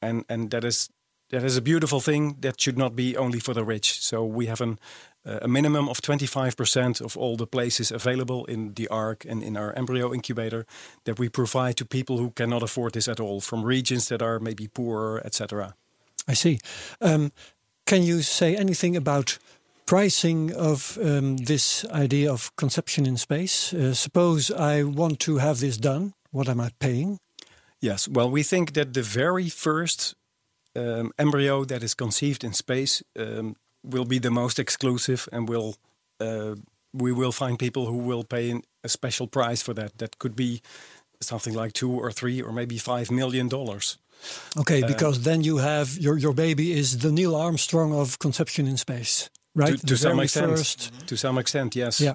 And, 0.00 0.24
and 0.28 0.50
that 0.50 0.64
is 0.64 0.90
that 1.30 1.42
is 1.42 1.56
a 1.56 1.62
beautiful 1.62 2.00
thing 2.00 2.36
that 2.40 2.60
should 2.60 2.78
not 2.78 2.94
be 2.94 3.16
only 3.16 3.40
for 3.40 3.54
the 3.54 3.64
rich. 3.64 4.00
So 4.00 4.24
we 4.24 4.46
have 4.46 4.60
an, 4.60 4.78
a 5.24 5.48
minimum 5.48 5.88
of 5.88 6.00
25% 6.00 7.00
of 7.00 7.16
all 7.16 7.36
the 7.36 7.46
places 7.46 7.90
available 7.90 8.44
in 8.44 8.74
the 8.74 8.88
ARC 8.88 9.24
and 9.24 9.42
in 9.42 9.56
our 9.56 9.72
embryo 9.72 10.12
incubator 10.12 10.66
that 11.04 11.18
we 11.18 11.28
provide 11.28 11.76
to 11.76 11.84
people 11.84 12.18
who 12.18 12.30
cannot 12.30 12.62
afford 12.62 12.92
this 12.92 13.08
at 13.08 13.20
all, 13.20 13.40
from 13.40 13.64
regions 13.64 14.08
that 14.08 14.22
are 14.22 14.38
maybe 14.38 14.68
poorer, 14.68 15.22
etc. 15.24 15.74
I 16.28 16.34
see. 16.34 16.58
Um, 17.00 17.32
can 17.86 18.02
you 18.02 18.22
say 18.22 18.56
anything 18.56 18.96
about 18.96 19.38
pricing 19.86 20.52
of 20.54 20.98
um, 21.02 21.36
this 21.36 21.84
idea 21.86 22.32
of 22.32 22.54
conception 22.56 23.06
in 23.06 23.16
space? 23.16 23.72
Uh, 23.72 23.94
suppose 23.94 24.50
I 24.50 24.82
want 24.82 25.20
to 25.20 25.38
have 25.38 25.60
this 25.60 25.76
done. 25.76 26.14
What 26.30 26.48
am 26.48 26.60
I 26.60 26.70
paying? 26.78 27.18
Yes, 27.80 28.08
well, 28.08 28.30
we 28.30 28.42
think 28.42 28.72
that 28.72 28.94
the 28.94 29.02
very 29.02 29.48
first 29.50 30.14
um, 30.74 31.12
embryo 31.18 31.64
that 31.64 31.82
is 31.82 31.94
conceived 31.94 32.42
in 32.42 32.52
space 32.52 33.02
um, 33.18 33.56
will 33.84 34.04
be 34.06 34.18
the 34.20 34.30
most 34.30 34.58
exclusive, 34.58 35.28
and 35.32 35.48
will 35.48 35.74
uh, 36.20 36.54
we 36.92 37.12
will 37.12 37.32
find 37.32 37.58
people 37.58 37.82
who 37.82 37.98
will 38.08 38.24
pay 38.24 38.50
an- 38.50 38.62
a 38.82 38.88
special 38.88 39.26
price 39.26 39.62
for 39.64 39.74
that. 39.74 39.98
That 39.98 40.18
could 40.18 40.34
be 40.34 40.60
something 41.20 41.54
like 41.62 41.72
two 41.72 41.90
or 42.00 42.12
three 42.12 42.42
or 42.42 42.52
maybe 42.52 42.78
five 42.78 43.10
million 43.10 43.48
dollars. 43.48 43.98
Okay, 44.56 44.82
Uh, 44.82 44.86
because 44.88 45.20
then 45.22 45.42
you 45.44 45.58
have 45.58 45.88
your 45.98 46.18
your 46.18 46.34
baby 46.34 46.62
is 46.78 46.98
the 46.98 47.10
Neil 47.10 47.34
Armstrong 47.34 47.92
of 47.92 48.16
conception 48.18 48.66
in 48.66 48.76
space, 48.76 49.28
right? 49.54 49.80
To, 49.80 49.86
to 49.86 49.96
some 49.96 50.22
extent, 50.22 50.50
first- 50.50 50.90
to 51.06 51.16
some 51.16 51.40
extent, 51.40 51.74
yes. 51.74 51.98
Yeah. 52.00 52.14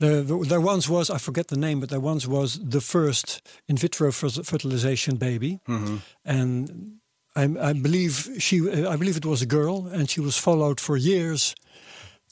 The, 0.00 0.22
the, 0.22 0.44
there 0.46 0.60
once 0.60 0.88
was, 0.88 1.10
I 1.10 1.18
forget 1.18 1.46
the 1.48 1.56
name, 1.56 1.80
but 1.80 1.88
there 1.88 2.00
once 2.02 2.28
was 2.28 2.60
the 2.70 2.80
first 2.80 3.40
in 3.66 3.76
vitro 3.76 4.12
fertilization 4.12 5.16
baby, 5.18 5.58
Mm-hmm. 5.66 5.96
and 6.24 7.00
I, 7.38 7.70
I 7.70 7.72
believe 7.72 8.28
she, 8.38 8.56
I 8.92 8.96
believe 8.96 9.16
it 9.16 9.24
was 9.24 9.42
a 9.42 9.46
girl, 9.46 9.86
and 9.86 10.10
she 10.10 10.20
was 10.20 10.36
followed 10.36 10.80
for 10.80 10.96
years 10.96 11.54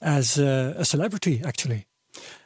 as 0.03 0.39
uh, 0.39 0.75
a 0.77 0.85
celebrity, 0.85 1.43
actually. 1.45 1.87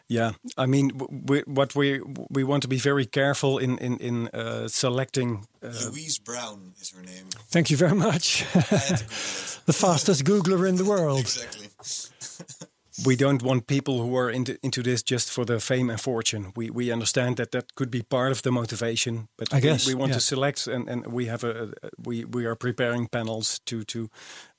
Yeah, 0.09 0.33
I 0.59 0.67
mean, 0.67 0.91
we, 1.29 1.43
what 1.47 1.75
we 1.75 2.01
we 2.29 2.43
want 2.43 2.63
to 2.63 2.69
be 2.69 2.79
very 2.79 3.07
careful 3.07 3.59
in 3.59 3.79
in 3.79 3.97
in 3.99 4.29
uh, 4.29 4.67
selecting. 4.69 5.47
Uh, 5.63 5.91
Louise 5.91 6.19
Brown 6.19 6.75
is 6.81 6.91
her 6.91 7.03
name. 7.03 7.29
Thank 7.53 7.71
you 7.71 7.77
very 7.77 7.95
much. 7.95 8.45
I 8.55 8.61
had 8.61 8.99
to 8.99 9.05
Google 9.05 9.05
it. 9.05 9.61
the 9.67 9.73
fastest 9.73 10.25
Googler 10.25 10.69
in 10.69 10.77
the 10.77 10.85
world. 10.85 11.21
Exactly. 11.21 11.69
we 13.07 13.17
don't 13.17 13.43
want 13.43 13.67
people 13.67 14.01
who 14.03 14.17
are 14.17 14.31
into 14.31 14.59
into 14.63 14.83
this 14.83 15.03
just 15.03 15.31
for 15.31 15.45
the 15.45 15.61
fame 15.61 15.91
and 15.91 16.01
fortune. 16.01 16.53
We 16.57 16.71
we 16.71 16.93
understand 16.93 17.37
that 17.37 17.51
that 17.51 17.75
could 17.75 17.91
be 17.91 18.03
part 18.03 18.33
of 18.33 18.43
the 18.43 18.51
motivation, 18.51 19.29
but 19.37 19.53
I 19.53 19.57
we, 19.57 19.63
guess, 19.63 19.87
we 19.87 19.95
want 19.95 20.11
yeah. 20.11 20.19
to 20.19 20.21
select 20.21 20.67
and, 20.67 20.89
and 20.89 21.07
we 21.07 21.27
have 21.27 21.45
a, 21.45 21.73
a 21.83 21.91
we 21.99 22.25
we 22.25 22.47
are 22.47 22.57
preparing 22.57 23.09
panels 23.09 23.61
to 23.67 23.85
to 23.85 24.11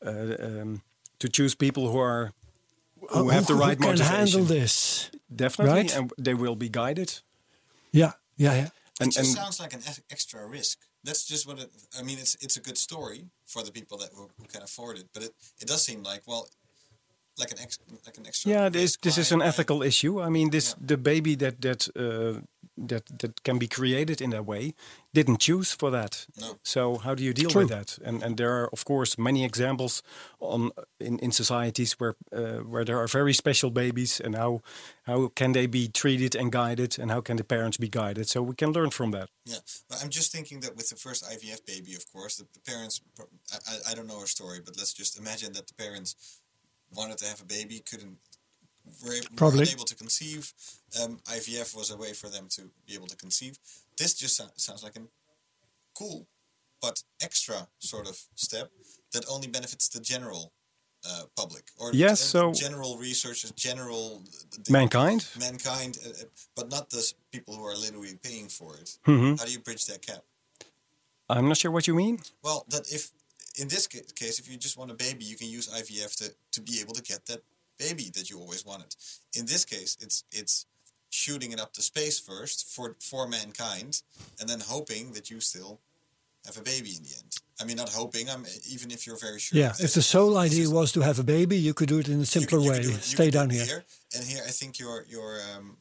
uh, 0.05 0.35
um, 0.39 0.81
to 1.19 1.29
choose 1.29 1.55
people 1.55 1.91
who 1.91 1.99
are 1.99 2.31
who 3.09 3.29
have 3.29 3.45
the 3.45 3.55
right 3.55 3.77
can 3.77 3.89
motivation. 3.89 4.15
handle 4.15 4.43
this. 4.43 5.11
Definitely, 5.33 5.81
right? 5.81 5.95
and 5.95 6.11
they 6.17 6.33
will 6.33 6.55
be 6.55 6.69
guided. 6.69 7.21
Yeah, 7.91 8.13
yeah, 8.37 8.53
yeah. 8.53 8.69
And 8.99 9.09
it 9.09 9.15
just 9.15 9.17
and 9.17 9.27
sounds 9.27 9.59
like 9.59 9.73
an 9.73 9.81
extra 10.09 10.45
risk. 10.45 10.79
That's 11.03 11.25
just 11.25 11.47
what 11.47 11.59
it. 11.59 11.69
I 11.97 12.03
mean, 12.03 12.19
it's 12.19 12.35
it's 12.41 12.57
a 12.57 12.61
good 12.61 12.77
story 12.77 13.25
for 13.45 13.63
the 13.63 13.71
people 13.71 13.97
that 13.97 14.09
who, 14.13 14.29
who 14.37 14.47
can 14.47 14.61
afford 14.61 14.97
it, 14.97 15.07
but 15.13 15.23
it, 15.23 15.31
it 15.59 15.67
does 15.67 15.83
seem 15.83 16.03
like 16.03 16.21
well, 16.27 16.47
like 17.41 17.51
an 17.51 17.59
ex, 17.63 17.77
like 18.05 18.17
an 18.19 18.25
extra. 18.27 18.51
yeah, 18.51 18.69
this 18.71 18.97
this 19.01 19.17
is 19.17 19.31
an 19.31 19.39
right? 19.39 19.49
ethical 19.49 19.83
issue. 19.83 20.13
I 20.27 20.29
mean, 20.29 20.49
this 20.51 20.67
Yeah. 20.69 20.87
the 20.87 20.97
baby 20.97 21.35
that 21.37 21.55
that 21.61 21.87
uh, 21.95 22.41
that 22.89 23.03
that 23.19 23.43
can 23.43 23.59
be 23.59 23.67
created 23.67 24.21
in 24.21 24.29
that 24.31 24.45
way 24.45 24.73
didn't 25.13 25.39
choose 25.41 25.75
for 25.77 25.91
that. 25.91 26.27
No. 26.39 26.55
So 26.63 26.97
how 26.97 27.15
do 27.15 27.23
you 27.23 27.33
deal 27.33 27.49
True. 27.49 27.61
with 27.61 27.69
that? 27.71 27.99
And 28.07 28.23
and 28.23 28.35
there 28.37 28.49
are 28.49 28.69
of 28.71 28.83
course 28.83 29.17
many 29.21 29.43
examples 29.43 30.03
on 30.39 30.71
in, 30.99 31.19
in 31.19 31.31
societies 31.31 31.99
where 31.99 32.13
uh, 32.31 32.63
where 32.71 32.85
there 32.85 32.97
are 32.97 33.07
very 33.07 33.33
special 33.33 33.71
babies 33.71 34.21
and 34.21 34.35
how 34.35 34.61
how 35.07 35.29
can 35.35 35.51
they 35.53 35.67
be 35.67 35.87
treated 35.87 36.35
and 36.35 36.51
guided 36.51 36.99
and 36.99 37.11
how 37.11 37.21
can 37.21 37.37
the 37.37 37.43
parents 37.43 37.77
be 37.77 37.87
guided? 37.89 38.27
So 38.27 38.41
we 38.47 38.53
can 38.55 38.71
learn 38.73 38.91
from 38.91 39.11
that. 39.11 39.29
Yeah, 39.45 39.61
but 39.89 39.97
I'm 40.03 40.09
just 40.09 40.31
thinking 40.31 40.61
that 40.61 40.75
with 40.75 40.87
the 40.89 40.95
first 40.95 41.23
IVF 41.33 41.65
baby, 41.65 41.95
of 41.95 42.05
course, 42.13 42.37
the, 42.37 42.45
the 42.53 42.71
parents. 42.71 43.01
I, 43.51 43.57
I- 43.71 43.91
I 43.91 43.95
don't 43.95 44.07
know 44.07 44.19
her 44.19 44.27
story, 44.27 44.59
but 44.65 44.77
let's 44.77 44.93
just 44.93 45.17
imagine 45.19 45.53
that 45.53 45.65
the 45.67 45.73
parents 45.73 46.15
wanted 46.93 47.17
to 47.19 47.25
have 47.25 47.41
a 47.41 47.45
baby, 47.45 47.79
couldn't. 47.89 48.17
Were, 49.05 49.13
Probably. 49.35 49.61
unable 49.63 49.85
to 49.85 49.95
conceive. 49.95 50.51
Um, 51.01 51.19
IVF 51.25 51.75
was 51.75 51.91
a 51.91 51.97
way 51.97 52.13
for 52.13 52.29
them 52.29 52.47
to 52.49 52.63
be 52.87 52.93
able 52.95 53.07
to 53.07 53.15
conceive. 53.15 53.57
This 53.97 54.13
just 54.15 54.35
so- 54.35 54.49
sounds 54.55 54.83
like 54.83 54.95
a 54.95 55.01
cool, 55.97 56.27
but 56.81 57.03
extra 57.21 57.67
sort 57.79 58.07
of 58.09 58.19
step 58.35 58.71
that 59.13 59.23
only 59.29 59.47
benefits 59.47 59.87
the 59.89 59.99
general 59.99 60.51
uh, 61.03 61.23
public 61.35 61.63
or 61.79 61.91
Yes, 61.93 62.21
uh, 62.21 62.25
so- 62.25 62.53
general 62.53 62.97
researchers, 62.97 63.51
general 63.51 64.23
the- 64.51 64.71
Mankind. 64.71 65.27
mankind, 65.39 65.97
uh, 66.05 66.09
uh, 66.09 66.13
but 66.55 66.69
not 66.69 66.89
the 66.89 67.11
people 67.31 67.55
who 67.55 67.63
are 67.65 67.75
literally 67.75 68.15
paying 68.21 68.49
for 68.49 68.75
it. 68.77 68.97
Mhm. 69.07 69.39
How 69.39 69.45
do 69.45 69.51
you 69.51 69.59
bridge 69.59 69.85
that 69.85 70.05
gap? 70.05 70.23
I'm 71.29 71.47
not 71.47 71.57
sure 71.57 71.71
what 71.71 71.87
you 71.87 71.95
mean. 71.95 72.19
Well, 72.43 72.65
that 72.69 72.91
if 72.91 73.11
in 73.59 73.67
this 73.67 73.87
case, 73.87 74.39
if 74.39 74.49
you 74.49 74.57
just 74.57 74.77
want 74.77 74.91
a 74.91 74.93
baby, 74.93 75.25
you 75.25 75.35
can 75.35 75.47
use 75.47 75.67
IVF 75.67 76.15
to, 76.17 76.33
to 76.51 76.61
be 76.61 76.79
able 76.81 76.93
to 76.93 77.01
get 77.01 77.25
that 77.25 77.41
baby 77.77 78.09
that 78.15 78.29
you 78.29 78.39
always 78.39 78.65
wanted. 78.65 78.95
In 79.37 79.45
this 79.45 79.65
case, 79.65 79.97
it's 80.01 80.23
it's 80.31 80.65
shooting 81.09 81.51
it 81.51 81.59
up 81.59 81.73
to 81.73 81.81
space 81.81 82.19
first 82.19 82.73
for 82.73 82.95
for 82.99 83.27
mankind, 83.27 84.01
and 84.39 84.47
then 84.49 84.59
hoping 84.61 85.11
that 85.13 85.29
you 85.29 85.39
still 85.41 85.79
have 86.45 86.57
a 86.57 86.61
baby 86.61 86.91
in 86.97 87.03
the 87.03 87.13
end. 87.17 87.37
I 87.59 87.65
mean, 87.65 87.77
not 87.77 87.89
hoping. 87.89 88.29
I'm 88.29 88.45
even 88.69 88.89
if 88.91 89.05
you're 89.05 89.17
very 89.19 89.39
sure. 89.39 89.59
Yeah, 89.59 89.73
if 89.79 89.93
the 89.93 90.01
sole 90.01 90.37
idea 90.37 90.61
just- 90.61 90.73
was 90.73 90.91
to 90.93 91.01
have 91.01 91.19
a 91.19 91.23
baby, 91.23 91.57
you 91.57 91.73
could 91.73 91.89
do 91.89 91.99
it 91.99 92.07
in 92.07 92.15
a 92.15 92.19
you 92.19 92.25
simpler 92.25 92.59
could- 92.59 92.83
you 92.83 92.91
way. 92.91 92.95
it- 92.95 93.03
Stay 93.03 93.29
down 93.29 93.51
it 93.51 93.65
here. 93.67 93.83
And 94.15 94.23
here, 94.25 94.41
I 94.47 94.51
think 94.51 94.79
you're 94.79 95.05
you're 95.09 95.39
um, 95.55 95.77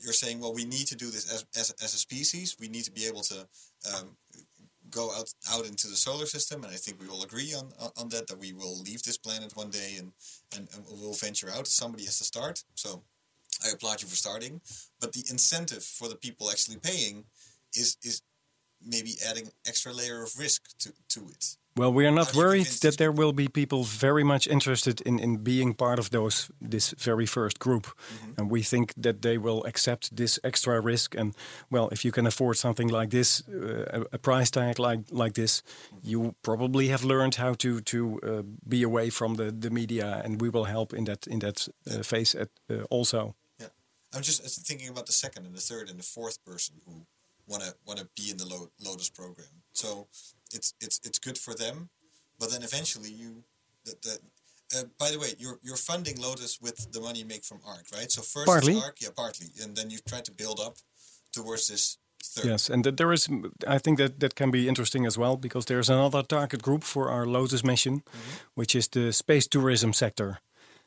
you're 0.00 0.12
saying, 0.12 0.40
well, 0.40 0.52
we 0.54 0.64
need 0.64 0.86
to 0.88 0.96
do 0.96 1.10
this 1.10 1.32
as 1.32 1.44
as, 1.56 1.70
as 1.82 1.94
a 1.94 1.98
species. 1.98 2.56
We 2.60 2.68
need 2.68 2.84
to 2.84 2.92
be 2.92 3.06
able 3.06 3.22
to 3.22 3.46
um, 3.94 4.16
go 4.96 5.12
out 5.18 5.28
out 5.52 5.66
into 5.70 5.86
the 5.88 5.96
solar 6.06 6.26
system, 6.36 6.64
and 6.64 6.72
I 6.72 6.76
think 6.76 6.94
we 7.00 7.08
all 7.08 7.22
agree 7.28 7.52
on 7.60 7.66
on- 7.96 8.08
that. 8.14 8.26
That 8.28 8.38
we 8.38 8.52
will 8.60 8.76
leave 8.88 9.02
this 9.02 9.18
planet 9.26 9.52
one 9.62 9.70
day, 9.70 9.90
and 10.00 10.08
and, 10.54 10.64
and 10.74 10.80
we'll 11.00 11.12
venture 11.26 11.50
out. 11.56 11.66
Somebody 11.66 12.04
has 12.04 12.18
to 12.18 12.24
start. 12.24 12.64
So 12.74 12.90
I 13.64 13.68
applaud 13.74 14.02
you 14.02 14.08
for 14.08 14.16
starting. 14.16 14.60
But 15.00 15.12
the 15.12 15.24
incentive 15.30 15.84
for 15.98 16.08
the 16.08 16.16
people 16.26 16.50
actually 16.50 16.78
paying 16.90 17.24
is 17.82 17.96
is 18.02 18.22
maybe 18.94 19.12
adding 19.28 19.46
extra 19.66 19.92
layer 19.92 20.22
of 20.22 20.38
risk 20.38 20.60
to 20.82 20.92
to 21.14 21.20
it. 21.36 21.44
Well, 21.76 21.92
we 21.92 22.06
are 22.06 22.14
not 22.14 22.34
worried 22.34 22.66
that 22.80 22.96
there 22.96 23.12
will 23.12 23.32
be 23.32 23.48
people 23.48 23.84
very 23.84 24.24
much 24.24 24.46
interested 24.48 25.02
in, 25.02 25.18
in 25.18 25.36
being 25.42 25.74
part 25.74 25.98
of 25.98 26.08
those 26.08 26.50
this 26.70 26.94
very 26.98 27.26
first 27.26 27.58
group, 27.58 27.86
Mm-hmm. 27.86 28.40
and 28.40 28.50
we 28.50 28.62
think 28.62 28.92
that 29.02 29.20
they 29.20 29.38
will 29.38 29.62
accept 29.64 30.16
this 30.16 30.38
extra 30.42 30.80
risk. 30.80 31.14
And 31.18 31.34
well, 31.70 31.88
if 31.92 32.04
you 32.04 32.12
can 32.12 32.26
afford 32.26 32.56
something 32.56 32.88
like 32.88 33.10
this, 33.10 33.42
uh, 33.48 34.04
a, 34.12 34.18
price 34.18 34.50
tag 34.50 34.78
like 34.78 35.00
like 35.10 35.32
this, 35.34 35.62
you 36.02 36.34
probably 36.42 36.88
have 36.88 37.04
learned 37.06 37.34
how 37.36 37.54
to 37.54 37.80
to 37.80 37.98
uh, 38.22 38.42
be 38.68 38.84
away 38.84 39.10
from 39.10 39.36
the, 39.36 39.52
the 39.52 39.70
media, 39.70 40.20
and 40.24 40.40
we 40.40 40.48
will 40.48 40.64
help 40.64 40.92
in 40.94 41.04
that 41.04 41.26
in 41.26 41.38
that 41.40 41.68
uh, 41.90 42.02
phase 42.02 42.34
at, 42.38 42.48
uh, 42.70 42.84
also. 42.90 43.34
Yeah, 43.60 43.70
I'm 44.14 44.22
just 44.22 44.66
thinking 44.66 44.88
about 44.88 45.06
the 45.06 45.12
second 45.12 45.46
and 45.46 45.54
the 45.54 45.60
third 45.60 45.90
and 45.90 45.98
the 45.98 46.06
fourth 46.14 46.38
person 46.44 46.80
who 46.86 47.06
wanna 47.46 47.74
wanna 47.84 48.08
be 48.14 48.30
in 48.30 48.36
the 48.38 48.68
Lotus 48.78 49.10
program. 49.10 49.62
So 49.72 50.08
it's 50.56 50.74
it's 50.80 51.00
it's 51.04 51.18
good 51.18 51.38
for 51.38 51.54
them, 51.54 51.90
but 52.40 52.50
then 52.50 52.62
eventually 52.62 53.10
you 53.10 53.44
the, 53.84 53.94
the 54.02 54.18
uh, 54.74 54.82
by 54.98 55.10
the 55.10 55.18
way, 55.18 55.28
you're 55.38 55.58
you're 55.62 55.76
funding 55.76 56.20
Lotus 56.20 56.60
with 56.60 56.92
the 56.92 57.00
money 57.00 57.20
you 57.20 57.24
make 57.24 57.44
from 57.44 57.60
ARC, 57.66 57.86
right? 57.94 58.10
So 58.10 58.22
first 58.22 58.46
Partly. 58.46 58.76
ARC, 58.76 59.00
yeah, 59.00 59.10
partly, 59.16 59.48
and 59.62 59.76
then 59.76 59.90
you 59.90 59.98
try 60.08 60.20
to 60.20 60.32
build 60.32 60.58
up 60.60 60.76
towards 61.32 61.68
this 61.68 61.98
third. 62.24 62.46
Yes, 62.46 62.70
and 62.70 62.84
that 62.84 62.96
there 62.96 63.12
is, 63.12 63.28
I 63.66 63.78
think 63.78 63.98
that 63.98 64.18
that 64.20 64.34
can 64.34 64.50
be 64.50 64.68
interesting 64.68 65.06
as 65.06 65.16
well 65.16 65.36
because 65.36 65.66
there's 65.66 65.88
another 65.88 66.22
target 66.22 66.62
group 66.62 66.82
for 66.82 67.10
our 67.10 67.26
Lotus 67.26 67.62
mission, 67.62 68.02
which 68.54 68.74
is 68.74 68.88
the 68.88 69.12
space 69.12 69.46
tourism 69.46 69.92
sector. 69.92 70.38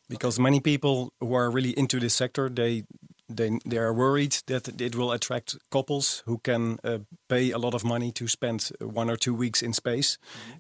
Because 0.10 0.40
many 0.40 0.60
people 0.60 1.14
who 1.20 1.36
are 1.36 1.52
really 1.52 1.78
into 1.78 2.00
this 2.00 2.16
sector, 2.16 2.50
they 2.50 2.84
they 3.30 3.60
they 3.70 3.78
are 3.78 3.94
worried 3.94 4.32
that 4.46 4.68
it 4.82 4.96
will 4.96 5.12
attract 5.12 5.56
couples 5.70 6.24
who 6.26 6.40
can 6.44 6.78
uh, 6.84 7.00
pay 7.28 7.52
a 7.52 7.58
lot 7.58 7.74
of 7.74 7.84
money 7.84 8.12
to 8.12 8.28
spend 8.28 8.72
one 8.82 9.10
or 9.12 9.18
two 9.18 9.34
weeks 9.38 9.62
in 9.62 9.74
space, 9.74 10.18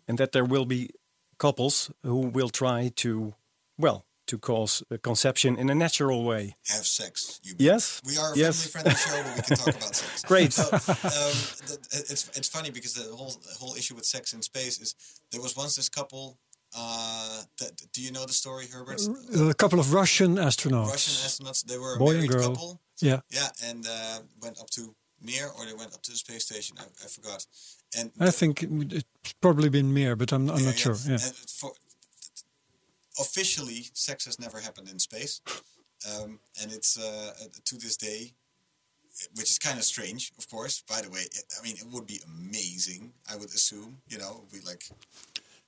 and 0.07 0.17
that 0.17 0.31
there 0.31 0.45
will 0.45 0.65
be 0.65 0.89
couples 1.37 1.91
who 2.03 2.31
will 2.33 2.49
try 2.49 2.91
to, 2.95 3.33
well, 3.77 4.03
to 4.27 4.37
cause 4.37 4.83
conception 5.01 5.57
in 5.57 5.69
a 5.69 5.73
natural 5.75 6.23
way. 6.23 6.55
Have 6.67 6.85
sex. 6.85 7.39
You 7.43 7.53
Yes. 7.57 7.99
We 8.05 8.17
are 8.17 8.33
a 8.33 8.37
Yes. 8.37 8.55
family-friendly 8.67 8.95
show, 8.95 9.23
but 9.23 9.35
we 9.35 9.41
can 9.41 9.57
talk 9.57 9.75
about 9.75 9.95
sex. 9.95 10.23
Great. 10.27 10.53
So, 10.53 10.63
um, 10.63 11.33
th- 11.67 11.79
it's 12.11 12.29
it's 12.37 12.49
funny 12.49 12.71
because 12.71 12.93
the 12.93 13.15
whole 13.15 13.31
the 13.41 13.55
whole 13.59 13.75
issue 13.77 13.95
with 13.95 14.05
sex 14.05 14.33
in 14.33 14.41
space 14.41 14.79
is 14.81 14.93
there 15.31 15.41
was 15.41 15.55
once 15.55 15.75
this 15.75 15.89
couple. 15.89 16.37
Uh, 16.75 17.41
that, 17.59 17.71
do 17.93 18.01
you 18.01 18.11
know 18.11 18.25
the 18.25 18.33
story, 18.33 18.67
Herbert? 18.71 19.01
A 19.35 19.53
couple 19.53 19.79
of 19.79 19.93
Russian 19.93 20.35
astronauts. 20.35 20.87
Russian 20.87 21.27
astronauts. 21.27 21.65
They 21.65 21.77
were 21.77 21.95
a 21.95 21.97
Boy 21.97 22.11
and 22.11 22.17
married 22.17 22.31
girl. 22.31 22.49
couple. 22.49 22.81
Yeah, 23.01 23.21
Yeah, 23.29 23.47
and 23.63 23.87
uh, 23.87 24.19
went 24.41 24.59
up 24.59 24.69
to 24.71 24.93
Mir, 25.21 25.49
or 25.57 25.65
they 25.65 25.73
went 25.73 25.93
up 25.93 26.01
to 26.03 26.11
the 26.11 26.17
space 26.17 26.45
station. 26.45 26.77
I, 26.79 26.83
I 26.83 27.07
forgot. 27.07 27.45
And 27.97 28.11
I 28.19 28.29
think 28.29 28.63
it's 28.63 29.33
probably 29.41 29.69
been 29.69 29.93
Mir, 29.93 30.15
but 30.15 30.31
I'm, 30.31 30.49
I'm 30.49 30.59
yeah, 30.59 30.65
not 30.65 30.75
sure. 30.75 30.95
yeah. 31.05 31.11
Yeah. 31.11 31.25
And 31.25 31.35
for, 31.35 31.71
officially, 33.19 33.87
sex 33.93 34.25
has 34.25 34.39
never 34.39 34.59
happened 34.59 34.89
in 34.89 34.99
space, 34.99 35.41
um, 36.13 36.39
and 36.61 36.71
it's 36.71 36.99
uh, 36.99 37.33
to 37.65 37.77
this 37.77 37.97
day, 37.97 38.33
which 39.35 39.49
is 39.49 39.59
kind 39.59 39.77
of 39.77 39.85
strange, 39.85 40.31
of 40.37 40.47
course. 40.49 40.83
By 40.87 41.01
the 41.01 41.09
way, 41.09 41.21
it, 41.21 41.43
I 41.59 41.63
mean 41.63 41.75
it 41.77 41.87
would 41.91 42.05
be 42.05 42.21
amazing. 42.25 43.13
I 43.31 43.37
would 43.37 43.49
assume, 43.49 43.97
you 44.07 44.17
know, 44.17 44.29
it 44.31 44.39
would 44.41 44.61
be 44.61 44.67
like 44.67 44.83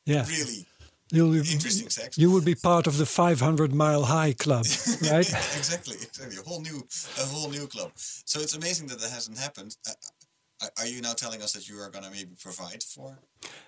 yeah. 0.05 0.25
really 0.27 0.67
You'll 1.11 1.35
interesting 1.35 1.89
sex. 1.89 2.17
you 2.17 2.31
would 2.31 2.45
be 2.45 2.55
part 2.55 2.87
of 2.87 2.97
the 2.97 3.05
500 3.05 3.73
mile 3.73 4.03
high 4.03 4.33
club, 4.33 4.65
right? 5.11 5.27
exactly, 5.57 5.95
exactly. 6.01 6.37
A 6.37 6.47
whole 6.47 6.61
new, 6.61 6.85
a 7.19 7.25
whole 7.25 7.49
new 7.49 7.67
club. 7.67 7.91
So 7.95 8.39
it's 8.39 8.55
amazing 8.55 8.87
that 8.87 8.99
that 8.99 9.11
hasn't 9.11 9.37
happened. 9.37 9.75
Uh, 9.87 9.91
uh, 10.63 10.67
are 10.79 10.85
you 10.85 11.01
now 11.01 11.13
telling 11.13 11.41
us 11.41 11.53
that 11.53 11.67
you 11.67 11.79
are 11.79 11.89
going 11.89 12.05
to 12.05 12.11
maybe 12.11 12.31
provide 12.41 12.83
for? 12.83 13.19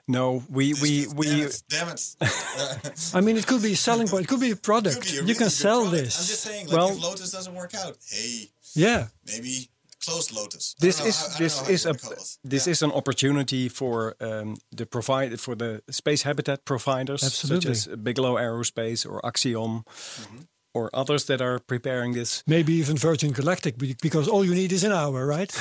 No, 0.07 0.43
we 0.49 0.73
this? 0.73 0.81
we 0.81 1.05
Damn 1.05 1.15
we 1.17 1.27
it! 1.43 1.63
Damn 1.67 1.89
it. 1.89 3.11
I 3.15 3.21
mean, 3.21 3.35
it 3.37 3.47
could 3.47 3.63
be 3.63 3.73
a 3.73 3.75
selling 3.75 4.07
point. 4.07 4.25
It 4.25 4.27
could 4.27 4.39
be 4.39 4.51
a 4.51 4.55
product. 4.55 5.01
Be 5.03 5.09
a 5.09 5.13
you 5.15 5.21
really 5.21 5.33
can 5.35 5.49
sell 5.49 5.81
product. 5.83 6.03
this. 6.03 6.19
I'm 6.19 6.27
just 6.27 6.41
saying, 6.41 6.67
like, 6.67 6.77
Well- 6.77 6.89
if 6.89 7.01
Lotus 7.01 7.31
doesn't 7.31 7.55
work 7.55 7.73
out, 7.73 7.97
hey, 8.11 8.49
yeah. 8.75 9.07
maybe 9.25 9.69
close 10.05 10.31
Lotus. 10.31 10.75
This 10.79 10.99
know 10.99 11.05
is 11.09 11.15
how- 11.17 11.35
I 11.35 11.37
this 11.43 11.55
know 11.57 11.63
how 11.65 11.71
is 11.73 11.83
you 11.83 11.89
a 11.89 11.93
wanna 11.93 11.99
call 11.99 12.11
it. 12.13 12.37
this 12.53 12.65
Yeah. 12.65 12.71
is 12.71 12.81
an 12.83 12.91
opportunity 12.91 13.69
for 13.69 14.15
um, 14.19 14.55
the 14.77 14.85
provide 14.85 15.39
for 15.39 15.55
the 15.55 15.81
space 15.89 16.23
habitat 16.23 16.65
providers 16.65 17.23
Absolutely. 17.23 17.75
such 17.75 17.87
as 17.91 17.97
Bigelow 18.03 18.35
Aerospace 18.37 19.05
or 19.09 19.25
Axiom 19.25 19.83
Mm-hmm. 19.83 20.39
or 20.75 20.89
others 20.93 21.23
that 21.25 21.41
are 21.41 21.59
preparing 21.59 22.13
this. 22.15 22.43
Maybe 22.47 22.73
even 22.81 22.97
Virgin 22.97 23.31
Galactic, 23.31 23.75
because 24.01 24.27
all 24.27 24.43
you 24.45 24.55
need 24.55 24.71
is 24.71 24.83
an 24.83 24.91
hour, 24.91 25.25
right? 25.27 25.51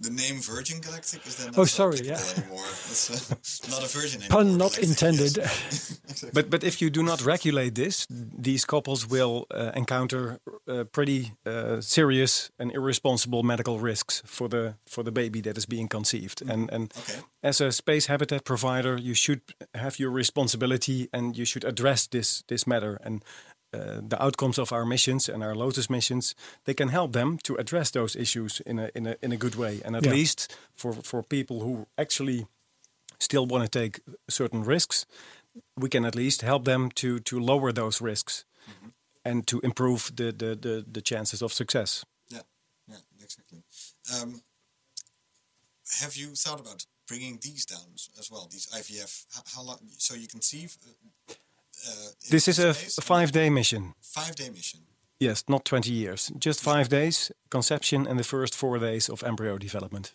It's, 0.00 0.08
the 0.08 0.14
name 0.14 0.40
Virgin 0.40 0.80
Galactic 0.80 1.26
is 1.26 1.36
then 1.36 1.46
not 1.52 1.58
Oh, 1.58 1.64
so 1.64 1.76
sorry, 1.92 2.00
yeah. 2.06 2.18
anymore. 2.36 2.64
It's 2.90 3.10
uh, 3.10 3.70
not 3.70 3.84
a 3.84 3.88
Virgin 3.98 4.22
anymore. 4.22 4.38
Pun 4.42 4.56
not 4.58 4.72
Galactic, 4.72 4.88
intended. 4.88 5.36
yes. 5.36 6.00
But 6.34 6.50
but 6.50 6.62
if 6.64 6.80
you 6.82 6.90
do 6.90 7.02
not 7.02 7.20
regulate 7.24 7.74
this, 7.74 8.06
these 8.42 8.64
couples 8.66 9.06
will 9.10 9.46
uh, 9.50 9.70
encounter 9.74 10.38
uh, 10.68 10.84
pretty 10.92 11.32
uh, 11.46 11.80
serious 11.80 12.50
and 12.58 12.70
irresponsible 12.72 13.42
medical 13.42 13.78
risks 13.78 14.22
for 14.26 14.48
the 14.48 14.74
for 14.86 15.04
the 15.04 15.12
baby 15.12 15.40
that 15.42 15.56
is 15.56 15.66
being 15.66 15.88
conceived. 15.88 16.42
And 16.50 16.70
and 16.72 16.90
Mm-hmm. 16.90 17.00
Okay. 17.18 17.20
as 17.42 17.60
a 17.60 17.70
space 17.72 18.06
habitat 18.08 18.44
provider, 18.44 18.98
you 18.98 19.14
should 19.14 19.40
have 19.74 19.98
your 19.98 20.10
responsibility 20.16 21.08
and 21.12 21.36
you 21.38 21.44
should 21.46 21.64
address 21.64 22.06
this 22.08 22.42
this 22.46 22.66
matter. 22.66 22.98
And 23.04 23.22
uh, 23.72 24.00
the 24.08 24.16
outcomes 24.22 24.58
of 24.58 24.72
our 24.72 24.84
missions 24.84 25.28
and 25.28 25.42
our 25.42 25.54
Lotus 25.54 25.88
missions, 25.88 26.34
they 26.64 26.74
can 26.74 26.88
help 26.88 27.12
them 27.12 27.38
to 27.38 27.54
address 27.56 27.90
those 27.90 28.16
issues 28.18 28.60
in 28.66 28.78
a 28.78 28.88
in 28.94 29.06
a 29.06 29.14
in 29.22 29.32
a 29.32 29.36
good 29.36 29.54
way. 29.54 29.80
And 29.84 29.96
at 29.96 30.02
Yeah. 30.04 30.12
least 30.14 30.56
for 30.74 30.92
for 31.02 31.22
people 31.22 31.56
who 31.60 31.86
actually 31.96 32.46
still 33.18 33.46
want 33.46 33.64
to 33.72 33.78
take 33.80 34.00
certain 34.28 34.64
risks, 34.66 35.06
we 35.76 35.88
can 35.88 36.04
at 36.04 36.14
least 36.14 36.42
help 36.42 36.64
them 36.64 36.90
to 36.90 37.18
to 37.20 37.38
lower 37.40 37.72
those 37.72 38.04
risks 38.04 38.44
and 39.24 39.46
to 39.46 39.60
improve 39.62 40.10
the, 40.16 40.32
the, 40.32 40.56
the, 40.56 40.84
the 40.92 41.02
chances 41.02 41.42
of 41.42 41.52
success. 41.52 42.04
Yeah, 42.28 42.42
yeah, 42.88 43.00
exactly. 43.22 43.62
Um, 44.22 44.42
have 46.00 46.16
you 46.16 46.34
thought 46.34 46.60
about 46.60 46.86
bringing 47.06 47.38
these 47.40 47.66
down 47.66 47.92
as- 47.94 48.08
as 48.18 48.30
well? 48.30 48.48
These 48.50 48.68
IVF, 48.72 49.26
how, 49.34 49.42
how 49.54 49.62
long? 49.62 49.78
So 49.98 50.14
you 50.14 50.26
conceive. 50.26 50.78
Uh, 50.82 50.90
uh, 51.28 51.34
in 51.34 51.36
This 52.30 52.48
is 52.48 52.58
a 52.58 52.74
space? 52.74 52.98
five 53.02 53.32
day 53.32 53.50
mission. 53.50 53.94
five 54.02 54.34
day 54.36 54.50
mission. 54.50 54.80
Yes, 55.18 55.44
not 55.48 55.64
20 55.64 55.90
years. 55.92 56.32
Just 56.38 56.62
five 56.62 56.88
days, 56.88 57.30
conception, 57.50 58.06
and 58.06 58.18
the 58.18 58.24
first 58.24 58.54
four 58.54 58.78
days 58.78 59.08
of 59.10 59.22
embryo 59.22 59.58
development. 59.58 60.12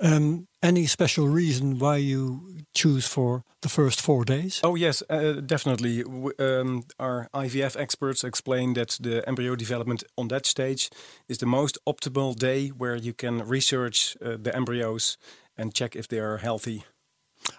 Um, 0.00 0.46
any 0.62 0.86
special 0.86 1.28
reason 1.28 1.78
why 1.78 1.96
you 1.96 2.40
choose 2.72 3.06
for 3.06 3.42
the 3.60 3.68
first 3.68 4.00
four 4.00 4.24
days? 4.24 4.60
Oh, 4.62 4.76
yes, 4.76 5.02
uh, 5.10 5.40
definitely. 5.44 6.02
W- 6.04 6.32
um, 6.38 6.84
our 6.98 7.28
IVF 7.34 7.76
experts 7.76 8.24
explain 8.24 8.74
that 8.74 8.96
the 9.00 9.22
embryo 9.28 9.56
development 9.56 10.04
on 10.16 10.28
that 10.28 10.46
stage 10.46 10.88
is 11.28 11.38
the 11.38 11.46
most 11.46 11.76
optimal 11.84 12.34
day 12.36 12.68
where 12.68 12.96
you 12.96 13.12
can 13.12 13.42
research 13.48 14.16
uh, 14.24 14.36
the 14.40 14.54
embryos 14.54 15.18
and 15.56 15.74
check 15.74 15.96
if 15.96 16.06
they 16.06 16.20
are 16.20 16.38
healthy. 16.38 16.84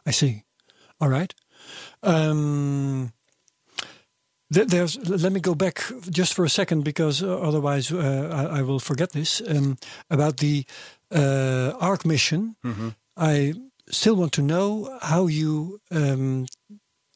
I 0.08 0.12
see. 0.12 0.43
All 1.02 1.10
right. 1.10 1.36
Um, 2.04 3.02
th- 3.02 3.12
there's. 4.50 4.97
Let 5.10 5.32
me 5.32 5.39
go 5.39 5.56
back 5.56 5.84
just 6.10 6.34
for 6.34 6.43
a 6.45 6.50
second 6.50 6.84
because 6.84 7.24
uh, 7.24 7.39
otherwise 7.39 7.91
uh, 7.91 8.30
I, 8.32 8.60
I 8.60 8.62
will 8.62 8.80
forget 8.80 9.12
this. 9.12 9.41
Um, 9.47 9.78
about 10.10 10.38
the 10.38 10.66
uh, 11.12 11.74
ARC 11.80 12.06
mission, 12.06 12.56
I 13.16 13.54
still 13.89 14.16
want 14.16 14.34
to 14.34 14.41
know 14.41 14.97
how 15.02 15.28
you 15.28 15.82
um, 15.91 16.45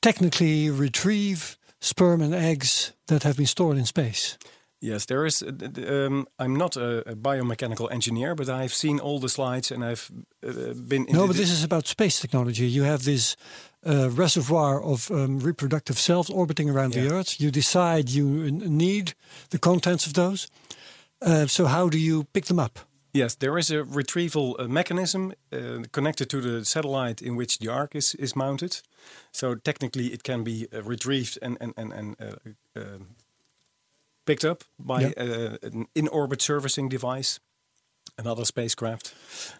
technically 0.02 0.70
retrieve 0.70 1.58
sperm 1.82 2.22
and 2.22 2.34
eggs 2.34 2.94
that 3.08 3.24
have 3.24 3.38
been 3.38 3.48
stored 3.48 3.78
in 3.78 3.86
space. 3.86 4.38
Yes, 4.80 5.06
there 5.06 5.26
is. 5.26 5.42
Um, 5.42 6.28
I'm 6.38 6.58
not 6.58 6.76
a, 6.76 7.12
a 7.12 7.16
biomechanical 7.16 7.90
engineer, 7.90 8.36
but 8.36 8.50
I've 8.50 8.74
seen 8.74 9.00
all 9.00 9.20
the 9.20 9.30
slides 9.30 9.72
and 9.72 9.84
I've 9.84 10.12
uh, 10.46 10.74
been. 10.74 11.06
In 11.06 11.14
No, 11.14 11.26
but 11.26 11.38
this 11.38 11.52
is 11.52 11.64
about 11.64 11.88
space 11.88 12.20
technology. 12.20 12.68
You 12.68 12.84
have 12.84 13.04
this 13.04 13.38
uh, 13.86 14.10
reservoir 14.18 14.82
of 14.84 15.10
um, 15.12 15.40
reproductive 15.40 15.98
cells 15.98 16.30
orbiting 16.30 16.70
around 16.70 16.94
the 16.94 17.10
Earth. 17.12 17.40
You 17.40 17.52
decide 17.52 18.10
you 18.10 18.52
need 18.52 19.14
the 19.50 19.60
contents 19.60 20.06
of 20.08 20.14
those. 20.14 20.48
Uh, 21.22 21.48
so, 21.48 21.66
how 21.66 21.90
do 21.90 21.98
you 21.98 22.24
pick 22.34 22.46
them 22.46 22.60
up? 22.60 22.80
Yes, 23.16 23.36
there 23.36 23.58
is 23.60 23.72
a 23.72 23.84
retrieval 23.84 24.56
uh, 24.60 24.68
mechanism 24.68 25.34
uh, 25.52 25.84
connected 25.92 26.30
to 26.30 26.42
the 26.42 26.66
satellite 26.66 27.22
in 27.22 27.36
which 27.38 27.58
the 27.60 27.70
Ark 27.72 27.96
is, 27.96 28.16
is 28.16 28.36
mounted. 28.36 28.82
So 29.32 29.56
technically, 29.56 30.08
it 30.08 30.24
can 30.24 30.44
be 30.44 30.68
uh, 30.74 30.82
retrieved 30.90 31.38
and 31.42 31.58
and 31.62 31.74
and, 31.78 31.94
and 31.94 32.16
uh, 32.20 32.80
uh, 32.80 33.00
picked 34.26 34.44
up 34.46 34.64
by 34.80 35.02
Yeah. 35.02 35.14
uh, 35.18 35.58
an 35.62 35.86
in-orbit 35.94 36.42
servicing 36.42 36.90
device, 36.90 37.40
another 38.18 38.46
spacecraft. 38.46 39.14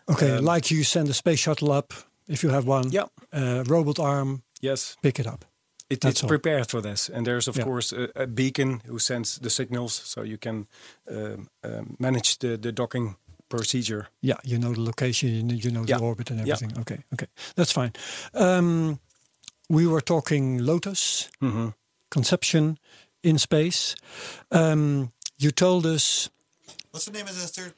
Okay, 0.08 0.38
Um, 0.38 0.46
like 0.46 0.72
you 0.76 0.84
send 0.84 1.10
a 1.10 1.14
space 1.14 1.40
shuttle 1.40 1.72
up, 1.72 1.94
if 2.28 2.44
you 2.44 2.52
have 2.52 2.66
one, 2.68 2.92
Yeah. 2.92 3.08
uh, 3.32 3.64
robot 3.68 4.00
arm, 4.00 4.42
Yes, 4.62 4.98
pick 5.02 5.20
it 5.20 5.28
up. 5.28 5.46
it, 5.90 6.04
it's 6.06 6.24
all. 6.24 6.30
prepared 6.30 6.70
for 6.70 6.82
this, 6.82 7.10
and 7.10 7.26
there's 7.26 7.48
of 7.48 7.56
Yeah. 7.56 7.64
course 7.66 7.92
a, 7.96 8.08
a 8.24 8.26
beacon 8.28 8.82
who 8.88 9.00
sends 9.00 9.38
the 9.40 9.50
signals, 9.50 9.94
so 10.06 10.24
you 10.24 10.38
can 10.38 10.68
um, 11.10 11.48
um, 11.64 11.96
manage 12.00 12.38
the 12.38 12.58
the 12.58 12.72
docking 12.72 13.16
procedure. 13.50 14.08
Yeah, 14.22 14.38
you 14.44 14.58
know 14.58 14.74
the 14.74 14.82
location, 14.82 15.30
you 15.30 15.44
know, 15.72 15.84
you 15.86 15.90
Yeah. 15.90 15.98
the 16.00 16.04
orbit 16.04 16.30
and 16.32 16.40
Yeah. 16.40 16.54
everything. 16.54 16.80
Okay, 16.80 17.04
okay, 17.14 17.28
that's 17.56 17.72
fine. 17.74 17.92
Um, 18.34 19.00
we 19.70 19.86
were 19.88 20.02
talking 20.04 20.66
Lotus, 20.66 21.30
conception 22.10 22.78
in 23.22 23.38
space. 23.40 23.96
Um, 24.52 25.12
you 25.38 25.52
told 25.52 25.86
us 25.86 26.30
What's 26.92 27.06
the 27.06 27.12
name 27.12 27.28
of 27.28 27.36
the 27.36 27.48
third 27.48 27.74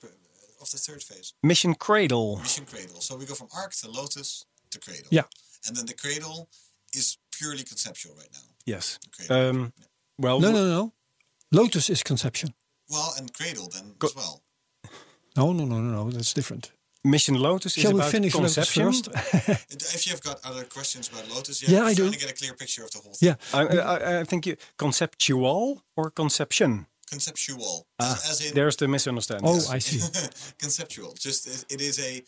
of 0.74 0.80
the 0.80 0.91
third 0.91 1.03
phase? 1.03 1.34
Mission 1.43 1.76
Cradle. 1.76 2.38
Mission 2.38 2.66
Cradle. 2.66 3.01
So 3.01 3.16
we 3.16 3.26
go 3.26 3.34
from 3.36 3.47
Arc 3.55 3.74
to 3.82 3.89
Lotus 3.89 4.45
to 4.72 4.80
Cradle. 4.80 5.07
Yeah. 5.11 5.24
And 5.68 5.76
then 5.76 5.86
the 5.86 5.93
Cradle 5.93 6.49
is 6.93 7.18
purely 7.38 7.63
conceptual 7.63 8.16
right 8.16 8.30
now. 8.34 8.39
Yes. 8.66 8.99
Cradle. 9.16 9.49
Um, 9.49 9.74
well, 10.18 10.39
no, 10.39 10.51
no, 10.51 10.66
no. 10.68 10.93
Lotus 11.51 11.89
is 11.89 12.03
conception. 12.03 12.53
well, 12.89 13.13
and 13.18 13.34
Cradle 13.34 13.70
then 13.74 13.95
as 14.03 14.16
well. 14.16 14.41
No, 15.38 15.51
no, 15.53 15.66
no, 15.66 15.80
no, 15.82 16.03
no. 16.03 16.11
That's 16.11 16.34
different. 16.34 16.72
Mission 17.03 17.36
Lotus 17.36 17.74
Shall 17.74 17.91
is 17.91 17.93
we 17.93 17.99
about 17.99 18.11
finish 18.11 18.34
conception. 18.34 18.86
Lotus 18.86 19.07
first? 19.07 19.76
If 19.95 20.07
you've 20.07 20.22
got 20.24 20.39
other 20.43 20.63
questions 20.63 21.07
about 21.09 21.30
Lotus, 21.30 21.61
Yeah, 21.68 21.82
I'm 21.82 21.88
I 21.88 21.93
do. 21.93 22.03
trying 22.03 22.13
to 22.13 22.20
get 22.20 22.32
a 22.32 22.34
clear 22.34 22.53
picture 22.53 22.84
of 22.84 22.89
the 22.91 22.97
whole 22.99 23.13
thing. 23.13 23.30
yeah. 23.30 23.36
I, 23.53 23.61
I, 23.78 24.20
I 24.22 24.24
think 24.24 24.47
you 24.47 24.55
conceptual 24.78 25.84
or 25.95 26.09
conception. 26.09 26.88
Conceptual. 27.10 27.88
Ah, 27.99 28.14
as, 28.14 28.30
as 28.41 28.45
in 28.49 28.56
There's 28.56 28.76
the 28.76 28.88
misunderstanding. 28.88 29.47
Oh, 29.47 29.62
I 29.70 29.80
see. 29.80 29.99
conceptual. 30.60 31.14
Just 31.20 31.47
it, 31.47 31.66
it 31.74 31.82
is 31.82 31.99
a 31.99 32.24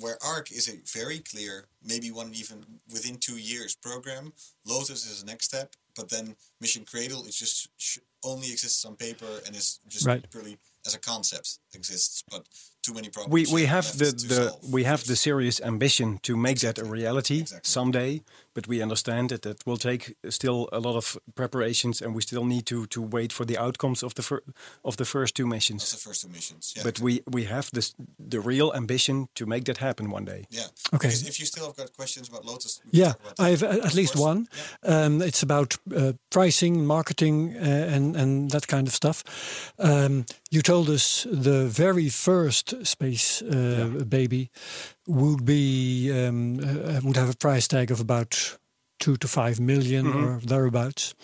where 0.00 0.16
Arc 0.24 0.52
is 0.52 0.68
a 0.68 0.76
very 0.98 1.18
clear, 1.18 1.66
maybe 1.84 2.10
one 2.12 2.30
even 2.32 2.64
within 2.92 3.16
two 3.16 3.36
years 3.36 3.74
program. 3.74 4.32
Lotus 4.64 5.04
is 5.10 5.20
the 5.22 5.26
next 5.26 5.46
step, 5.46 5.72
but 5.96 6.08
then 6.08 6.36
Mission 6.60 6.84
Cradle 6.84 7.24
is 7.26 7.36
just 7.36 7.68
sh- 7.76 7.98
only 8.22 8.52
exists 8.52 8.84
on 8.84 8.94
paper 8.96 9.26
and 9.46 9.56
is 9.56 9.80
just 9.88 10.06
Right. 10.06 10.24
purely 10.30 10.56
as 10.86 10.94
a 10.94 10.98
concept 11.00 11.58
exists, 11.74 12.22
but 12.30 12.46
too 12.82 12.94
many 12.94 13.08
problems. 13.10 13.50
we 13.50 13.62
we 13.62 13.66
have 13.66 13.86
the, 13.98 14.06
the 14.28 14.48
solve 14.50 14.72
we 14.72 14.84
have 14.84 15.04
the 15.04 15.16
serious 15.16 15.60
ambition 15.60 16.18
to 16.22 16.36
make 16.36 16.60
that 16.60 16.78
a 16.78 16.84
reality 16.84 17.40
Exactly. 17.40 17.68
someday 17.68 18.22
but 18.58 18.66
we 18.68 18.82
understand 18.82 19.28
that 19.28 19.42
that 19.42 19.64
will 19.64 19.76
take 19.78 20.14
still 20.28 20.68
a 20.72 20.78
lot 20.78 20.96
of 20.96 21.16
preparations 21.34 22.02
and 22.02 22.14
we 22.14 22.20
still 22.22 22.44
need 22.44 22.64
to 22.64 22.86
to 22.86 23.08
wait 23.10 23.32
for 23.32 23.46
the 23.46 23.56
outcomes 23.60 24.02
of 24.02 24.12
the 24.14 24.22
fir- 24.22 24.42
of 24.82 24.96
the 24.96 25.04
first 25.04 25.34
two 25.34 25.44
That's 25.44 25.54
missions 25.54 25.90
the 25.90 26.08
first 26.08 26.22
two 26.22 26.32
missions. 26.32 26.72
Yeah, 26.74 26.84
but 26.84 26.98
we 26.98 27.20
we 27.34 27.44
have 27.46 27.68
this 27.70 27.94
the 28.30 28.40
real 28.40 28.72
ambition 28.74 29.26
to 29.34 29.46
make 29.46 29.62
that 29.64 29.78
happen 29.78 30.10
one 30.12 30.24
day 30.24 30.44
yeah. 30.50 30.66
Okay. 30.94 31.08
Because 31.08 31.28
if 31.28 31.38
you 31.38 31.46
still 31.46 31.66
have 31.66 31.76
got 31.76 31.92
questions 31.96 32.28
about 32.28 32.44
Lotus, 32.44 32.80
Yeah, 32.90 33.12
about 33.20 33.46
I 33.46 33.50
have 33.50 33.62
at 33.62 33.84
of 33.84 33.94
least 33.94 34.16
one. 34.16 34.46
Yeah. 34.82 35.04
Um, 35.06 35.22
it's 35.22 35.42
about 35.42 35.78
uh, 35.96 36.12
pricing, 36.30 36.86
marketing, 36.86 37.56
uh, 37.56 37.94
and 37.94 38.16
and 38.16 38.50
that 38.50 38.66
kind 38.66 38.88
of 38.88 38.94
stuff. 38.94 39.22
Um, 39.78 40.24
you 40.50 40.62
told 40.62 40.88
us 40.88 41.26
the 41.44 41.68
very 41.68 42.10
first 42.10 42.74
space 42.86 43.42
uh, 43.42 44.04
baby 44.08 44.48
would 45.08 45.44
be 45.44 46.10
um, 46.12 46.60
uh, 46.60 47.00
would 47.02 47.16
have 47.16 47.30
a 47.30 47.36
price 47.36 47.66
tag 47.68 47.90
of 47.90 48.00
about 48.00 48.58
two 49.00 49.16
to 49.16 49.26
five 49.28 49.58
million 49.60 50.06
Mm-hmm. 50.06 50.24
or 50.24 50.40
thereabouts. 50.40 51.14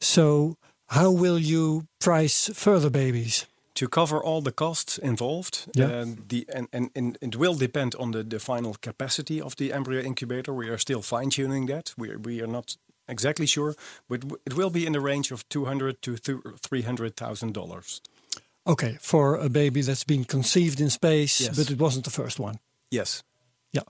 So, 0.00 0.56
how 0.88 1.10
will 1.10 1.38
you 1.38 1.86
price 1.98 2.50
further 2.54 2.90
babies? 2.90 3.46
to 3.74 3.88
cover 3.88 4.24
all 4.24 4.40
the 4.40 4.52
costs 4.52 4.96
involved. 4.98 5.66
Yeah. 5.74 5.84
uh, 6.00 6.06
the 6.28 6.46
and, 6.54 6.66
and, 6.72 6.90
and 6.94 7.18
it 7.20 7.36
will 7.36 7.54
depend 7.58 7.94
on 7.98 8.12
the, 8.12 8.22
the 8.22 8.38
final 8.38 8.74
capacity 8.80 9.38
of 9.42 9.54
the 9.56 9.70
embryo 9.70 10.00
incubator. 10.00 10.54
We 10.54 10.70
are 10.70 10.78
still 10.78 11.02
fine 11.02 11.28
tuning 11.28 11.66
that. 11.66 11.92
We 11.98 12.10
are, 12.10 12.18
we 12.18 12.40
are 12.40 12.46
not 12.50 12.78
exactly 13.06 13.46
sure, 13.46 13.74
but 14.08 14.24
it 14.46 14.54
will 14.54 14.70
be 14.70 14.86
in 14.86 14.92
the 14.94 15.00
range 15.00 15.30
of 15.30 15.46
two 15.50 15.66
hundred 15.66 16.00
to 16.02 16.16
three 16.16 16.82
hundred 16.82 17.16
thousand 17.16 17.52
dollars. 17.52 18.00
Okay, 18.64 18.96
for 19.00 19.36
a 19.36 19.48
baby 19.50 19.82
that's 19.82 20.04
been 20.04 20.24
conceived 20.24 20.80
in 20.80 20.88
space, 20.90 21.40
Yes. 21.46 21.56
but 21.58 21.70
it 21.70 21.78
wasn't 21.78 22.04
the 22.04 22.10
first 22.22 22.40
one. 22.40 22.58
Yes. 22.90 23.22
Yeah. 23.72 23.82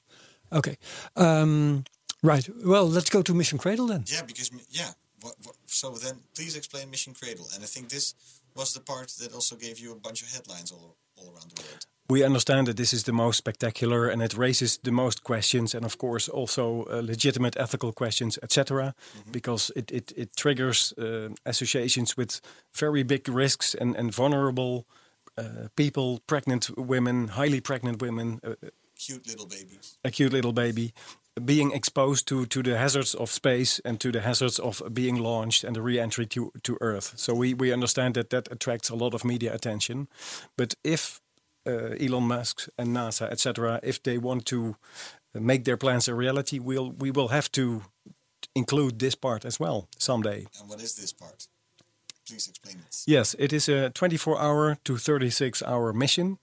Okay. 0.52 0.76
Um, 1.16 1.84
right. 2.22 2.48
Well, 2.64 2.88
let's 2.88 3.10
go 3.10 3.22
to 3.22 3.34
Mission 3.34 3.58
Cradle 3.58 3.86
then. 3.86 4.04
Yeah, 4.06 4.22
because 4.22 4.50
yeah. 4.70 4.90
What, 5.22 5.34
what, 5.42 5.56
so 5.66 5.92
then, 5.92 6.20
please 6.34 6.56
explain 6.56 6.90
Mission 6.90 7.14
Cradle, 7.14 7.48
and 7.54 7.64
I 7.64 7.66
think 7.66 7.88
this 7.88 8.14
was 8.54 8.72
the 8.74 8.80
part 8.80 9.08
that 9.20 9.32
also 9.32 9.56
gave 9.56 9.78
you 9.78 9.92
a 9.92 9.96
bunch 9.96 10.22
of 10.22 10.28
headlines 10.28 10.70
all 10.70 10.96
all 11.16 11.28
around 11.32 11.50
the 11.54 11.62
world. 11.62 11.86
We 12.08 12.22
understand 12.24 12.68
that 12.68 12.76
this 12.76 12.92
is 12.92 13.02
the 13.02 13.12
most 13.12 13.36
spectacular 13.36 14.08
and 14.08 14.22
it 14.22 14.36
raises 14.36 14.78
the 14.78 14.92
most 14.92 15.24
questions 15.24 15.74
and 15.74 15.84
of 15.84 15.98
course 15.98 16.28
also 16.28 16.84
uh, 16.84 17.00
legitimate 17.02 17.56
ethical 17.56 17.92
questions, 17.92 18.38
etc. 18.42 18.94
Because 19.32 19.72
it, 19.74 19.90
it, 19.90 20.12
it 20.16 20.36
triggers 20.36 20.92
uh, 20.98 21.30
associations 21.44 22.16
with 22.16 22.40
very 22.72 23.02
big 23.02 23.28
risks 23.28 23.74
and, 23.74 23.96
and 23.96 24.14
vulnerable 24.14 24.86
uh, 25.36 25.68
people, 25.74 26.20
pregnant 26.26 26.70
women, 26.78 27.28
highly 27.28 27.60
pregnant 27.60 28.00
women, 28.00 28.40
uh, 28.44 28.54
Cute 28.98 29.26
little 29.26 29.46
babies. 29.46 29.96
a 30.04 30.10
cute 30.10 30.32
little 30.32 30.52
baby, 30.52 30.92
being 31.44 31.72
exposed 31.72 32.26
to, 32.28 32.46
to 32.46 32.62
the 32.62 32.78
hazards 32.78 33.14
of 33.14 33.30
space 33.30 33.78
and 33.84 34.00
to 34.00 34.10
the 34.10 34.22
hazards 34.22 34.58
of 34.58 34.82
being 34.92 35.16
launched 35.16 35.64
and 35.64 35.76
the 35.76 35.82
re-entry 35.82 36.26
to, 36.26 36.50
to 36.62 36.78
Earth. 36.80 37.12
So 37.16 37.34
we, 37.34 37.52
we 37.54 37.72
understand 37.72 38.14
that 38.14 38.30
that 38.30 38.50
attracts 38.50 38.88
a 38.88 38.94
lot 38.96 39.14
of 39.14 39.24
media 39.24 39.54
attention. 39.54 40.08
But 40.56 40.74
if 40.82 41.20
uh, 41.66 41.94
Elon 42.00 42.24
Musk 42.24 42.68
and 42.78 42.88
NASA, 42.96 43.30
etc., 43.30 43.80
if 43.82 44.02
they 44.02 44.18
want 44.18 44.46
to 44.46 44.76
make 45.34 45.64
their 45.64 45.76
plans 45.76 46.08
a 46.08 46.14
reality, 46.14 46.58
we'll, 46.58 46.92
we 46.92 47.10
will 47.10 47.28
have 47.28 47.52
to 47.52 47.82
include 48.54 48.98
this 48.98 49.14
part 49.14 49.44
as 49.44 49.60
well 49.60 49.88
someday. 49.98 50.46
And 50.58 50.68
what 50.70 50.80
is 50.80 50.94
this 50.94 51.12
part? 51.12 51.48
Please 52.26 52.48
explain 52.48 52.76
it. 52.78 52.96
Yes, 53.06 53.36
it 53.38 53.52
is 53.52 53.68
a 53.68 53.90
24 53.90 54.40
hour 54.40 54.78
to 54.84 54.96
36 54.96 55.62
hour 55.62 55.92
mission 55.92 56.38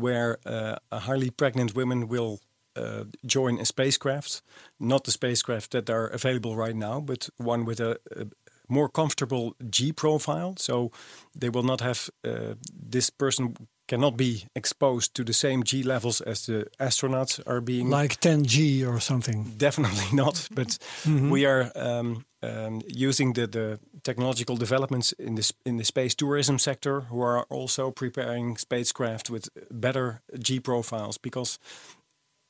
where 0.00 0.38
uh, 0.46 0.76
a 0.90 1.00
highly 1.00 1.30
pregnant 1.30 1.74
woman 1.74 2.08
will 2.08 2.40
uh, 2.76 3.04
join 3.26 3.58
a 3.58 3.64
spacecraft, 3.64 4.42
not 4.78 5.04
the 5.04 5.10
spacecraft 5.10 5.70
that 5.72 5.90
are 5.90 6.06
available 6.06 6.56
right 6.56 6.76
now, 6.76 7.00
but 7.00 7.28
one 7.36 7.64
with 7.64 7.80
a, 7.80 7.98
a 8.16 8.26
more 8.68 8.88
comfortable 8.88 9.54
G 9.68 9.92
profile. 9.92 10.54
So 10.56 10.90
they 11.38 11.50
will 11.50 11.64
not 11.64 11.80
have 11.80 12.08
uh, 12.24 12.54
this 12.90 13.10
person 13.10 13.56
cannot 13.88 14.16
be 14.16 14.44
exposed 14.54 15.14
to 15.14 15.24
the 15.24 15.32
same 15.32 15.64
G 15.64 15.82
levels 15.82 16.20
as 16.20 16.46
the 16.46 16.66
astronauts 16.78 17.40
are 17.44 17.60
being 17.60 17.90
Like 17.90 18.20
10G 18.20 18.86
or 18.86 19.00
something. 19.00 19.54
Definitely 19.56 20.06
not. 20.12 20.48
But 20.54 20.78
we 21.06 21.44
are 21.44 21.72
um, 21.74 22.24
um, 22.42 22.82
using 22.86 23.32
the, 23.34 23.46
the 23.48 23.80
technological 24.02 24.56
developments 24.56 25.12
in 25.12 25.34
this 25.34 25.52
in 25.64 25.76
the 25.76 25.84
space 25.84 26.14
tourism 26.14 26.58
sector, 26.58 27.00
who 27.10 27.20
are 27.22 27.44
also 27.48 27.90
preparing 27.90 28.58
spacecraft 28.58 29.30
with 29.30 29.48
better 29.70 30.20
G 30.38 30.60
profiles 30.60 31.18
because 31.18 31.58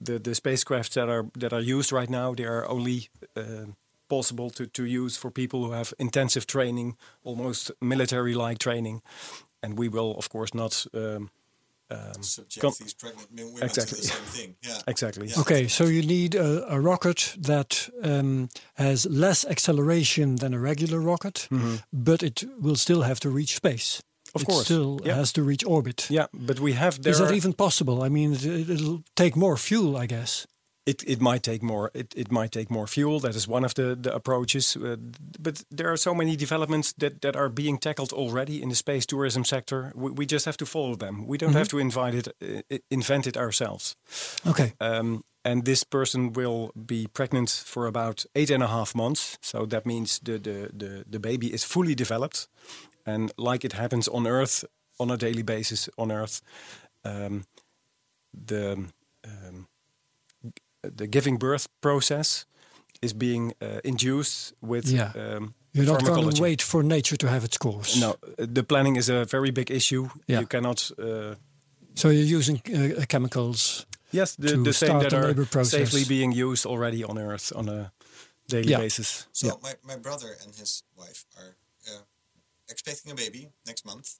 the 0.00 0.18
the 0.18 0.34
spacecraft 0.34 0.94
that 0.94 1.08
are 1.08 1.26
that 1.38 1.52
are 1.52 1.78
used 1.78 1.92
right 1.92 2.10
now 2.10 2.34
they 2.34 2.46
are 2.46 2.68
only 2.68 3.08
uh, 3.36 3.66
possible 4.08 4.50
to, 4.50 4.66
to 4.66 4.84
use 4.84 5.16
for 5.16 5.30
people 5.30 5.64
who 5.64 5.72
have 5.72 5.94
intensive 5.98 6.46
training, 6.46 6.96
almost 7.22 7.70
military 7.80 8.34
like 8.34 8.58
training, 8.58 9.02
and 9.62 9.78
we 9.78 9.88
will 9.88 10.14
of 10.16 10.28
course 10.28 10.54
not. 10.54 10.86
Um, 10.94 11.30
Subject 12.20 12.60
com- 12.60 12.74
these 12.78 12.94
pregnant 12.94 13.30
women 13.32 13.62
Exactly. 13.62 13.96
to 13.96 14.02
the 14.02 14.08
same 14.08 14.24
thing. 14.24 14.56
Yeah. 14.62 14.78
exactly. 14.86 15.26
Yeah. 15.28 15.40
Okay, 15.40 15.68
so 15.68 15.84
you 15.84 16.02
need 16.02 16.34
a, 16.34 16.72
a 16.72 16.80
rocket 16.80 17.36
that 17.38 17.88
um, 18.02 18.48
has 18.74 19.06
less 19.06 19.44
acceleration 19.46 20.36
than 20.36 20.54
a 20.54 20.58
regular 20.58 21.00
rocket, 21.00 21.48
but 21.92 22.22
it 22.22 22.44
will 22.60 22.76
still 22.76 23.02
have 23.02 23.20
to 23.20 23.30
reach 23.30 23.54
space. 23.56 23.96
Mm-hmm. 23.98 24.36
Of 24.36 24.42
it 24.42 24.44
course, 24.46 24.64
still 24.64 25.00
yeah. 25.04 25.16
has 25.16 25.32
to 25.32 25.42
reach 25.42 25.64
orbit. 25.66 26.06
Yeah, 26.08 26.26
but 26.32 26.60
we 26.60 26.74
have 26.74 27.02
there. 27.02 27.12
Is 27.12 27.18
that 27.18 27.34
even 27.34 27.52
possible? 27.52 28.04
I 28.04 28.08
mean, 28.08 28.32
it, 28.34 28.70
it'll 28.70 29.02
take 29.16 29.34
more 29.36 29.56
fuel, 29.56 29.96
I 29.96 30.06
guess. 30.06 30.46
It, 30.90 31.02
it 31.06 31.20
might 31.20 31.42
take 31.42 31.62
more 31.62 31.90
it, 31.94 32.14
it 32.16 32.30
might 32.30 32.52
take 32.52 32.70
more 32.70 32.86
fuel. 32.86 33.20
That 33.20 33.34
is 33.34 33.48
one 33.48 33.64
of 33.64 33.74
the, 33.74 33.96
the 34.02 34.14
approaches. 34.14 34.76
Uh, 34.76 34.96
but 35.38 35.64
there 35.76 35.88
are 35.88 35.96
so 35.96 36.14
many 36.14 36.36
developments 36.36 36.92
that, 36.98 37.20
that 37.20 37.36
are 37.36 37.48
being 37.48 37.78
tackled 37.78 38.12
already 38.12 38.62
in 38.62 38.68
the 38.68 38.74
space 38.74 39.06
tourism 39.06 39.44
sector. 39.44 39.92
We, 39.94 40.10
we 40.10 40.26
just 40.26 40.44
have 40.44 40.56
to 40.56 40.66
follow 40.66 40.96
them. 40.96 41.26
We 41.26 41.38
don't 41.38 41.54
have 41.54 41.68
to 41.68 41.78
invite 41.78 42.14
it 42.14 42.28
uh, 42.42 42.78
invent 42.90 43.26
it 43.26 43.36
ourselves. 43.36 43.96
Okay. 44.46 44.72
um, 44.80 45.22
and 45.42 45.64
this 45.64 45.84
person 45.84 46.32
will 46.32 46.70
be 46.74 47.06
pregnant 47.06 47.50
for 47.66 47.86
about 47.86 48.26
eight 48.34 48.50
and 48.50 48.62
a 48.62 48.66
half 48.66 48.94
months. 48.94 49.38
So 49.40 49.66
that 49.66 49.86
means 49.86 50.18
the, 50.18 50.38
the, 50.38 50.70
the, 50.76 51.04
the 51.08 51.18
baby 51.18 51.46
is 51.46 51.64
fully 51.64 51.94
developed. 51.94 52.48
And 53.06 53.32
like 53.36 53.64
it 53.64 53.72
happens 53.72 54.08
on 54.08 54.26
earth 54.26 54.64
on 54.98 55.10
a 55.10 55.16
daily 55.16 55.42
basis 55.42 55.88
on 55.96 56.12
earth 56.12 56.42
um, 57.04 57.44
the 58.46 58.72
um, 59.24 59.66
the 60.82 61.06
giving 61.06 61.38
birth 61.38 61.68
process 61.80 62.46
is 63.02 63.12
being 63.14 63.52
uh, 63.62 63.80
induced 63.84 64.54
with 64.60 64.86
Yeah. 64.88 65.12
um, 65.16 65.54
You're 65.72 65.86
not 65.86 66.04
going 66.04 66.30
to 66.34 66.42
wait 66.42 66.62
for 66.62 66.82
nature 66.82 67.16
to 67.16 67.26
have 67.28 67.44
its 67.44 67.56
course. 67.58 67.98
No, 68.00 68.10
uh, 68.10 68.46
the 68.54 68.62
planning 68.62 68.96
is 68.96 69.08
a 69.08 69.24
very 69.24 69.50
big 69.52 69.70
issue. 69.70 70.08
Yeah. 70.26 70.40
You 70.40 70.46
cannot. 70.46 70.90
Uh, 70.98 71.34
So 71.94 72.08
you're 72.08 72.36
using 72.38 72.60
uh, 72.74 73.04
chemicals. 73.06 73.86
yes, 74.12 74.36
the, 74.36 74.48
To 74.48 74.62
the 74.64 74.72
same 74.72 74.88
start 74.88 75.10
that 75.10 75.34
the 75.34 75.42
are 75.42 75.46
process. 75.46 75.70
safely 75.70 76.04
being 76.04 76.32
used 76.32 76.66
already 76.66 77.04
on 77.04 77.18
Earth 77.18 77.52
on 77.56 77.68
a 77.68 77.92
daily 78.46 78.70
Yeah. 78.70 78.80
basis. 78.82 79.26
So 79.32 79.46
Yeah. 79.46 79.56
my, 79.62 79.74
my 79.94 79.96
brother 80.00 80.36
and 80.44 80.54
his 80.54 80.82
wife 80.96 81.24
are 81.36 81.56
uh, 81.88 82.02
expecting 82.68 83.12
a 83.12 83.14
baby 83.14 83.48
next 83.66 83.84
month. 83.84 84.18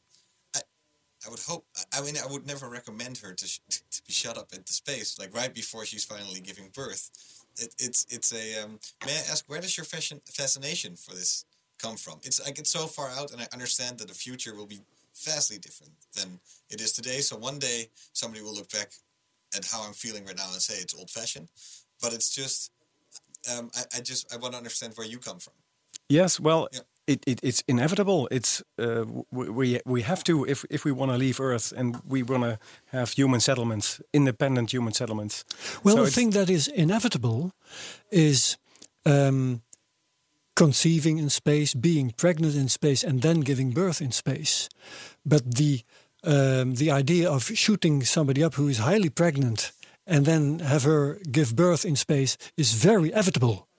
I, 1.27 1.31
would 1.31 1.41
hope. 1.41 1.67
I- 1.77 1.99
I 1.99 2.03
mean, 2.03 2.17
I 2.17 2.27
would 2.31 2.47
never 2.47 2.69
recommend 2.69 3.19
her 3.19 3.33
to 3.33 3.47
sh- 3.47 3.61
to 3.91 4.03
be 4.07 4.13
shut 4.13 4.37
up 4.39 4.53
into 4.53 4.73
space, 4.73 5.19
like 5.19 5.35
right 5.35 5.53
before 5.55 5.85
she's 5.85 6.05
finally 6.05 6.41
giving 6.41 6.69
birth. 6.75 7.11
It, 7.59 7.75
it's 7.79 8.07
it's 8.11 8.33
a. 8.33 8.63
Um, 8.63 8.79
may 9.07 9.13
I 9.13 9.25
ask 9.31 9.45
where 9.49 9.61
does 9.61 9.77
your 9.77 9.85
fashion 9.85 10.21
fascination 10.27 10.97
for 10.97 11.15
this 11.15 11.45
come 11.79 11.97
from? 11.97 12.21
It's 12.23 12.41
like 12.45 12.59
it's 12.59 12.71
so 12.71 12.87
far 12.87 13.09
out, 13.11 13.33
and 13.33 13.41
I 13.41 13.47
understand 13.53 13.99
that 13.99 14.09
the 14.09 14.15
future 14.15 14.55
will 14.55 14.67
be 14.67 14.81
vastly 15.25 15.59
different 15.59 15.93
than 16.17 16.41
it 16.71 16.81
is 16.81 16.93
today. 16.93 17.21
So 17.21 17.37
one 17.37 17.59
day 17.59 17.91
somebody 18.13 18.43
will 18.43 18.55
look 18.55 18.71
back 18.73 18.93
at 19.57 19.65
how 19.67 19.83
I'm 19.83 19.93
feeling 19.93 20.25
right 20.25 20.37
now 20.37 20.49
and 20.53 20.63
say 20.63 20.75
it's 20.81 20.95
old 20.95 21.11
fashioned, 21.11 21.49
but 22.03 22.13
it's 22.13 22.35
just. 22.35 22.71
Um, 23.51 23.71
I, 23.75 23.99
I 23.99 24.01
just 24.03 24.33
I 24.33 24.37
want 24.37 24.53
to 24.53 24.59
understand 24.59 24.93
where 24.97 25.07
you 25.07 25.19
come 25.19 25.39
from. 25.39 25.55
Yes, 26.11 26.39
well, 26.39 26.69
Yeah. 26.73 26.81
It, 27.11 27.25
it, 27.27 27.41
it's 27.43 27.63
inevitable. 27.67 28.29
It's 28.31 28.63
uh, 28.79 29.05
we 29.31 29.81
we 29.85 30.03
have 30.03 30.23
to 30.25 30.47
if 30.47 30.65
if 30.71 30.85
we 30.85 30.93
want 30.93 31.11
to 31.13 31.19
leave 31.19 31.41
Earth 31.41 31.73
and 31.77 31.97
we 32.07 32.23
want 32.23 32.43
to 32.43 32.59
have 32.87 33.13
human 33.17 33.41
settlements, 33.41 34.01
independent 34.13 34.71
human 34.73 34.93
settlements. 34.93 35.45
Well, 35.83 35.97
So 35.97 36.05
the 36.05 36.11
thing 36.11 36.33
that 36.33 36.49
is 36.49 36.69
inevitable 36.69 37.53
is 38.11 38.59
um, 39.05 39.63
conceiving 40.55 41.19
in 41.19 41.31
space, 41.31 41.75
being 41.75 42.13
pregnant 42.17 42.55
in 42.55 42.69
space, 42.69 43.07
and 43.07 43.23
then 43.23 43.41
giving 43.41 43.73
birth 43.73 44.01
in 44.01 44.13
space. 44.13 44.69
But 45.25 45.43
the 45.57 45.81
um, 46.23 46.75
the 46.75 46.91
idea 46.91 47.31
of 47.31 47.51
shooting 47.55 48.05
somebody 48.05 48.45
up 48.45 48.55
who 48.55 48.69
is 48.69 48.79
highly 48.79 49.11
pregnant 49.11 49.73
and 50.07 50.25
then 50.27 50.61
have 50.61 50.85
her 50.85 51.19
give 51.31 51.55
birth 51.55 51.85
in 51.85 51.97
space 51.97 52.37
is 52.57 52.73
very 52.73 53.11
evitable. 53.11 53.70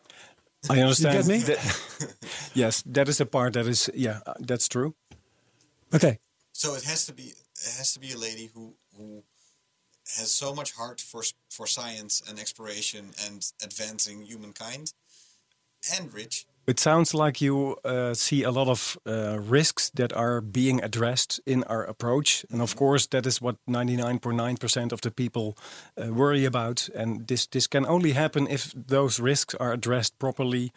I 0.70 0.80
understand. 0.82 1.18
get 1.18 1.28
me? 1.28 1.38
that- 1.40 2.18
yes, 2.54 2.84
that 2.86 3.10
is 3.10 3.18
the 3.18 3.26
part 3.26 3.54
that 3.54 3.66
is 3.68 3.90
yeah, 3.94 4.20
uh, 4.26 4.34
that's 4.40 4.68
true. 4.68 4.96
Okay. 5.94 6.20
So 6.54 6.76
it 6.76 6.84
has 6.84 7.06
to 7.08 7.14
be 7.14 7.24
it 7.24 7.74
has 7.78 7.94
to 7.94 8.00
be 8.00 8.12
a 8.14 8.18
lady 8.18 8.50
who 8.54 8.76
who 8.98 9.24
has 10.18 10.32
so 10.32 10.54
much 10.54 10.74
heart 10.74 11.02
for 11.02 11.24
for 11.50 11.68
science 11.68 12.22
and 12.28 12.40
exploration 12.40 13.12
and 13.26 13.52
advancing 13.64 14.24
humankind, 14.26 14.94
and 15.98 16.14
rich. 16.14 16.46
It 16.68 16.80
sounds 16.80 17.14
like 17.14 17.42
you 17.42 17.76
uh, 17.84 18.14
see 18.14 18.44
a 18.44 18.52
lot 18.52 18.68
of 18.68 18.98
uh, 19.06 19.40
risks 19.40 19.90
that 19.96 20.14
are 20.14 20.42
being 20.42 20.84
addressed 20.84 21.42
in 21.46 21.64
our 21.64 21.84
approach, 21.84 22.46
and 22.52 22.62
of 22.62 22.76
course, 22.76 23.08
that 23.08 23.26
is 23.26 23.42
what 23.42 23.56
99.9% 23.68 24.92
of 24.92 25.02
the 25.02 25.12
people 25.12 25.58
uh, 25.98 26.14
worry 26.14 26.46
about. 26.46 26.90
And 26.96 27.28
this 27.28 27.48
this 27.48 27.68
can 27.68 27.86
only 27.86 28.14
happen 28.14 28.48
if 28.48 28.74
those 28.88 29.20
risks 29.24 29.56
are 29.56 29.74
addressed 29.74 30.20
properly, 30.20 30.72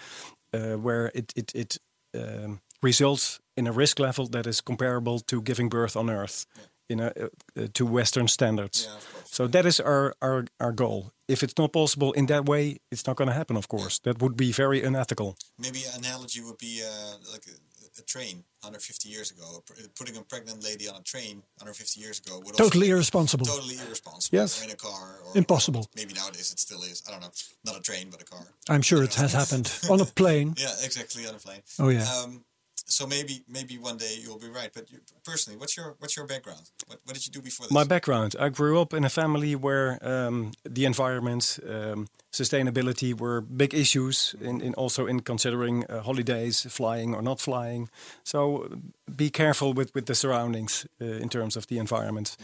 uh, 0.53 0.78
where 0.82 1.11
it 1.14 1.32
it 1.37 1.53
it 1.55 1.78
um, 2.14 2.61
results 2.82 3.41
in 3.57 3.66
a 3.66 3.72
risk 3.72 3.99
level 3.99 4.26
that 4.28 4.47
is 4.47 4.62
comparable 4.62 5.20
to 5.20 5.43
giving 5.43 5.68
birth 5.68 5.97
on 5.97 6.11
Earth, 6.11 6.47
in 6.89 7.01
a, 7.01 7.07
uh, 7.07 7.28
uh, 7.57 7.66
to 7.72 7.87
Western 7.87 8.28
standards. 8.28 8.89
Yeah. 8.89 9.01
So 9.24 9.47
that 9.49 9.66
is 9.66 9.80
our, 9.80 10.14
our 10.20 10.45
our 10.59 10.72
goal. 10.72 11.13
If 11.27 11.43
it's 11.43 11.57
not 11.59 11.72
possible 11.72 12.12
in 12.12 12.27
that 12.27 12.45
way, 12.47 12.79
it's 12.91 13.07
not 13.07 13.16
going 13.16 13.29
to 13.29 13.35
happen. 13.35 13.57
Of 13.57 13.68
course, 13.68 13.99
that 14.01 14.20
would 14.20 14.37
be 14.37 14.53
very 14.53 14.83
unethical. 14.83 15.37
Maybe 15.59 15.81
an 15.95 16.05
analogy 16.05 16.41
would 16.43 16.59
be 16.59 16.83
uh, 16.85 17.14
like 17.33 17.45
a, 17.47 18.01
a 18.01 18.03
train 18.03 18.45
150 18.61 19.09
years 19.09 19.31
ago. 19.31 19.64
Putting 19.99 20.16
a 20.16 20.22
pregnant 20.22 20.62
lady 20.62 20.87
on 20.89 20.97
a 20.97 21.03
train 21.03 21.37
150 21.59 22.01
years 22.01 22.18
ago 22.20 22.39
would 22.39 22.53
also 22.53 22.64
Totally 22.64 22.89
be 22.89 22.91
irresponsible. 22.93 23.47
Totally 23.47 23.77
irresponsible. 23.87 24.39
Yes. 24.39 24.61
Or 24.61 24.64
in 24.64 24.70
a 24.72 24.77
car. 24.77 25.20
Or, 25.27 25.39
Impossible. 25.39 25.81
or 25.81 25.87
maybe 25.97 26.12
nowadays 26.14 26.53
it 26.53 26.61
still 26.61 26.83
is. 26.83 27.03
I 27.09 27.12
don't 27.12 27.22
know. 27.22 27.31
Not 27.64 27.77
a 27.79 27.81
train, 27.81 28.09
but 28.11 28.20
a 28.20 28.25
car. 28.25 28.47
I'm 28.68 28.83
sure 28.83 29.03
it 29.03 29.14
has 29.14 29.33
happened 29.33 29.72
on 29.91 30.01
a 30.01 30.05
plane. 30.05 30.55
Yeah, 30.59 30.68
exactly 30.83 31.27
on 31.27 31.35
a 31.37 31.39
plane. 31.39 31.62
Oh, 31.79 31.89
yeah. 31.89 32.07
Um, 32.22 32.45
so 32.85 33.07
maybe 33.07 33.45
maybe 33.49 33.78
one 33.78 33.97
day 33.97 34.18
you'll 34.22 34.39
be 34.39 34.49
right. 34.49 34.70
But 34.72 34.91
you, 34.91 34.99
personally, 35.24 35.59
what's 35.59 35.76
your 35.76 35.97
what's 35.99 36.16
your 36.16 36.26
background? 36.26 36.70
What, 36.87 37.01
what 37.05 37.14
did 37.14 37.26
you 37.26 37.32
do 37.32 37.41
before 37.41 37.66
this? 37.66 37.72
My 37.72 37.85
background: 37.85 38.37
I 38.39 38.49
grew 38.51 38.80
up 38.80 38.93
in 38.93 39.05
a 39.05 39.09
family 39.09 39.57
where 39.57 39.99
um, 40.03 40.53
the 40.64 40.85
environment, 40.85 41.59
um, 41.68 42.09
sustainability 42.32 43.18
were 43.18 43.41
big 43.41 43.74
issues, 43.74 44.35
in, 44.41 44.61
in 44.61 44.74
also 44.74 45.07
in 45.07 45.20
considering 45.20 45.85
uh, 45.87 46.03
holidays, 46.03 46.66
flying 46.70 47.14
or 47.14 47.22
not 47.22 47.41
flying. 47.41 47.89
So 48.22 48.68
be 49.16 49.30
careful 49.30 49.72
with 49.72 49.95
with 49.95 50.07
the 50.07 50.14
surroundings 50.14 50.87
uh, 51.01 51.05
in 51.05 51.28
terms 51.28 51.57
of 51.57 51.66
the 51.66 51.78
environment. 51.78 52.37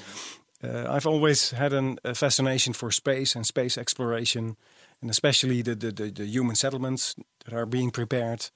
Uh, 0.62 0.86
I've 0.88 1.07
always 1.07 1.53
had 1.53 1.72
an, 1.72 1.99
a 2.05 2.14
fascination 2.14 2.74
for 2.74 2.91
space 2.91 3.34
and 3.34 3.47
space 3.47 3.78
exploration, 3.78 4.57
and 5.01 5.11
especially 5.11 5.62
the, 5.62 5.74
the, 5.74 5.91
the, 5.91 6.11
the 6.11 6.26
human 6.26 6.55
settlements 6.55 7.14
that 7.45 7.55
are 7.55 7.66
being 7.66 7.91
prepared. 7.91 8.51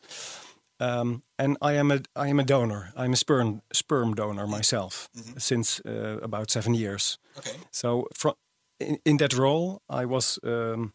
Um, 0.81 1.23
and 1.39 1.57
I 1.63 1.73
am 1.73 1.91
a 1.91 2.01
I 2.17 2.29
am 2.29 2.41
a 2.41 2.45
donor. 2.45 2.93
I'm 2.97 3.13
a 3.13 3.17
sperm 3.17 3.63
sperm 3.73 4.15
donor 4.15 4.47
myself 4.47 5.09
since 5.39 5.81
uh, 5.87 6.19
about 6.23 6.51
seven 6.51 6.75
years. 6.75 7.19
Okay. 7.39 7.57
So 7.71 8.07
from 8.13 8.35
in, 8.81 8.99
in 9.05 9.17
that 9.19 9.35
role, 9.35 9.83
I 9.89 10.05
was 10.05 10.39
um, 10.43 10.93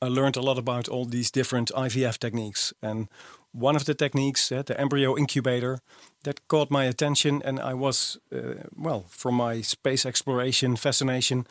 I 0.00 0.08
learned 0.08 0.36
a 0.36 0.42
lot 0.42 0.58
about 0.58 0.88
all 0.88 1.04
these 1.04 1.30
different 1.30 1.70
IVF 1.74 2.18
techniques, 2.18 2.72
and 2.80 3.08
one 3.52 3.76
of 3.76 3.84
the 3.84 3.94
techniques, 3.94 4.50
uh, 4.52 4.62
the 4.62 4.80
embryo 4.80 5.16
incubator, 5.16 5.78
that 6.22 6.46
caught 6.48 6.70
my 6.70 6.84
attention, 6.84 7.42
and 7.44 7.60
I 7.60 7.74
was 7.74 8.18
uh, 8.32 8.68
well 8.76 9.04
from 9.08 9.34
my 9.34 9.62
space 9.62 10.06
exploration 10.06 10.76
fascination. 10.76 11.46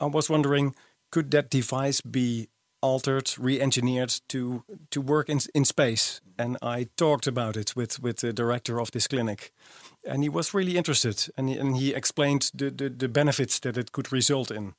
I 0.00 0.06
was 0.06 0.28
wondering, 0.28 0.74
could 1.10 1.30
that 1.30 1.50
device 1.50 2.00
be 2.00 2.48
altered, 2.82 3.38
re-engineered 3.38 4.20
to 4.28 4.64
to 4.90 5.00
work 5.00 5.28
in 5.28 5.40
in 5.54 5.64
space? 5.64 6.20
And 6.38 6.56
I 6.62 6.88
talked 6.96 7.26
about 7.26 7.56
it 7.56 7.76
with 7.76 8.02
with 8.02 8.16
the 8.16 8.32
director 8.32 8.80
of 8.80 8.90
this 8.90 9.08
clinic, 9.08 9.52
and 10.08 10.22
he 10.22 10.28
was 10.28 10.54
really 10.54 10.76
interested, 10.76 11.32
and 11.36 11.48
he, 11.48 11.58
and 11.58 11.76
he 11.76 11.94
explained 11.94 12.50
the, 12.54 12.70
the 12.70 12.90
the 12.90 13.08
benefits 13.08 13.60
that 13.60 13.76
it 13.76 13.92
could 13.92 14.12
result 14.12 14.50
in, 14.50 14.74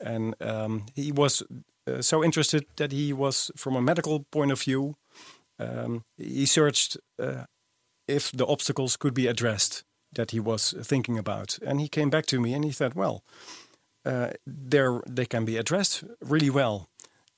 and 0.00 0.34
um, 0.40 0.86
he 0.94 1.12
was 1.12 1.42
uh, 1.86 2.02
so 2.02 2.22
interested 2.24 2.64
that 2.76 2.92
he 2.92 3.12
was, 3.12 3.50
from 3.56 3.76
a 3.76 3.82
medical 3.82 4.20
point 4.30 4.52
of 4.52 4.62
view, 4.62 4.96
um, 5.58 6.04
he 6.16 6.46
searched 6.46 6.96
uh, 7.18 7.44
if 8.06 8.30
the 8.32 8.46
obstacles 8.46 8.96
could 8.96 9.14
be 9.14 9.26
addressed 9.26 9.84
that 10.14 10.30
he 10.30 10.40
was 10.40 10.74
thinking 10.82 11.18
about, 11.18 11.58
and 11.66 11.80
he 11.80 11.88
came 11.88 12.10
back 12.10 12.26
to 12.26 12.40
me 12.40 12.54
and 12.54 12.64
he 12.64 12.72
said, 12.72 12.94
"Well, 12.94 13.22
uh, 14.04 14.30
they 14.46 15.26
can 15.26 15.44
be 15.44 15.56
addressed 15.56 16.04
really 16.20 16.50
well." 16.50 16.88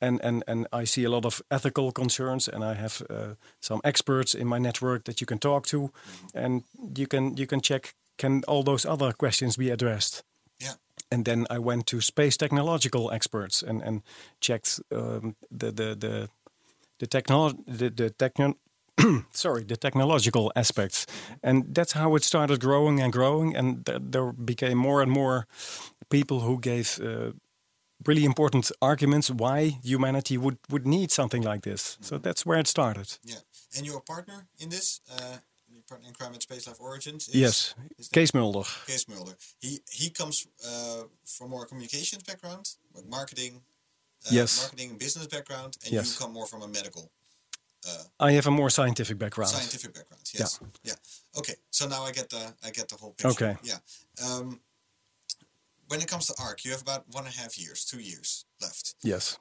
And, 0.04 0.20
and, 0.22 0.44
and 0.46 0.66
I 0.82 0.84
see 0.84 1.04
a 1.04 1.10
lot 1.10 1.24
of 1.24 1.42
ethical 1.50 1.92
concerns, 1.92 2.48
and 2.48 2.62
I 2.62 2.74
have 2.74 3.02
uh, 3.08 3.34
some 3.60 3.80
experts 3.82 4.34
in 4.34 4.46
my 4.46 4.58
network 4.58 5.04
that 5.04 5.20
you 5.20 5.26
can 5.26 5.38
talk 5.38 5.66
to, 5.66 5.90
and 6.34 6.62
you 6.98 7.06
can 7.06 7.36
you 7.36 7.46
can 7.46 7.60
check 7.60 7.94
can 8.16 8.42
all 8.46 8.62
those 8.62 8.88
other 8.88 9.12
questions 9.12 9.56
be 9.56 9.70
addressed. 9.70 10.22
Yeah. 10.60 10.74
And 11.10 11.24
then 11.24 11.46
I 11.50 11.58
went 11.58 11.86
to 11.86 12.00
space 12.00 12.36
technological 12.36 13.10
experts 13.10 13.62
and 13.62 13.82
and 13.82 14.02
checked 14.40 14.80
um, 14.90 15.34
the 15.58 15.72
the 15.72 15.94
the 15.94 16.28
the 16.98 17.06
techno 17.06 17.52
the, 17.66 17.90
the 17.90 18.10
techno 18.10 18.54
sorry 19.32 19.64
the 19.64 19.76
technological 19.76 20.52
aspects, 20.54 21.06
and 21.42 21.74
that's 21.74 21.92
how 21.92 22.16
it 22.16 22.24
started 22.24 22.60
growing 22.60 23.00
and 23.00 23.12
growing, 23.12 23.56
and 23.56 23.86
th- 23.86 24.00
there 24.12 24.32
became 24.32 24.76
more 24.76 25.02
and 25.02 25.10
more 25.10 25.46
people 26.10 26.40
who 26.40 26.58
gave. 26.60 27.00
Uh, 27.00 27.32
really 28.06 28.24
important 28.24 28.70
arguments 28.80 29.30
why 29.30 29.78
humanity 29.82 30.36
would, 30.38 30.58
would 30.68 30.86
need 30.86 31.10
something 31.10 31.42
like 31.42 31.62
this. 31.62 31.98
So 32.00 32.18
that's 32.18 32.44
where 32.46 32.58
it 32.60 32.66
started. 32.66 33.18
Yeah. 33.24 33.40
And 33.76 33.86
your 33.86 34.00
partner 34.00 34.46
in 34.58 34.68
this, 34.68 35.00
uh, 35.10 35.38
your 35.72 35.82
partner 35.88 36.08
in 36.08 36.14
crime 36.14 36.34
at 36.34 36.42
Space 36.42 36.66
Life 36.66 36.80
Origins, 36.80 37.28
is, 37.28 37.34
Yes, 37.34 37.74
is 37.98 38.08
Kees 38.08 38.32
Mulder. 38.34 38.68
Kees 38.86 39.06
Mulder. 39.08 39.36
He 39.60 39.80
he 39.90 40.10
comes 40.10 40.46
uh, 40.66 41.04
from 41.24 41.50
more 41.50 41.66
communications 41.66 42.22
background, 42.22 42.76
like 42.94 43.06
marketing. 43.08 43.62
Uh, 44.26 44.30
Yes. 44.30 44.58
Marketing 44.62 44.90
and 44.90 44.98
business 44.98 45.26
background, 45.26 45.76
and 45.84 45.92
Yes. 45.92 46.12
you 46.12 46.18
come 46.24 46.32
more 46.32 46.46
from 46.46 46.62
a 46.62 46.68
medical, 46.68 47.10
I 48.18 48.32
have 48.32 48.46
a 48.46 48.50
more 48.50 48.70
scientific 48.70 49.18
background. 49.18 49.50
scientific 49.50 49.92
background. 49.94 50.22
Yes. 50.32 50.60
Yeah. 50.82 50.94
Okay. 51.36 51.54
So 51.70 51.86
now 51.86 52.02
I 52.04 52.12
get 52.12 52.30
the 52.30 52.54
I 52.62 52.70
get 52.70 52.88
the 52.88 52.96
whole 52.96 53.12
picture. 53.12 53.28
Okay. 53.28 53.56
Yeah. 53.62 53.78
Um, 54.24 54.60
when 55.88 56.00
it 56.00 56.08
comes 56.08 56.26
to 56.26 56.34
ARC, 56.42 56.64
you 56.64 56.70
have 56.70 56.82
about 56.82 57.04
one 57.10 57.24
and 57.26 57.34
a 57.34 57.38
half 57.38 57.58
years, 57.58 57.84
two 57.84 58.00
years 58.00 58.44
left. 58.60 58.94
Yes. 59.02 59.38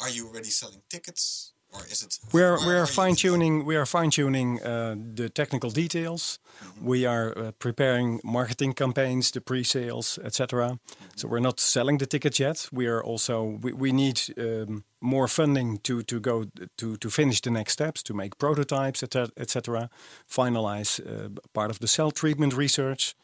Are 0.00 0.10
you 0.10 0.26
already 0.28 0.50
selling 0.50 0.82
tickets, 0.88 1.52
or 1.70 1.80
is 1.90 2.02
it? 2.02 2.18
We 2.32 2.42
are 2.42 2.58
we 2.58 2.72
you 2.72 2.78
are 2.78 2.86
fine 2.86 3.14
tuning 3.14 3.64
we 3.64 3.76
are 3.76 3.86
fine 3.86 4.10
tuning 4.10 4.60
uh, 4.62 4.96
the 5.14 5.28
technical 5.28 5.70
details. 5.70 6.38
We 6.80 7.06
are 7.06 7.38
uh, 7.38 7.52
preparing 7.58 8.20
marketing 8.24 8.74
campaigns, 8.74 9.30
the 9.30 9.40
pre-sales, 9.40 10.18
etc. 10.24 10.78
So 11.16 11.28
we're 11.28 11.40
not 11.40 11.60
selling 11.60 11.98
the 11.98 12.06
tickets 12.06 12.40
yet. 12.40 12.68
We 12.72 12.86
are 12.86 13.02
also 13.04 13.58
we, 13.62 13.72
we 13.72 13.92
need 13.92 14.20
um, 14.38 14.84
more 15.00 15.28
funding 15.28 15.78
to 15.78 16.02
to 16.02 16.20
go 16.20 16.46
to 16.76 16.96
to 16.96 17.10
finish 17.10 17.40
the 17.40 17.50
next 17.50 17.72
steps, 17.72 18.02
to 18.02 18.14
make 18.14 18.38
prototypes, 18.38 19.02
etc. 19.02 19.88
Finalize 20.26 21.00
uh, 21.00 21.28
part 21.52 21.70
of 21.70 21.78
the 21.78 21.88
cell 21.88 22.10
treatment 22.10 22.54
research. 22.54 23.14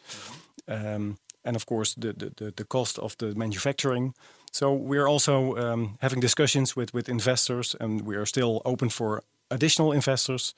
Um, 0.69 1.17
and 1.49 1.57
of 1.57 1.65
course 1.65 1.95
the, 1.95 2.13
the, 2.13 2.53
the, 2.57 2.65
cost 2.65 2.99
of 2.99 3.17
the 3.17 3.35
manufacturing. 3.35 4.15
So 4.53 4.75
we're 4.75 5.09
also 5.09 5.57
um, 5.57 5.97
having 6.01 6.21
discussions 6.21 6.77
with, 6.77 6.93
with 6.95 7.09
investors, 7.09 7.77
and 7.81 8.03
we 8.07 8.17
are 8.17 8.27
still 8.27 8.61
open 8.65 8.91
for 8.91 9.23
additional 9.51 9.93
investors 9.93 10.55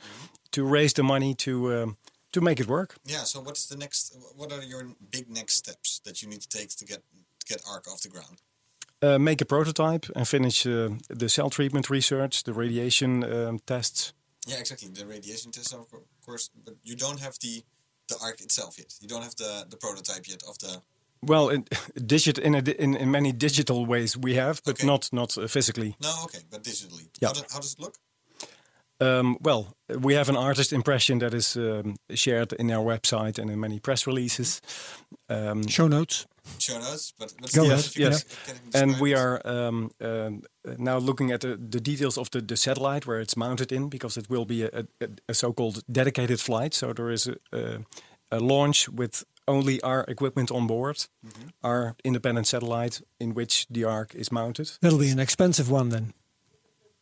to 0.50 0.64
raise 0.64 0.92
the 0.92 1.02
money 1.02 1.34
to 1.34 1.52
um, 1.74 1.96
to 2.32 2.40
make 2.40 2.60
it 2.60 2.66
work. 2.66 2.96
Yeah. 3.04 3.24
So 3.24 3.40
what's 3.40 3.66
the 3.66 3.76
next? 3.76 4.16
What 4.36 4.52
are 4.52 4.62
your 4.62 4.84
big 5.10 5.28
next 5.28 5.54
steps 5.54 6.00
that 6.04 6.22
you 6.22 6.28
need 6.28 6.40
to 6.40 6.48
take 6.48 6.68
to 6.76 6.84
get 6.84 7.02
to 7.38 7.46
get 7.46 7.62
ARC 7.72 7.86
off 7.88 8.00
the 8.00 8.08
ground? 8.08 8.42
Uh, 9.02 9.18
make 9.18 9.40
a 9.40 9.46
prototype 9.46 10.06
and 10.14 10.28
finish 10.28 10.66
uh, 10.66 10.90
the 11.08 11.28
cell 11.28 11.50
treatment 11.50 11.88
research, 11.88 12.42
the 12.42 12.52
radiation 12.52 13.24
um, 13.24 13.58
tests. 13.66 14.12
Yeah, 14.46 14.58
exactly. 14.58 14.88
The 14.88 15.06
radiation 15.06 15.52
test, 15.52 15.74
of 15.74 15.86
course, 16.26 16.50
but 16.64 16.74
you 16.82 16.96
don't 16.96 17.20
have 17.20 17.38
the 17.40 17.62
the 18.10 18.18
ARC 18.24 18.40
itself 18.40 18.76
yet. 18.78 18.94
You 19.00 19.08
don't 19.08 19.22
have 19.22 19.34
the 19.36 19.66
the 19.70 19.76
prototype 19.76 20.28
yet 20.28 20.42
of 20.48 20.56
the. 20.58 20.82
Well, 21.22 21.50
in, 21.50 21.64
digit 22.06 22.38
in, 22.38 22.54
a, 22.54 22.62
in 22.78 22.94
in 22.96 23.10
many 23.10 23.32
digital 23.32 23.86
ways 23.86 24.16
we 24.16 24.34
have, 24.36 24.60
but 24.64 24.74
Okay. 24.74 24.86
not 24.86 25.08
not 25.12 25.36
uh, 25.38 25.46
physically. 25.46 25.94
No, 26.00 26.12
okay, 26.24 26.40
but 26.50 26.62
digitally. 26.62 27.08
Yeah. 27.20 27.28
How, 27.28 27.34
do, 27.34 27.40
how 27.52 27.60
does 27.60 27.72
it 27.72 27.80
look? 27.80 27.94
Um, 29.02 29.36
well, 29.40 29.64
we 29.88 30.14
have 30.16 30.28
an 30.28 30.36
artist 30.36 30.72
impression 30.72 31.18
that 31.20 31.32
is 31.34 31.56
um, 31.56 31.96
shared 32.14 32.52
in 32.52 32.70
our 32.70 32.84
website 32.84 33.38
and 33.38 33.50
in 33.50 33.58
many 33.58 33.80
press 33.80 34.06
releases. 34.06 34.60
Um, 35.28 35.66
Show 35.68 35.88
notes. 35.88 36.26
Show 36.58 36.78
notes, 36.78 37.12
but 37.18 37.32
what's 37.38 37.54
Go 37.56 37.64
the 37.66 37.72
ahead. 37.74 37.96
yes. 37.96 38.24
can- 38.24 38.54
can 38.56 38.56
you 38.66 38.70
and 38.94 39.00
we 39.00 39.14
are 39.14 39.40
um, 39.44 39.90
um, 40.00 40.42
uh, 40.66 40.74
now 40.78 40.98
looking 40.98 41.30
at 41.32 41.40
the, 41.40 41.56
the 41.56 41.80
details 41.80 42.18
of 42.18 42.30
the, 42.30 42.40
the 42.40 42.56
satellite 42.56 43.06
where 43.06 43.20
it's 43.20 43.36
mounted 43.36 43.72
in 43.72 43.88
because 43.88 44.16
it 44.20 44.28
will 44.28 44.44
be 44.44 44.64
a, 44.64 44.70
a, 45.00 45.08
a 45.28 45.34
so-called 45.34 45.82
dedicated 45.90 46.40
flight. 46.40 46.74
So 46.74 46.92
there 46.92 47.10
is 47.10 47.26
a, 47.28 47.34
a, 47.52 47.78
a 48.30 48.38
launch 48.40 48.88
with 48.88 49.24
only 49.48 49.80
our 49.82 50.04
equipment 50.08 50.50
on 50.50 50.66
board, 50.66 50.96
Mm-hmm. 51.26 51.48
our 51.62 51.94
independent 52.04 52.46
satellite 52.46 53.00
in 53.18 53.34
which 53.34 53.66
the 53.70 53.84
Ark 53.84 54.14
is 54.14 54.30
mounted. 54.30 54.70
That'll 54.80 54.98
be 54.98 55.10
an 55.10 55.18
expensive 55.20 55.70
one 55.70 55.88
then. 55.90 56.12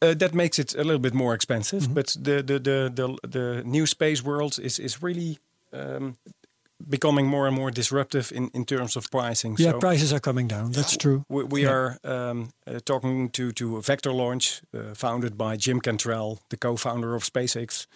Uh, 0.00 0.14
that 0.14 0.32
makes 0.32 0.58
it 0.58 0.74
a 0.74 0.84
little 0.84 1.00
bit 1.00 1.14
more 1.14 1.34
expensive, 1.34 1.82
Mm-hmm. 1.82 1.94
but 1.94 2.16
the, 2.20 2.42
the, 2.42 2.58
the, 2.60 2.90
the, 2.94 3.28
the 3.28 3.62
new 3.64 3.86
space 3.86 4.22
world 4.24 4.58
is, 4.62 4.78
is 4.78 5.02
really 5.02 5.38
um, 5.72 6.16
becoming 6.88 7.26
more 7.26 7.46
and 7.46 7.56
more 7.56 7.70
disruptive 7.70 8.30
in, 8.32 8.50
in 8.54 8.64
terms 8.64 8.96
of 8.96 9.10
pricing. 9.10 9.56
Yeah, 9.58 9.72
So- 9.72 9.78
prices 9.80 10.12
are 10.12 10.20
coming 10.20 10.48
down. 10.48 10.72
That's 10.72 10.96
true. 10.96 11.24
we, 11.28 11.44
we 11.44 11.62
Yeah. 11.62 11.70
are 11.72 11.98
um, 12.04 12.50
uh, 12.66 12.80
talking 12.84 13.30
to 13.30 13.52
to 13.52 13.80
Vector 13.82 14.12
Launch, 14.12 14.62
uh, 14.74 14.94
founded 14.94 15.36
by 15.36 15.56
Jim 15.56 15.80
Cantrell, 15.80 16.38
the 16.50 16.56
co-founder 16.56 17.14
of 17.14 17.24
SpaceX, 17.24 17.86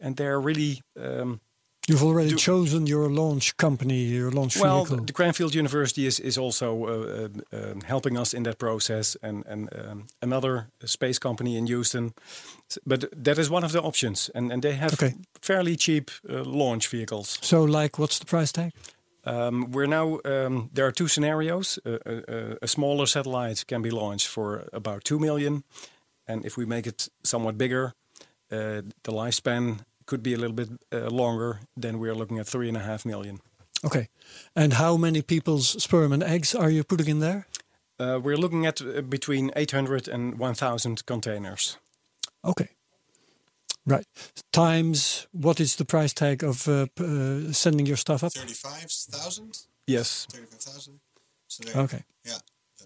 and 0.00 0.16
they're 0.16 0.40
really 0.40 0.82
um, 0.96 1.40
You've 1.88 2.04
already 2.04 2.30
Do- 2.30 2.36
chosen 2.36 2.86
your 2.86 3.08
launch 3.10 3.56
company, 3.56 4.04
your 4.04 4.30
launch 4.30 4.56
well. 4.56 4.84
vehicle. 4.84 5.04
The 5.04 5.12
Cranfield 5.12 5.54
University 5.54 6.06
is 6.06 6.20
is 6.20 6.38
also 6.38 6.84
uh, 6.86 6.92
uh, 6.92 7.72
um, 7.72 7.80
helping 7.80 8.18
us 8.18 8.32
in 8.34 8.42
that 8.44 8.56
process, 8.58 9.16
and 9.22 9.44
and 9.46 9.68
um, 9.74 10.06
another 10.20 10.66
space 10.84 11.18
company 11.18 11.56
in 11.56 11.66
Houston. 11.66 12.12
But 12.86 13.04
that 13.24 13.38
is 13.38 13.48
one 13.50 13.64
of 13.66 13.72
the 13.72 13.80
options, 13.82 14.30
and 14.34 14.52
and 14.52 14.62
they 14.62 14.74
have 14.76 14.92
Okay. 14.92 15.14
fairly 15.40 15.76
cheap 15.76 16.10
uh, 16.28 16.42
launch 16.44 16.88
vehicles. 16.92 17.38
so, 17.42 17.64
like, 17.64 17.98
what's 17.98 18.18
the 18.18 18.26
price 18.26 18.52
tag? 18.52 18.70
Um, 19.24 19.70
we're 19.72 19.88
now 19.88 20.20
um, 20.24 20.68
there 20.74 20.84
are 20.86 20.92
two 20.92 21.08
scenarios. 21.08 21.78
Uh, 21.84 21.90
uh, 21.90 22.20
uh, 22.28 22.54
a 22.62 22.66
smaller 22.66 23.06
satellite 23.06 23.64
can 23.66 23.82
be 23.82 23.90
launched 23.90 24.28
for 24.28 24.68
about 24.72 25.04
two 25.04 25.18
million, 25.18 25.62
and 26.26 26.44
if 26.44 26.56
we 26.56 26.64
make 26.64 26.88
it 26.88 27.08
somewhat 27.22 27.56
bigger, 27.56 27.92
uh, 28.52 28.82
the 29.02 29.12
lifespan 29.12 29.78
could 30.06 30.22
be 30.22 30.34
a 30.34 30.38
little 30.38 30.56
bit 30.56 30.68
uh, 30.92 31.08
longer. 31.10 31.60
Then 31.76 31.98
we 31.98 32.08
are 32.08 32.14
looking 32.14 32.38
at 32.38 32.46
three 32.46 32.68
and 32.68 32.76
a 32.76 32.80
half 32.80 33.04
million. 33.04 33.40
Okay. 33.84 34.08
And 34.54 34.74
how 34.74 34.96
many 34.96 35.22
people's 35.22 35.82
sperm 35.82 36.12
and 36.12 36.22
eggs 36.22 36.54
are 36.54 36.70
you 36.70 36.84
putting 36.84 37.08
in 37.08 37.20
there? 37.20 37.46
Uh, 37.98 38.18
we're 38.22 38.36
looking 38.36 38.66
at 38.66 38.80
uh, 38.80 39.02
between 39.02 39.50
800 39.56 40.08
and 40.08 40.38
1,000 40.38 41.06
containers. 41.06 41.78
Okay. 42.44 42.68
Right. 43.86 44.06
Times 44.52 45.26
what 45.32 45.60
is 45.60 45.76
the 45.76 45.84
price 45.84 46.12
tag 46.12 46.44
of 46.44 46.68
uh, 46.68 46.86
uh, 47.00 47.52
sending 47.52 47.86
your 47.86 47.96
stuff 47.96 48.22
up? 48.22 48.32
thirty-five 48.32 48.90
thousand. 49.10 49.58
Yes. 49.88 50.26
Thirty-five 50.30 50.60
thousand. 50.60 51.00
So. 51.48 51.80
Okay. 51.80 52.04
Yeah, 52.24 52.38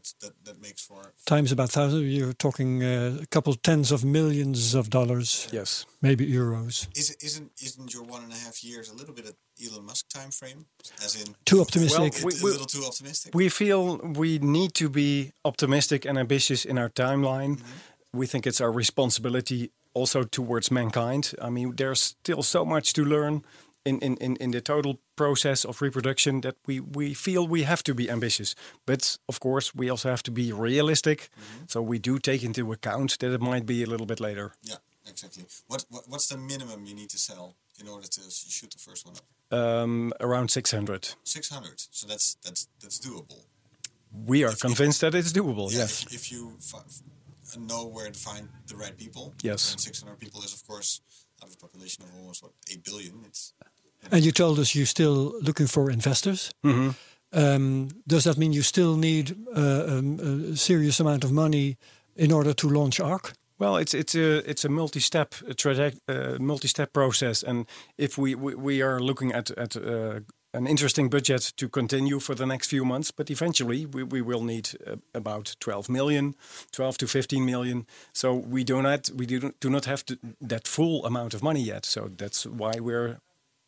that's 0.06 0.14
that. 0.20 0.44
That 0.44 0.60
makes 0.62 0.82
for. 0.82 1.12
Times 1.26 1.52
about 1.52 1.70
thousand. 1.70 2.02
You're 2.10 2.32
talking 2.32 2.82
uh, 2.82 3.18
a 3.22 3.26
couple 3.26 3.54
tens 3.54 3.92
of 3.92 4.04
millions 4.04 4.74
of 4.74 4.88
dollars, 4.90 5.48
Yes. 5.52 5.86
maybe 6.02 6.26
euros. 6.26 6.86
Is 6.96 7.10
it, 7.10 7.22
isn't 7.24 7.50
isn't 7.62 7.92
your 7.94 8.02
one 8.04 8.22
and 8.22 8.32
a 8.32 8.36
half 8.36 8.62
years 8.62 8.90
a 8.90 8.94
little 8.94 9.14
bit 9.14 9.26
of 9.26 9.34
Elon 9.64 9.84
Musk 9.86 10.08
time 10.08 10.30
frame? 10.30 10.66
As 11.04 11.14
in 11.20 11.34
Too 11.44 11.60
optimistic. 11.60 12.14
It- 12.18 12.24
we- 12.24 12.34
a 12.34 12.44
we- 12.44 12.50
little 12.52 12.66
too 12.66 12.84
optimistic. 12.86 13.34
We 13.34 13.48
feel 13.48 13.98
we 13.98 14.38
need 14.38 14.74
to 14.74 14.88
be 14.88 15.32
optimistic 15.44 16.04
and 16.06 16.18
ambitious 16.18 16.64
in 16.64 16.78
our 16.78 16.90
timeline. 16.90 17.60
We 18.12 18.26
think 18.26 18.46
it's 18.46 18.60
our 18.60 18.72
responsibility 18.72 19.70
also 19.94 20.22
towards 20.24 20.70
mankind. 20.70 21.32
I 21.40 21.50
mean, 21.50 21.74
there's 21.76 22.00
still 22.00 22.42
so 22.42 22.64
much 22.64 22.92
to 22.92 23.04
learn 23.04 23.42
in, 23.86 23.98
in, 24.00 24.16
in, 24.16 24.36
in 24.36 24.50
the 24.50 24.60
total 24.60 24.98
process 25.14 25.64
of 25.64 25.80
reproduction 25.80 26.40
that 26.40 26.56
we, 26.66 26.80
we 26.80 27.14
feel 27.14 27.46
we 27.46 27.62
have 27.62 27.82
to 27.84 27.94
be 27.94 28.10
ambitious. 28.10 28.54
But 28.84 29.18
of 29.28 29.40
course, 29.40 29.74
we 29.74 29.88
also 29.90 30.10
have 30.10 30.22
to 30.24 30.30
be 30.30 30.52
realistic. 30.52 31.30
So 31.68 31.80
we 31.80 31.98
do 31.98 32.18
take 32.18 32.42
into 32.42 32.72
account 32.72 33.18
that 33.20 33.32
it 33.32 33.40
might 33.40 33.64
be 33.66 33.82
a 33.82 33.86
little 33.86 34.06
bit 34.06 34.20
later. 34.20 34.52
yeah, 34.62 34.76
exactly. 35.08 35.44
What, 35.68 35.84
what 35.90 36.04
what's 36.08 36.28
the 36.28 36.36
minimum 36.36 36.84
you 36.84 36.94
need 36.94 37.10
to 37.10 37.18
sell 37.18 37.54
in 37.80 37.88
order 37.88 38.08
to 38.08 38.20
shoot 38.30 38.70
the 38.70 38.78
first 38.78 39.06
one 39.06 39.14
up? 39.16 39.24
Um, 39.52 40.12
around 40.20 40.50
600. 40.50 41.14
Six 41.22 41.48
hundred. 41.50 41.80
So 41.90 42.06
that's 42.08 42.36
that's 42.44 42.68
that's 42.82 42.98
doable. 42.98 43.44
We 44.26 44.44
are 44.44 44.54
convinced 44.54 45.00
that 45.02 45.14
it's 45.14 45.32
doable, 45.32 45.70
Yeah, 45.70 45.80
yes. 45.80 46.06
If, 46.06 46.14
if 46.14 46.32
you 46.32 46.52
know 47.58 47.86
where 47.86 48.10
to 48.10 48.18
find 48.18 48.48
the 48.66 48.76
right 48.76 48.96
people. 48.96 49.34
Yes. 49.42 49.72
And 49.72 49.80
six 49.80 50.02
hundred 50.02 50.18
people 50.18 50.42
is 50.42 50.52
of 50.52 50.66
course 50.66 51.00
out 51.42 51.48
of 51.48 51.54
a 51.54 51.58
population 51.58 52.04
of 52.04 52.10
almost 52.18 52.42
what 52.42 52.52
eight 52.70 52.84
billion. 52.84 53.22
It's 53.26 53.52
And 54.10 54.24
you 54.24 54.32
told 54.32 54.58
us 54.58 54.74
you're 54.74 54.86
still 54.86 55.34
looking 55.42 55.66
for 55.66 55.90
investors. 55.90 56.52
Um, 57.32 57.88
does 58.06 58.24
that 58.24 58.38
mean 58.38 58.52
you 58.52 58.62
still 58.62 58.96
need 58.96 59.36
uh, 59.54 59.98
um, 59.98 60.20
a 60.52 60.56
serious 60.56 61.00
amount 61.00 61.24
of 61.24 61.32
money 61.32 61.76
in 62.14 62.32
order 62.32 62.54
to 62.54 62.68
launch 62.68 63.00
ARC? 63.00 63.32
Well, 63.58 63.76
it's 63.76 63.94
it's 63.94 64.14
a 64.14 64.48
it's 64.50 64.64
a 64.64 64.68
multi-step 64.68 65.34
uh, 65.42 65.90
uh, 66.08 66.36
multi-step 66.38 66.92
process, 66.92 67.42
and 67.42 67.66
if 67.96 68.18
we 68.18 68.34
we, 68.34 68.54
we 68.54 68.82
are 68.82 69.00
looking 69.00 69.32
at 69.32 69.50
at 69.50 69.76
uh, 69.76 70.20
an 70.56 70.66
interesting 70.66 71.10
budget 71.10 71.52
to 71.56 71.68
continue 71.68 72.18
for 72.18 72.34
the 72.34 72.46
next 72.46 72.68
few 72.70 72.84
months, 72.84 73.10
but 73.10 73.30
eventually 73.30 73.86
we, 73.86 74.02
we 74.02 74.22
will 74.22 74.42
need 74.42 74.70
uh, 74.86 74.96
about 75.14 75.54
12 75.60 75.88
million, 75.88 76.34
12 76.72 76.98
to 76.98 77.06
15 77.06 77.44
million. 77.44 77.86
So 78.12 78.34
we 78.34 78.64
do 78.64 78.82
not 78.82 79.10
we 79.14 79.26
do, 79.26 79.52
do 79.60 79.70
not 79.70 79.84
have 79.84 80.04
to, 80.06 80.18
that 80.40 80.66
full 80.66 81.04
amount 81.04 81.34
of 81.34 81.42
money 81.42 81.60
yet. 81.60 81.84
So 81.84 82.08
that's 82.16 82.46
why 82.46 82.80
we're 82.80 83.18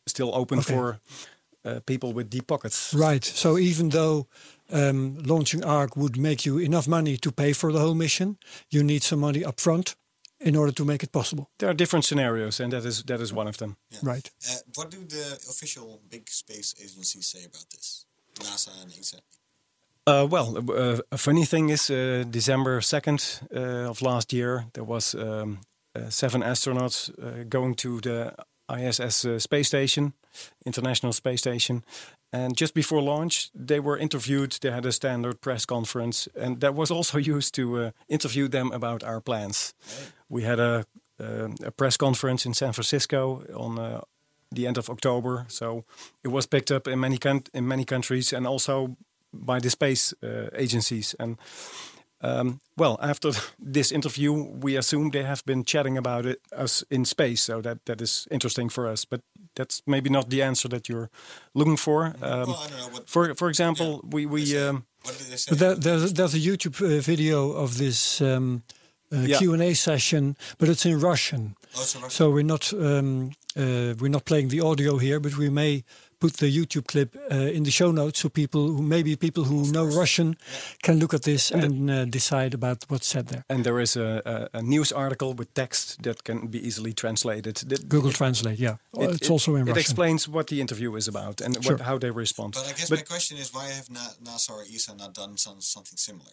still 0.09 0.31
open 0.35 0.59
Okay. 0.59 0.75
for 0.75 1.01
uh, 1.65 1.81
people 1.87 2.13
with 2.13 2.29
deep 2.31 2.47
pockets. 2.47 2.93
Right. 2.95 3.25
So 3.25 3.57
even 3.59 3.91
though 3.91 4.27
um, 4.73 5.19
launching 5.25 5.65
ARC 5.65 5.97
would 5.97 6.17
make 6.17 6.47
you 6.47 6.59
enough 6.59 6.87
money 6.89 7.17
to 7.17 7.31
pay 7.33 7.53
for 7.55 7.73
the 7.73 7.79
whole 7.79 7.95
mission, 7.95 8.37
you 8.71 8.83
need 8.83 9.03
some 9.03 9.21
money 9.21 9.45
up 9.45 9.61
front 9.61 9.97
in 10.41 10.57
order 10.57 10.73
to 10.73 10.85
make 10.85 11.03
it 11.03 11.11
possible. 11.11 11.45
There 11.59 11.69
are 11.69 11.75
different 11.77 12.05
scenarios, 12.05 12.61
and 12.61 12.73
that 12.73 12.85
is 12.85 13.03
that 13.05 13.21
is 13.21 13.33
one 13.33 13.49
of 13.49 13.57
them. 13.57 13.77
yeah. 13.91 14.01
Right. 14.13 14.31
Uh, 14.49 14.55
what 14.77 14.91
do 14.91 14.99
the 15.05 15.39
official 15.49 16.01
big 16.09 16.29
space 16.31 16.75
agencies 16.81 17.27
say 17.27 17.45
about 17.45 17.67
this? 17.71 18.07
NASA 18.35 18.71
and 18.83 18.93
ESA. 18.93 19.17
Uh, 20.07 20.27
well, 20.31 20.57
uh, 20.57 21.01
a 21.13 21.19
funny 21.19 21.45
thing 21.47 21.71
is, 21.71 21.91
uh, 21.91 22.25
December 22.31 22.81
2nd 22.81 23.43
uh, 23.55 23.91
of 23.91 24.01
last 24.01 24.33
year, 24.33 24.65
there 24.73 24.85
was 24.87 25.15
um, 25.15 25.59
uh, 25.95 26.09
seven 26.11 26.43
astronauts 26.43 27.11
uh, 27.11 27.45
going 27.49 27.75
to 27.77 28.01
the 28.01 28.33
ISS 28.71 29.25
uh, 29.25 29.39
space 29.39 29.69
station, 29.69 30.13
International 30.65 31.13
Space 31.13 31.41
Station. 31.41 31.85
And 32.33 32.57
just 32.57 32.75
before 32.75 33.01
launch, 33.03 33.51
they 33.55 33.81
were 33.81 33.97
interviewed. 33.97 34.59
They 34.61 34.71
had 34.71 34.85
a 34.87 34.93
standard 34.93 35.41
press 35.41 35.65
conference, 35.65 36.29
and 36.37 36.61
that 36.61 36.75
was 36.75 36.91
also 36.91 37.19
used 37.37 37.55
to 37.55 37.85
uh, 37.85 37.91
interview 38.09 38.49
them 38.49 38.73
about 38.73 39.03
our 39.03 39.21
plans. 39.21 39.75
We 40.29 40.43
had 40.43 40.61
a, 40.61 40.85
uh, 41.21 41.49
a 41.65 41.71
press 41.71 41.97
conference 41.97 42.47
in 42.47 42.55
San 42.55 42.73
Francisco 42.73 43.43
on 43.55 43.79
uh, 43.79 44.01
the 44.51 44.67
end 44.67 44.79
of 44.79 44.91
October, 44.91 45.47
so 45.49 45.85
it 46.23 46.29
was 46.29 46.47
picked 46.47 46.71
up 46.71 46.87
in 46.87 47.01
many 47.01 47.19
in 47.53 47.67
many 47.67 47.85
countries, 47.85 48.33
and 48.33 48.47
also 48.47 48.97
by 49.33 49.61
the 49.61 49.71
space 49.71 50.15
uh, 50.23 50.49
agencies. 50.55 51.15
And 51.19 51.37
um, 52.21 52.61
well, 52.77 52.97
after 53.01 53.31
this 53.73 53.93
interview, 53.93 54.33
we 54.33 54.77
assume 54.77 55.11
they 55.11 55.23
have 55.25 55.43
been 55.45 55.65
chatting 55.65 55.97
about 55.99 56.27
it 56.27 56.41
us 56.57 56.85
in 56.91 57.05
space, 57.05 57.41
so 57.43 57.61
that 57.63 57.85
that 57.85 58.01
is 58.01 58.27
interesting 58.31 58.71
for 58.71 58.87
us. 58.93 59.05
But 59.05 59.21
that's 59.55 59.83
maybe 59.87 60.11
not 60.11 60.29
the 60.29 60.43
answer 60.43 60.69
that 60.69 60.89
you're 60.89 61.11
looking 61.55 61.77
for. 61.79 62.05
Um, 62.23 62.47
well, 62.49 62.63
I 62.65 62.69
don't 62.71 62.79
know 62.79 62.89
what. 62.93 63.09
for 63.09 63.35
for 63.35 63.49
example, 63.49 64.01
we 64.13 64.27
we 64.27 64.57
um, 64.59 64.85
what 65.05 65.19
did 65.19 65.27
they 65.31 65.37
say? 65.37 65.51
But 65.51 65.59
there, 65.59 65.75
there's, 65.75 66.13
there's 66.13 66.35
a 66.35 66.39
YouTube 66.41 66.81
uh, 66.83 67.01
video 67.01 67.53
of 67.53 67.77
this 67.77 68.21
um, 68.21 68.63
uh, 69.13 69.27
Yeah. 69.27 69.39
Q&A 69.39 69.75
session, 69.75 70.37
but 70.59 70.69
it's 70.69 70.85
in 70.85 71.01
Russian. 71.01 71.55
oh, 71.77 71.83
it's 71.83 71.95
a 71.95 71.99
Russian. 71.99 72.11
So 72.11 72.31
we're 72.31 72.45
not 72.45 72.73
um, 72.73 73.31
uh, 73.57 73.95
we're 74.01 74.11
not 74.11 74.25
playing 74.25 74.49
the 74.51 74.61
audio 74.61 74.99
here, 74.99 75.21
but 75.21 75.37
we 75.37 75.51
may 75.51 75.83
put 76.21 76.35
the 76.39 76.47
YouTube 76.47 76.87
clip 76.87 77.17
uh, 77.31 77.57
in 77.57 77.63
the 77.63 77.71
show 77.71 77.93
notes 77.93 78.21
so 78.21 78.29
people 78.29 78.61
who 78.69 78.83
maybe 78.83 79.17
people 79.17 79.45
who 79.45 79.71
know 79.73 79.85
Russian 79.85 80.37
can 80.83 80.99
look 80.99 81.15
at 81.15 81.23
this 81.23 81.51
and, 81.51 81.91
uh, 81.91 82.05
decide 82.05 82.55
about 82.55 82.85
what's 82.89 83.07
said 83.07 83.29
there. 83.29 83.45
And 83.49 83.65
there 83.65 83.81
is 83.81 83.97
a, 83.97 84.49
a, 84.55 84.59
a, 84.59 84.63
news 84.63 84.93
article 84.93 85.35
with 85.35 85.53
text 85.55 86.03
that 86.03 86.25
can 86.25 86.49
be 86.49 86.59
easily 86.67 86.93
translated. 86.93 87.63
Google 87.89 88.11
it, 88.11 88.17
Translate, 88.17 88.59
yeah. 88.59 88.77
It, 88.95 89.11
it's 89.11 89.29
it, 89.29 89.31
also 89.31 89.55
in 89.55 89.63
it 89.63 89.71
Russian. 89.71 89.77
It 89.77 89.81
explains 89.81 90.29
what 90.29 90.47
the 90.49 90.61
interview 90.61 90.97
is 90.97 91.09
about 91.09 91.41
and 91.41 91.63
sure. 91.63 91.77
what, 91.77 91.81
how 91.83 91.99
they 91.99 92.11
respond. 92.11 92.55
But 92.55 92.67
I 92.67 92.73
guess 92.73 92.91
but, 92.91 92.99
my 92.99 93.05
question 93.05 93.39
is, 93.39 93.55
why 93.55 93.67
have 93.69 93.87
NASA 93.87 94.51
or 94.51 94.63
ESA 94.63 94.97
not 94.97 95.15
done 95.15 95.37
some, 95.37 95.61
something 95.61 95.97
similar? 95.97 96.33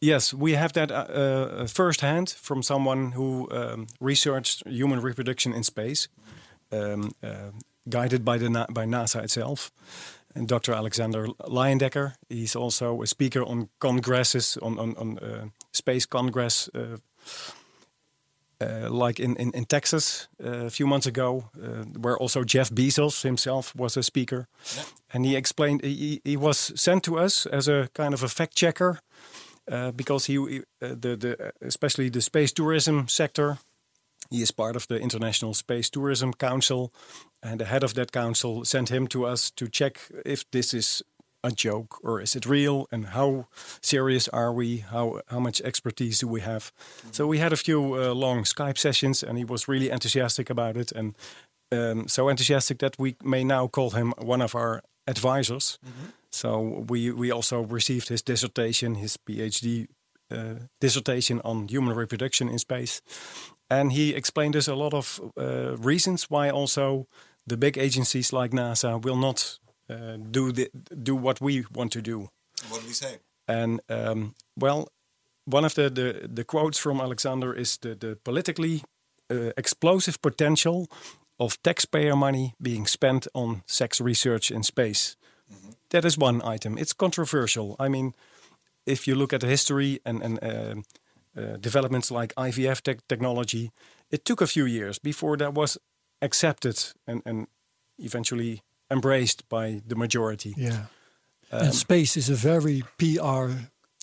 Yes, 0.00 0.34
we 0.34 0.52
have 0.52 0.72
that 0.72 0.90
uh, 0.90 0.94
uh, 0.94 1.66
firsthand 1.66 2.30
from 2.30 2.62
someone 2.62 3.12
who 3.12 3.48
um, 3.50 3.86
researched 4.00 4.66
human 4.66 5.00
reproduction 5.00 5.54
in 5.54 5.62
space, 5.62 6.08
um, 6.72 7.12
uh, 7.22 7.52
guided 7.88 8.24
by 8.24 8.38
the 8.38 8.48
Na 8.48 8.66
by 8.70 8.86
NASA 8.86 9.22
itself. 9.22 9.70
And 10.36 10.48
Dr. 10.48 10.72
Alexander 10.74 11.28
Layendecker, 11.48 12.14
he's 12.28 12.56
also 12.56 13.02
a 13.02 13.06
speaker 13.06 13.42
on 13.44 13.68
congresses, 13.78 14.58
on 14.62 14.78
on, 14.78 14.96
on 14.96 15.18
uh, 15.18 15.46
space 15.72 16.06
congress, 16.06 16.68
uh, 16.74 16.96
uh, 18.60 18.90
like 18.90 19.20
in, 19.20 19.36
in, 19.36 19.52
in 19.52 19.64
Texas 19.64 20.28
a 20.40 20.70
few 20.70 20.86
months 20.86 21.06
ago, 21.06 21.50
where 22.00 22.16
also 22.16 22.44
Jeff 22.44 22.70
Bezos 22.70 23.22
himself 23.22 23.74
was 23.76 23.96
a 23.96 24.02
speaker. 24.02 24.46
Yeah. 24.76 24.82
And 25.12 25.24
he 25.24 25.36
explained, 25.36 25.84
he, 25.84 26.20
he 26.24 26.36
was 26.36 26.72
sent 26.74 27.04
to 27.04 27.18
us 27.18 27.46
as 27.46 27.68
a 27.68 27.88
kind 27.94 28.14
of 28.14 28.22
a 28.22 28.28
fact 28.28 28.56
checker 28.56 28.98
uh, 29.70 29.92
because 29.92 30.26
he, 30.26 30.38
uh, 30.38 30.60
the, 30.80 31.16
the, 31.16 31.52
especially 31.60 32.08
the 32.10 32.20
space 32.20 32.52
tourism 32.52 33.08
sector, 33.08 33.58
he 34.30 34.42
is 34.42 34.52
part 34.52 34.76
of 34.76 34.86
the 34.86 34.98
International 34.98 35.54
Space 35.54 35.90
Tourism 35.90 36.32
Council, 36.32 36.92
and 37.42 37.58
the 37.58 37.64
head 37.64 37.84
of 37.84 37.94
that 37.94 38.12
council 38.12 38.64
sent 38.64 38.88
him 38.88 39.06
to 39.08 39.26
us 39.26 39.50
to 39.50 39.68
check 39.68 40.10
if 40.24 40.50
this 40.50 40.74
is 40.74 41.02
a 41.42 41.50
joke 41.50 41.98
or 42.02 42.20
is 42.20 42.34
it 42.34 42.46
real, 42.46 42.86
and 42.90 43.06
how 43.06 43.46
serious 43.80 44.28
are 44.28 44.52
we? 44.52 44.78
How 44.78 45.20
how 45.26 45.40
much 45.40 45.60
expertise 45.60 46.18
do 46.18 46.28
we 46.28 46.40
have? 46.40 46.72
Mm 46.72 47.06
-hmm. 47.06 47.14
So 47.14 47.28
we 47.28 47.38
had 47.38 47.52
a 47.52 47.56
few 47.56 47.80
uh, 47.94 48.18
long 48.18 48.46
Skype 48.46 48.78
sessions, 48.78 49.24
and 49.24 49.38
he 49.38 49.44
was 49.44 49.68
really 49.68 49.90
enthusiastic 49.90 50.50
about 50.50 50.76
it, 50.76 50.92
and 50.94 51.14
um, 51.70 52.08
so 52.08 52.28
enthusiastic 52.28 52.78
that 52.78 52.96
we 52.96 53.14
may 53.22 53.44
now 53.44 53.68
call 53.70 53.90
him 53.90 54.12
one 54.16 54.44
of 54.44 54.54
our 54.54 54.82
advisors. 55.04 55.78
Mm 55.82 55.90
-hmm. 55.92 56.12
So 56.30 56.84
we 56.86 57.14
we 57.14 57.32
also 57.32 57.66
received 57.70 58.08
his 58.08 58.22
dissertation, 58.22 58.94
his 58.94 59.16
PhD 59.24 59.86
dissertation 60.80 61.40
on 61.44 61.68
human 61.68 61.96
reproduction 61.96 62.48
in 62.48 62.58
space, 62.58 63.02
and 63.68 63.92
he 63.92 64.14
explained 64.14 64.56
us 64.56 64.68
a 64.68 64.74
lot 64.74 64.94
of 64.94 65.20
uh, 65.36 65.76
reasons 65.76 66.30
why 66.30 66.50
also 66.50 67.06
the 67.46 67.56
big 67.56 67.78
agencies 67.78 68.32
like 68.32 68.50
NASA 68.50 69.00
will 69.02 69.16
not 69.16 69.58
uh, 69.90 70.16
do 70.30 70.52
the, 70.52 70.70
do 71.02 71.14
what 71.14 71.40
we 71.40 71.64
want 71.72 71.92
to 71.92 72.00
do. 72.02 72.28
What 72.68 72.80
do 72.80 72.86
we 72.86 72.94
say? 72.94 73.18
And 73.46 73.80
um, 73.88 74.34
well, 74.56 74.88
one 75.44 75.66
of 75.66 75.74
the, 75.74 75.90
the, 75.90 76.28
the 76.34 76.44
quotes 76.44 76.78
from 76.78 77.00
Alexander 77.00 77.52
is 77.52 77.78
the 77.78 77.94
the 77.94 78.16
politically 78.24 78.82
uh, 79.30 79.50
explosive 79.56 80.20
potential 80.20 80.86
of 81.38 81.62
taxpayer 81.62 82.16
money 82.16 82.54
being 82.58 82.86
spent 82.86 83.26
on 83.34 83.62
sex 83.66 84.00
research 84.00 84.50
in 84.50 84.62
space. 84.62 85.16
Mm-hmm. 85.52 85.70
That 85.90 86.04
is 86.04 86.16
one 86.18 86.40
item. 86.42 86.78
It's 86.78 86.94
controversial. 86.94 87.76
I 87.78 87.88
mean, 87.88 88.14
if 88.86 89.06
you 89.06 89.14
look 89.14 89.32
at 89.32 89.40
the 89.40 89.46
history 89.46 90.00
and, 90.04 90.22
and 90.22 90.42
uh, 90.42 90.74
uh, 91.36 91.56
developments 91.56 92.10
like 92.10 92.34
IVF 92.36 92.82
te- 92.82 93.00
technology, 93.08 93.70
it 94.10 94.24
took 94.24 94.40
a 94.40 94.46
few 94.46 94.66
years 94.66 94.98
before 94.98 95.36
that 95.36 95.54
was 95.54 95.78
accepted 96.22 96.92
and, 97.06 97.22
and 97.26 97.46
eventually 97.98 98.62
embraced 98.90 99.48
by 99.48 99.82
the 99.86 99.96
majority. 99.96 100.54
Yeah. 100.56 100.86
Um, 101.50 101.66
and 101.66 101.74
space 101.74 102.16
is 102.16 102.30
a 102.30 102.34
very 102.34 102.82
PR 102.98 103.50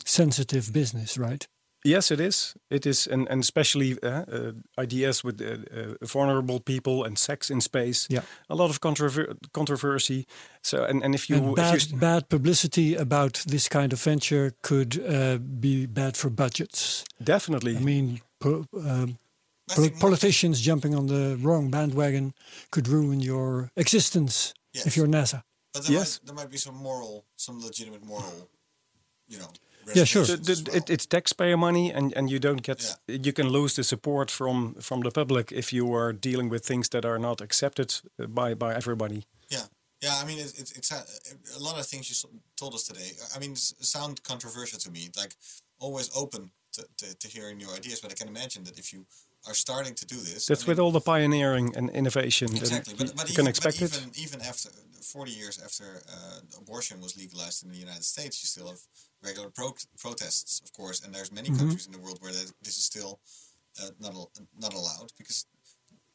sensitive 0.06 0.72
business, 0.74 1.18
right? 1.18 1.48
Yes, 1.84 2.12
it 2.12 2.20
is. 2.20 2.56
It 2.70 2.86
is, 2.86 3.08
and, 3.08 3.28
and 3.30 3.42
especially 3.42 3.98
uh, 4.04 4.08
uh, 4.08 4.52
ideas 4.78 5.24
with 5.24 5.42
uh, 5.42 5.46
uh, 5.46 6.06
vulnerable 6.06 6.60
people 6.60 7.04
and 7.04 7.18
sex 7.18 7.50
in 7.50 7.62
space. 7.62 8.08
Yeah, 8.10 8.22
a 8.50 8.56
lot 8.56 8.70
of 8.70 8.80
controver- 8.80 9.36
controversy. 9.52 10.28
So, 10.62 10.84
and, 10.84 11.04
and 11.04 11.16
if 11.16 11.30
you 11.30 11.38
and 11.38 11.56
bad, 11.56 11.76
if 11.76 11.92
you 11.92 11.98
bad 11.98 12.30
publicity 12.30 12.96
about 12.96 13.44
this 13.48 13.68
kind 13.68 13.94
of 13.94 14.02
venture 14.02 14.54
could 14.62 15.04
uh, 15.04 15.38
be 15.38 15.88
bad 15.88 16.18
for 16.18 16.30
budgets. 16.30 17.04
Definitely. 17.24 17.78
I 17.78 17.80
mean, 17.80 18.22
po- 18.40 18.68
um, 18.78 19.18
po- 19.68 19.90
politicians 20.00 20.62
jumping 20.62 20.94
on 20.94 21.08
the 21.08 21.38
wrong 21.42 21.72
bandwagon 21.72 22.34
could 22.70 22.88
ruin 22.88 23.22
your 23.22 23.72
existence 23.76 24.54
yes. 24.74 24.86
if 24.86 24.96
you're 24.96 25.08
NASA. 25.08 25.42
But 25.74 25.84
there 25.84 25.94
yes, 25.94 26.20
might, 26.20 26.28
there 26.28 26.36
might 26.36 26.52
be 26.52 26.58
some 26.58 26.76
moral, 26.76 27.26
some 27.38 27.60
legitimate 27.60 28.06
moral, 28.06 28.50
you 29.28 29.40
know 29.40 29.48
yeah, 29.94 30.06
sure. 30.06 30.26
The, 30.26 30.38
the, 30.38 30.64
well. 30.68 30.78
it, 30.78 30.90
it's 30.90 31.06
taxpayer 31.06 31.58
money, 31.58 31.92
and, 31.92 32.14
and 32.18 32.30
you 32.30 32.40
don't 32.40 32.62
get 32.62 32.96
yeah. 33.08 33.18
you 33.22 33.34
can 33.34 33.50
lose 33.50 33.76
the 33.76 33.84
support 33.84 34.32
from 34.32 34.76
from 34.76 35.02
the 35.02 35.12
public 35.12 35.52
if 35.52 35.74
you 35.74 35.94
are 35.94 36.14
dealing 36.14 36.50
with 36.50 36.66
things 36.66 36.90
that 36.90 37.06
are 37.06 37.20
not 37.20 37.42
accepted 37.42 38.02
by 38.18 38.54
by 38.54 38.74
everybody. 38.74 39.26
Yeah, 39.50 39.66
yeah. 40.02 40.20
I 40.22 40.26
mean, 40.26 40.40
it, 40.40 40.60
it, 40.60 40.74
it's 40.76 40.92
a, 40.92 41.04
a, 41.58 41.60
lot 41.60 41.80
of 41.80 41.86
things 41.86 42.10
you 42.10 42.30
told 42.56 42.74
us 42.74 42.84
today. 42.84 43.12
I 43.36 43.40
mean, 43.40 43.56
sound 43.56 44.24
controversial 44.24 44.80
to 44.80 44.92
me. 44.92 45.10
Like 45.18 45.34
always 45.80 46.10
open 46.16 46.52
to, 46.74 46.86
to, 46.98 47.18
to 47.18 47.28
hearing 47.28 47.58
new 47.58 47.70
ideas, 47.76 48.00
but 48.02 48.12
I 48.12 48.16
can 48.16 48.28
imagine 48.28 48.64
that 48.66 48.78
if 48.80 48.94
you 48.94 49.06
are 49.48 49.54
starting 49.54 49.96
to 49.96 50.06
do 50.06 50.16
this. 50.16 50.46
That's 50.46 50.64
I 50.64 50.66
mean, 50.66 50.72
with 50.72 50.80
all 50.80 50.92
the 50.92 51.02
pioneering 51.02 51.76
and 51.76 51.90
innovation. 51.90 52.56
Exactly, 52.56 52.94
but, 52.98 53.16
but 53.16 53.28
you 53.28 53.34
even, 53.34 53.46
can 53.46 53.48
expect 53.48 53.80
but 53.80 53.90
it. 53.90 53.98
Even, 53.98 54.40
even 54.40 54.42
after 54.42 54.70
40 55.02 55.32
years 55.32 55.62
after 55.64 56.02
uh, 56.08 56.40
abortion 56.60 57.02
was 57.02 57.18
legalized 57.18 57.66
in 57.66 57.72
the 57.72 57.78
United 57.78 58.04
States, 58.04 58.44
you 58.44 58.48
still 58.48 58.68
have 58.68 58.80
regular 59.24 59.50
pro- 59.50 59.76
protests, 60.00 60.62
of 60.64 60.74
course, 60.74 61.04
and 61.04 61.14
there's 61.14 61.32
many 61.32 61.50
mm-hmm. 61.50 61.60
countries 61.60 61.86
in 61.86 61.92
the 61.92 62.00
world 62.00 62.18
where 62.22 62.32
this 62.32 62.78
is 62.78 62.86
still 62.86 63.20
uh, 63.82 63.90
not 64.00 64.14
not 64.60 64.74
allowed 64.74 65.12
because 65.18 65.46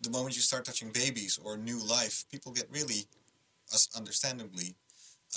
the 0.01 0.11
moment 0.11 0.37
you 0.37 0.43
start 0.43 0.65
touching 0.65 0.91
babies 0.91 1.39
or 1.43 1.57
new 1.57 1.79
life, 1.87 2.25
people 2.31 2.53
get 2.53 2.67
really, 2.71 3.07
understandably, 3.97 4.75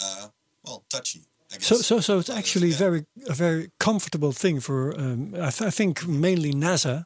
uh, 0.02 0.28
well, 0.66 0.84
touchy. 0.90 1.22
So, 1.60 1.76
so, 1.76 2.00
so 2.00 2.20
it's 2.20 2.30
actually 2.30 2.70
yeah. 2.70 2.78
very 2.78 3.06
a 3.28 3.34
very 3.34 3.72
comfortable 3.80 4.32
thing 4.32 4.60
for 4.60 4.94
um, 5.00 5.34
I, 5.34 5.50
th- 5.50 5.68
I, 5.68 5.72
think 5.72 6.08
mainly 6.08 6.54
NASA 6.54 7.06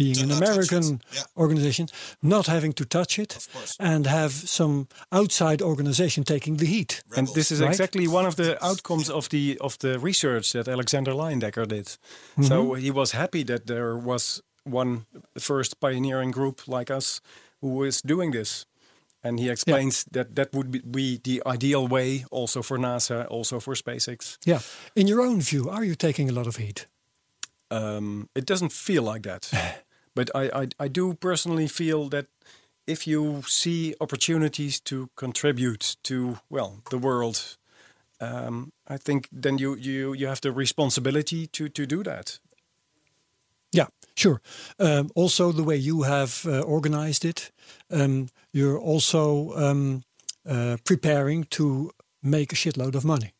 being 0.00 0.18
an 0.22 0.30
American 0.30 1.00
yeah. 1.12 1.22
organization, 1.36 1.86
not 2.22 2.46
having 2.46 2.72
to 2.74 2.84
touch 2.84 3.18
it, 3.18 3.32
and 3.78 4.06
have 4.06 4.32
some 4.32 4.86
outside 5.12 5.60
organization 5.62 6.24
taking 6.24 6.56
the 6.56 6.66
heat. 6.66 6.92
Rebels. 6.92 7.18
And 7.18 7.26
this 7.34 7.50
is 7.52 7.60
right? 7.60 7.70
exactly 7.70 8.06
one 8.08 8.26
of 8.26 8.34
the 8.36 8.50
outcomes 8.64 9.10
of 9.10 9.28
the 9.28 9.58
of 9.60 9.78
the 9.78 9.98
research 9.98 10.52
that 10.52 10.68
Alexander 10.68 11.12
Layendecker 11.12 11.66
did. 11.66 11.86
Mm-hmm. 11.86 12.42
So 12.42 12.74
he 12.74 12.90
was 12.90 13.12
happy 13.12 13.44
that 13.44 13.66
there 13.66 13.96
was 13.96 14.42
one 14.64 15.06
first 15.38 15.80
pioneering 15.80 16.32
group 16.32 16.56
like 16.66 16.90
us 16.90 17.20
who 17.60 17.68
was 17.68 18.02
doing 18.02 18.32
this. 18.32 18.66
And 19.22 19.38
he 19.38 19.50
explains 19.50 20.06
yeah. 20.06 20.22
that 20.22 20.34
that 20.36 20.52
would 20.54 20.70
be, 20.70 20.80
be 20.80 21.20
the 21.22 21.42
ideal 21.44 21.86
way 21.86 22.24
also 22.30 22.62
for 22.62 22.78
NASA, 22.78 23.26
also 23.28 23.60
for 23.60 23.74
SpaceX. 23.74 24.38
Yeah. 24.46 24.60
In 24.94 25.06
your 25.06 25.20
own 25.20 25.42
view, 25.42 25.68
are 25.68 25.84
you 25.84 25.94
taking 25.94 26.30
a 26.30 26.32
lot 26.32 26.46
of 26.46 26.56
heat? 26.56 26.86
Um, 27.70 28.28
it 28.34 28.46
doesn't 28.46 28.72
feel 28.72 29.02
like 29.02 29.22
that. 29.22 29.52
but 30.14 30.30
I, 30.34 30.50
I, 30.62 30.68
I 30.78 30.88
do 30.88 31.14
personally 31.14 31.68
feel 31.68 32.08
that 32.08 32.26
if 32.86 33.06
you 33.06 33.42
see 33.46 33.94
opportunities 34.00 34.80
to 34.80 35.08
contribute 35.14 35.96
to 36.02 36.38
well 36.48 36.82
the 36.90 36.98
world, 36.98 37.56
um, 38.20 38.72
I 38.88 38.98
think 38.98 39.28
then 39.32 39.58
you, 39.58 39.76
you 39.76 40.12
you 40.12 40.26
have 40.26 40.40
the 40.40 40.52
responsibility 40.52 41.46
to 41.46 41.68
to 41.68 41.86
do 41.86 42.02
that. 42.02 42.40
Yeah, 43.72 43.86
sure. 44.16 44.40
Um, 44.78 45.10
also, 45.14 45.52
the 45.52 45.62
way 45.62 45.76
you 45.76 46.02
have 46.02 46.44
uh, 46.44 46.60
organized 46.60 47.24
it, 47.24 47.52
um, 47.90 48.28
you're 48.52 48.78
also 48.78 49.52
um, 49.54 50.02
uh, 50.44 50.76
preparing 50.84 51.44
to 51.44 51.92
make 52.20 52.52
a 52.52 52.56
shitload 52.56 52.94
of 52.94 53.04
money. 53.04 53.32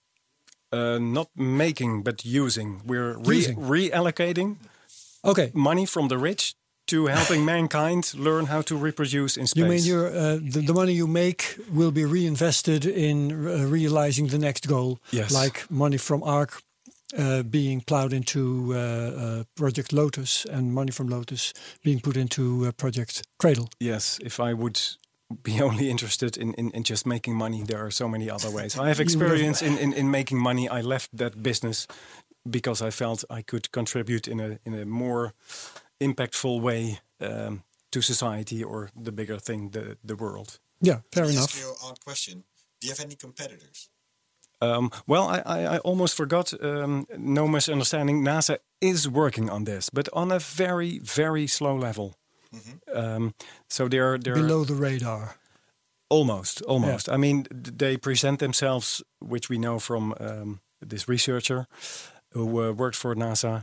Uh, 0.73 0.99
not 1.01 1.29
making, 1.35 2.03
but 2.05 2.25
using. 2.25 2.81
We're 2.87 3.18
re 3.18 3.37
using. 3.37 3.57
reallocating 3.57 4.57
okay. 5.25 5.51
money 5.53 5.87
from 5.87 6.09
the 6.09 6.16
rich 6.16 6.55
to 6.91 7.07
helping 7.07 7.45
mankind 7.55 8.12
learn 8.14 8.47
how 8.47 8.62
to 8.62 8.76
reproduce 8.76 9.36
in 9.36 9.47
space. 9.47 9.62
You 9.62 9.68
mean 9.68 9.84
your, 9.84 10.07
uh, 10.07 10.38
the, 10.55 10.62
the, 10.66 10.74
money 10.74 10.93
you 10.93 11.07
make 11.07 11.57
will 11.72 11.93
be 11.93 12.05
reinvested 12.05 12.84
in 12.84 13.32
uh, 13.32 13.66
realizing 13.66 14.28
the 14.28 14.38
next 14.38 14.66
goal? 14.66 14.99
Yes. 15.11 15.32
Like 15.32 15.70
money 15.70 15.99
from 15.99 16.22
ARC 16.22 16.62
uh, 17.18 17.43
being 17.43 17.80
plowed 17.80 18.12
into 18.12 18.72
uh, 18.72 18.76
uh, 18.76 19.45
Project 19.57 19.93
Lotus 19.93 20.45
and 20.45 20.72
money 20.72 20.93
from 20.93 21.09
Lotus 21.09 21.53
being 21.82 22.01
put 22.01 22.16
into 22.16 22.66
uh, 22.66 22.72
Project 22.72 23.22
Cradle. 23.38 23.68
Yes, 23.80 24.18
if 24.22 24.38
I 24.38 24.53
would 24.55 24.80
be 25.43 25.61
only 25.61 25.91
interested 25.91 26.36
in, 26.36 26.55
in, 26.55 26.70
in, 26.70 26.82
just 26.82 27.07
making 27.07 27.36
money. 27.36 27.62
There 27.62 27.84
are 27.84 27.91
so 27.91 28.09
many 28.09 28.28
other 28.28 28.51
ways. 28.51 28.78
I 28.78 28.88
have 28.93 29.01
experience 29.01 29.62
in, 29.62 29.78
in, 29.84 29.93
in 29.93 30.11
making 30.11 30.38
money. 30.38 30.68
I 30.68 30.80
left 30.80 31.16
that 31.16 31.43
business 31.43 31.86
because 32.49 32.82
I 32.82 32.91
felt 32.91 33.24
I 33.30 33.43
could 33.43 33.70
contribute 33.70 34.26
in 34.26 34.41
a 34.41 34.59
in 34.64 34.74
a 34.74 34.84
more 34.84 35.32
impactful 36.01 36.61
way 36.61 37.01
um, 37.20 37.62
to 37.90 38.01
society 38.01 38.64
or 38.64 38.90
the 39.05 39.12
bigger 39.12 39.38
thing, 39.38 39.70
the 39.70 39.96
the 40.05 40.16
world. 40.16 40.59
Yeah, 40.80 41.01
fair 41.12 41.24
Can 41.24 41.32
enough. 41.32 41.44
Ask 41.44 41.61
you 41.61 41.68
an 41.68 41.76
odd 41.82 42.01
question. 42.05 42.44
Do 42.80 42.86
you 42.86 42.94
have 42.94 43.05
any 43.05 43.16
competitors? 43.16 43.90
Um, 44.62 44.90
well, 45.07 45.28
I, 45.28 45.42
I, 45.46 45.76
I, 45.76 45.78
almost 45.78 46.14
forgot. 46.16 46.53
Um, 46.62 47.07
no 47.16 47.48
misunderstanding. 47.48 48.22
NASA 48.22 48.59
is 48.80 49.09
working 49.09 49.51
on 49.51 49.64
this, 49.64 49.90
but 49.90 50.09
on 50.12 50.30
a 50.30 50.38
very, 50.38 50.98
very 50.98 51.46
slow 51.46 51.78
level. 51.78 52.14
Mm 52.53 52.61
-hmm. 52.61 52.96
um, 52.96 53.34
so 53.68 53.88
they're 53.88 54.18
they're 54.18 54.40
below 54.40 54.64
the 54.64 54.74
radar. 54.74 55.36
Almost, 56.09 56.64
almost. 56.66 57.07
Yeah. 57.07 57.16
I 57.16 57.20
mean, 57.20 57.46
they 57.76 57.98
present 57.98 58.38
themselves, 58.38 59.03
which 59.18 59.48
we 59.48 59.57
know 59.57 59.80
from 59.80 60.14
um, 60.20 60.61
this 60.88 61.05
researcher 61.09 61.66
who 62.34 62.68
uh, 62.68 62.74
worked 62.74 62.96
for 62.96 63.14
NASA. 63.14 63.62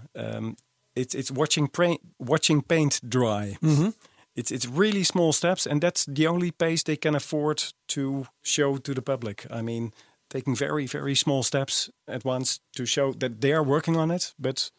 It's 0.98 1.16
it's 1.16 1.32
watching 1.32 1.68
paint 1.68 2.02
watching 2.18 2.62
paint 2.62 3.00
dry. 3.08 3.58
Mm 3.62 3.76
-hmm. 3.76 3.94
It's 4.34 4.52
it's 4.52 4.68
really 4.78 5.04
small 5.04 5.34
steps, 5.34 5.68
and 5.68 5.82
that's 5.82 6.06
the 6.14 6.28
only 6.28 6.52
pace 6.52 6.84
they 6.84 6.98
can 6.98 7.16
afford 7.16 7.74
to 7.86 8.26
show 8.42 8.78
to 8.78 8.94
the 8.94 9.02
public. 9.02 9.46
I 9.52 9.62
mean, 9.62 9.94
taking 10.28 10.58
very 10.58 10.88
very 10.88 11.16
small 11.16 11.44
steps 11.44 11.90
at 12.06 12.24
once 12.26 12.60
to 12.72 12.86
show 12.86 13.18
that 13.18 13.40
they 13.40 13.54
are 13.54 13.66
working 13.66 13.98
on 13.98 14.12
it, 14.12 14.34
but 14.38 14.72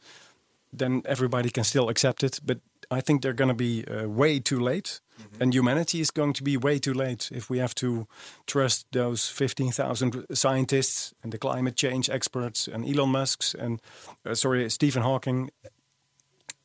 then 0.76 1.00
everybody 1.04 1.50
can 1.50 1.64
still 1.64 1.88
accept 1.88 2.22
it. 2.22 2.40
But 2.42 2.58
I 2.90 3.00
think 3.00 3.22
they're 3.22 3.32
going 3.32 3.48
to 3.48 3.54
be 3.54 3.84
uh, 3.84 4.08
way 4.08 4.40
too 4.40 4.60
late, 4.60 5.00
mm-hmm. 5.20 5.42
and 5.42 5.54
humanity 5.54 5.98
is 5.98 6.10
going 6.10 6.34
to 6.34 6.42
be 6.42 6.56
way 6.56 6.78
too 6.78 6.94
late 6.94 7.28
if 7.32 7.50
we 7.50 7.58
have 7.58 7.74
to 7.74 8.06
trust 8.44 8.86
those 8.92 9.28
15,000 9.28 10.26
scientists 10.32 11.14
and 11.22 11.32
the 11.32 11.38
climate 11.38 11.76
change 11.76 12.08
experts 12.08 12.68
and 12.68 12.84
Elon 12.86 13.10
Musk's 13.10 13.54
and 13.54 13.80
uh, 14.24 14.34
sorry 14.34 14.70
Stephen 14.70 15.02
Hawking. 15.02 15.50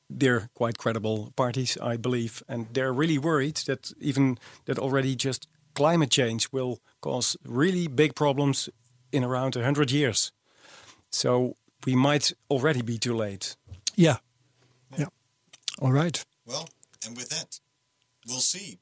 They're 0.09 0.49
quite 0.53 0.77
credible 0.77 1.31
parties, 1.35 1.77
I 1.81 1.97
believe, 1.97 2.43
and 2.47 2.67
they're 2.73 2.93
really 2.93 3.17
worried 3.17 3.57
that 3.65 3.91
even 3.99 4.37
that 4.65 4.77
already 4.77 5.15
just 5.15 5.47
climate 5.73 6.11
change 6.11 6.51
will 6.51 6.79
cause 7.01 7.37
really 7.45 7.87
big 7.87 8.15
problems 8.15 8.69
in 9.11 9.23
around 9.23 9.55
100 9.55 9.91
years. 9.91 10.31
So 11.09 11.55
we 11.85 11.95
might 11.95 12.33
already 12.49 12.81
be 12.81 12.97
too 12.97 13.15
late. 13.15 13.55
Yeah. 13.95 14.17
Yeah. 14.97 15.07
All 15.79 15.91
right. 15.91 16.23
Well, 16.45 16.69
and 17.05 17.15
with 17.15 17.29
that, 17.29 17.59
we'll 18.27 18.39
see. 18.39 18.79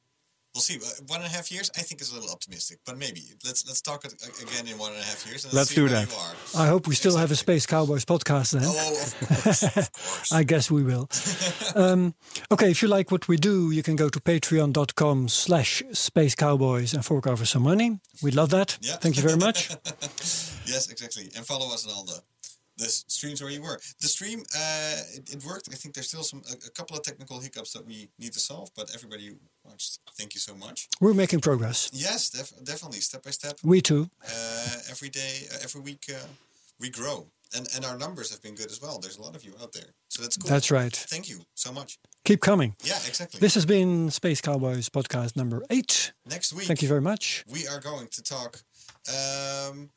We'll 0.54 0.60
see. 0.60 0.76
Uh, 0.76 1.02
one 1.06 1.20
and 1.20 1.26
a 1.26 1.34
half 1.34 1.50
years, 1.50 1.70
I 1.78 1.80
think, 1.80 2.02
is 2.02 2.12
a 2.12 2.14
little 2.14 2.30
optimistic, 2.30 2.80
but 2.84 2.98
maybe 2.98 3.22
let's 3.44 3.66
let's 3.66 3.80
talk 3.80 4.04
again 4.04 4.66
in 4.66 4.76
one 4.76 4.92
and 4.92 5.00
a 5.00 5.04
half 5.04 5.26
years. 5.26 5.44
let's, 5.44 5.54
let's 5.54 5.74
do 5.74 5.88
that. 5.88 6.08
I 6.56 6.66
hope 6.66 6.86
we 6.86 6.94
still 6.94 7.12
exactly. 7.12 7.20
have 7.20 7.30
a 7.30 7.36
Space 7.36 7.66
Cowboys 7.66 8.04
podcast 8.04 8.52
then. 8.52 8.62
Oh, 8.64 9.02
of 9.02 9.42
course, 9.42 9.62
of 9.62 9.92
course. 9.92 10.32
I 10.32 10.44
guess 10.44 10.70
we 10.70 10.82
will. 10.82 11.08
um, 11.74 12.14
okay, 12.50 12.70
if 12.70 12.82
you 12.82 12.88
like 12.88 13.10
what 13.10 13.28
we 13.28 13.36
do, 13.38 13.70
you 13.70 13.82
can 13.82 13.96
go 13.96 14.10
to 14.10 14.20
patreon.com 14.20 15.28
slash 15.28 15.82
space 15.92 16.34
cowboys 16.34 16.92
and 16.92 17.02
fork 17.02 17.26
over 17.26 17.46
some 17.46 17.62
money. 17.62 18.00
We'd 18.22 18.34
love 18.34 18.50
that. 18.50 18.76
Yeah. 18.82 18.96
Thank 18.96 19.16
you 19.16 19.22
very 19.22 19.38
much. 19.38 19.70
yes, 20.66 20.90
exactly. 20.90 21.30
And 21.34 21.46
follow 21.46 21.72
us 21.72 21.86
on 21.86 21.94
all 21.94 22.04
the 22.04 22.20
the 22.78 22.88
streams 22.88 23.42
where 23.42 23.50
you 23.50 23.62
were. 23.62 23.78
The 24.00 24.08
stream, 24.08 24.40
uh, 24.54 24.96
it, 25.14 25.34
it, 25.34 25.44
worked. 25.44 25.68
I 25.70 25.74
think 25.74 25.94
there's 25.94 26.08
still 26.08 26.22
some 26.22 26.42
a, 26.50 26.54
a, 26.66 26.70
couple 26.70 26.96
of 26.96 27.02
technical 27.02 27.40
hiccups 27.40 27.72
that 27.72 27.84
we 27.86 28.08
need 28.18 28.32
to 28.32 28.40
solve, 28.40 28.70
but 28.76 28.90
everybody 28.94 29.34
watched. 29.64 29.98
Thank 30.16 30.34
you 30.34 30.40
so 30.40 30.54
much. 30.54 30.88
We're 31.00 31.14
making 31.14 31.40
progress. 31.40 31.90
Yes, 31.92 32.30
def 32.30 32.52
definitely, 32.64 33.00
step 33.00 33.22
by 33.22 33.30
step. 33.30 33.58
We 33.62 33.80
too. 33.80 34.08
Uh, 34.26 34.76
every 34.90 35.10
day, 35.10 35.46
uh, 35.52 35.58
every 35.62 35.80
week, 35.80 36.04
uh, 36.08 36.26
we 36.80 36.90
grow, 36.90 37.26
and 37.54 37.68
and 37.76 37.84
our 37.84 37.98
numbers 37.98 38.30
have 38.30 38.42
been 38.42 38.54
good 38.54 38.70
as 38.70 38.80
well. 38.80 38.98
There's 38.98 39.18
a 39.18 39.22
lot 39.22 39.36
of 39.36 39.44
you 39.44 39.52
out 39.62 39.72
there, 39.72 39.94
so 40.08 40.22
that's 40.22 40.36
cool. 40.36 40.48
That's 40.48 40.70
right. 40.70 40.94
Thank 40.94 41.28
you 41.28 41.40
so 41.54 41.72
much. 41.72 41.98
Keep 42.24 42.40
coming. 42.40 42.74
Yeah, 42.84 42.98
exactly. 43.06 43.40
This 43.40 43.54
has 43.54 43.66
been 43.66 44.10
Space 44.10 44.40
Cowboys 44.40 44.88
podcast 44.88 45.36
number 45.36 45.62
eight. 45.70 46.12
Next 46.28 46.52
week, 46.52 46.66
thank 46.66 46.82
you 46.82 46.88
very 46.88 47.00
much. 47.02 47.44
We 47.50 47.66
are 47.68 47.80
going 47.80 48.08
to 48.08 48.22
talk 48.22 48.62
um, 49.08 49.90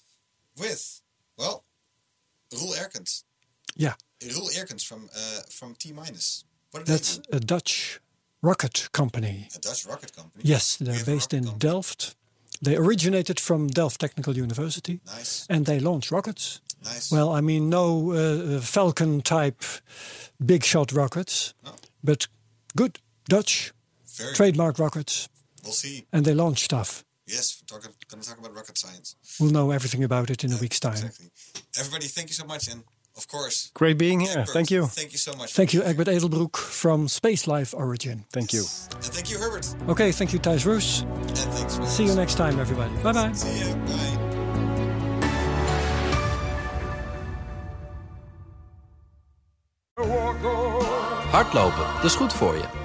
with 0.58 1.02
well 1.38 1.64
Roel 2.54 2.74
Erkens. 2.74 3.24
Yeah. 3.76 3.94
Roel 4.24 4.50
Erkens 4.50 4.84
from 4.84 5.10
uh, 5.16 5.42
from 5.50 5.76
T 5.76 5.92
minus. 5.92 6.46
That's 6.86 7.22
a 7.32 7.40
Dutch 7.40 8.00
rocket 8.42 8.90
company. 8.92 9.48
A 9.56 9.60
Dutch 9.60 9.86
rocket 9.86 10.14
company. 10.16 10.44
Yes, 10.44 10.78
they're 10.78 11.06
based 11.06 11.34
in 11.34 11.44
company. 11.46 11.60
Delft. 11.60 12.16
They 12.62 12.76
originated 12.76 13.40
from 13.40 13.68
Delft 13.68 14.00
Technical 14.00 14.36
University. 14.38 15.00
Nice. 15.06 15.46
And 15.50 15.66
they 15.66 15.80
launch 15.80 16.12
rockets. 16.12 16.62
Nice. 16.84 17.12
Well, 17.12 17.30
I 17.32 17.42
mean, 17.42 17.70
no 17.70 18.12
uh, 18.12 18.62
Falcon 18.62 19.22
type 19.22 19.64
big 20.46 20.64
shot 20.64 20.92
rockets, 20.92 21.54
no. 21.64 21.72
but 22.04 22.28
good 22.76 23.00
Dutch 23.28 23.74
Very 24.18 24.34
trademark 24.36 24.76
good. 24.76 24.84
rockets. 24.84 25.30
We'll 25.64 25.74
see. 25.74 26.06
And 26.12 26.26
they 26.26 26.34
launch 26.34 26.60
stuff. 26.64 27.04
Yes, 27.28 27.60
we're 27.60 27.66
talking, 27.66 27.92
going 28.08 28.22
to 28.22 28.30
talk 28.30 28.38
about 28.38 28.54
rocket 28.54 28.78
science. 28.78 29.16
We'll 29.40 29.52
know 29.52 29.72
everything 29.72 30.04
about 30.04 30.30
it 30.30 30.44
in 30.44 30.52
yeah, 30.52 30.58
a 30.58 30.60
week's 30.60 30.80
time. 30.80 30.94
Exactly. 30.94 31.32
Everybody, 31.80 32.08
thank 32.08 32.30
you 32.30 32.36
so 32.36 32.46
much. 32.46 32.68
And 32.68 32.84
of 33.18 33.28
course, 33.28 33.72
great 33.74 33.98
being 33.98 34.20
here. 34.20 34.40
Egbert, 34.40 34.50
thank 34.50 34.70
you. 34.70 34.86
Thank 34.86 35.12
you 35.12 35.18
so 35.18 35.34
much. 35.36 35.54
Thank 35.54 35.74
you, 35.74 35.82
Egbert 35.84 36.08
Edelbroek 36.08 36.56
from 36.56 37.08
Space 37.08 37.48
Life 37.48 37.74
Origin. 37.74 38.26
Thank 38.32 38.54
yes. 38.54 38.90
you. 38.92 38.98
And 38.98 39.06
thank 39.06 39.32
you, 39.32 39.40
Herbert. 39.40 39.76
Okay, 39.90 40.12
thank 40.12 40.34
you, 40.34 40.40
Thijs 40.40 40.66
Roos. 40.66 41.02
And 41.02 41.38
thanks. 41.38 41.80
See 41.90 42.06
you 42.06 42.14
next 42.14 42.36
time, 42.36 42.60
everybody. 42.60 42.96
Bye 43.02 43.14
bye. 43.14 43.32
See 43.34 43.60
you. 43.60 43.76
Bye. 43.76 44.26
Hardlopen, 51.32 51.94
dat 51.96 52.04
is 52.04 52.16
goed 52.16 52.34
voor 52.34 52.56
je. 52.56 52.85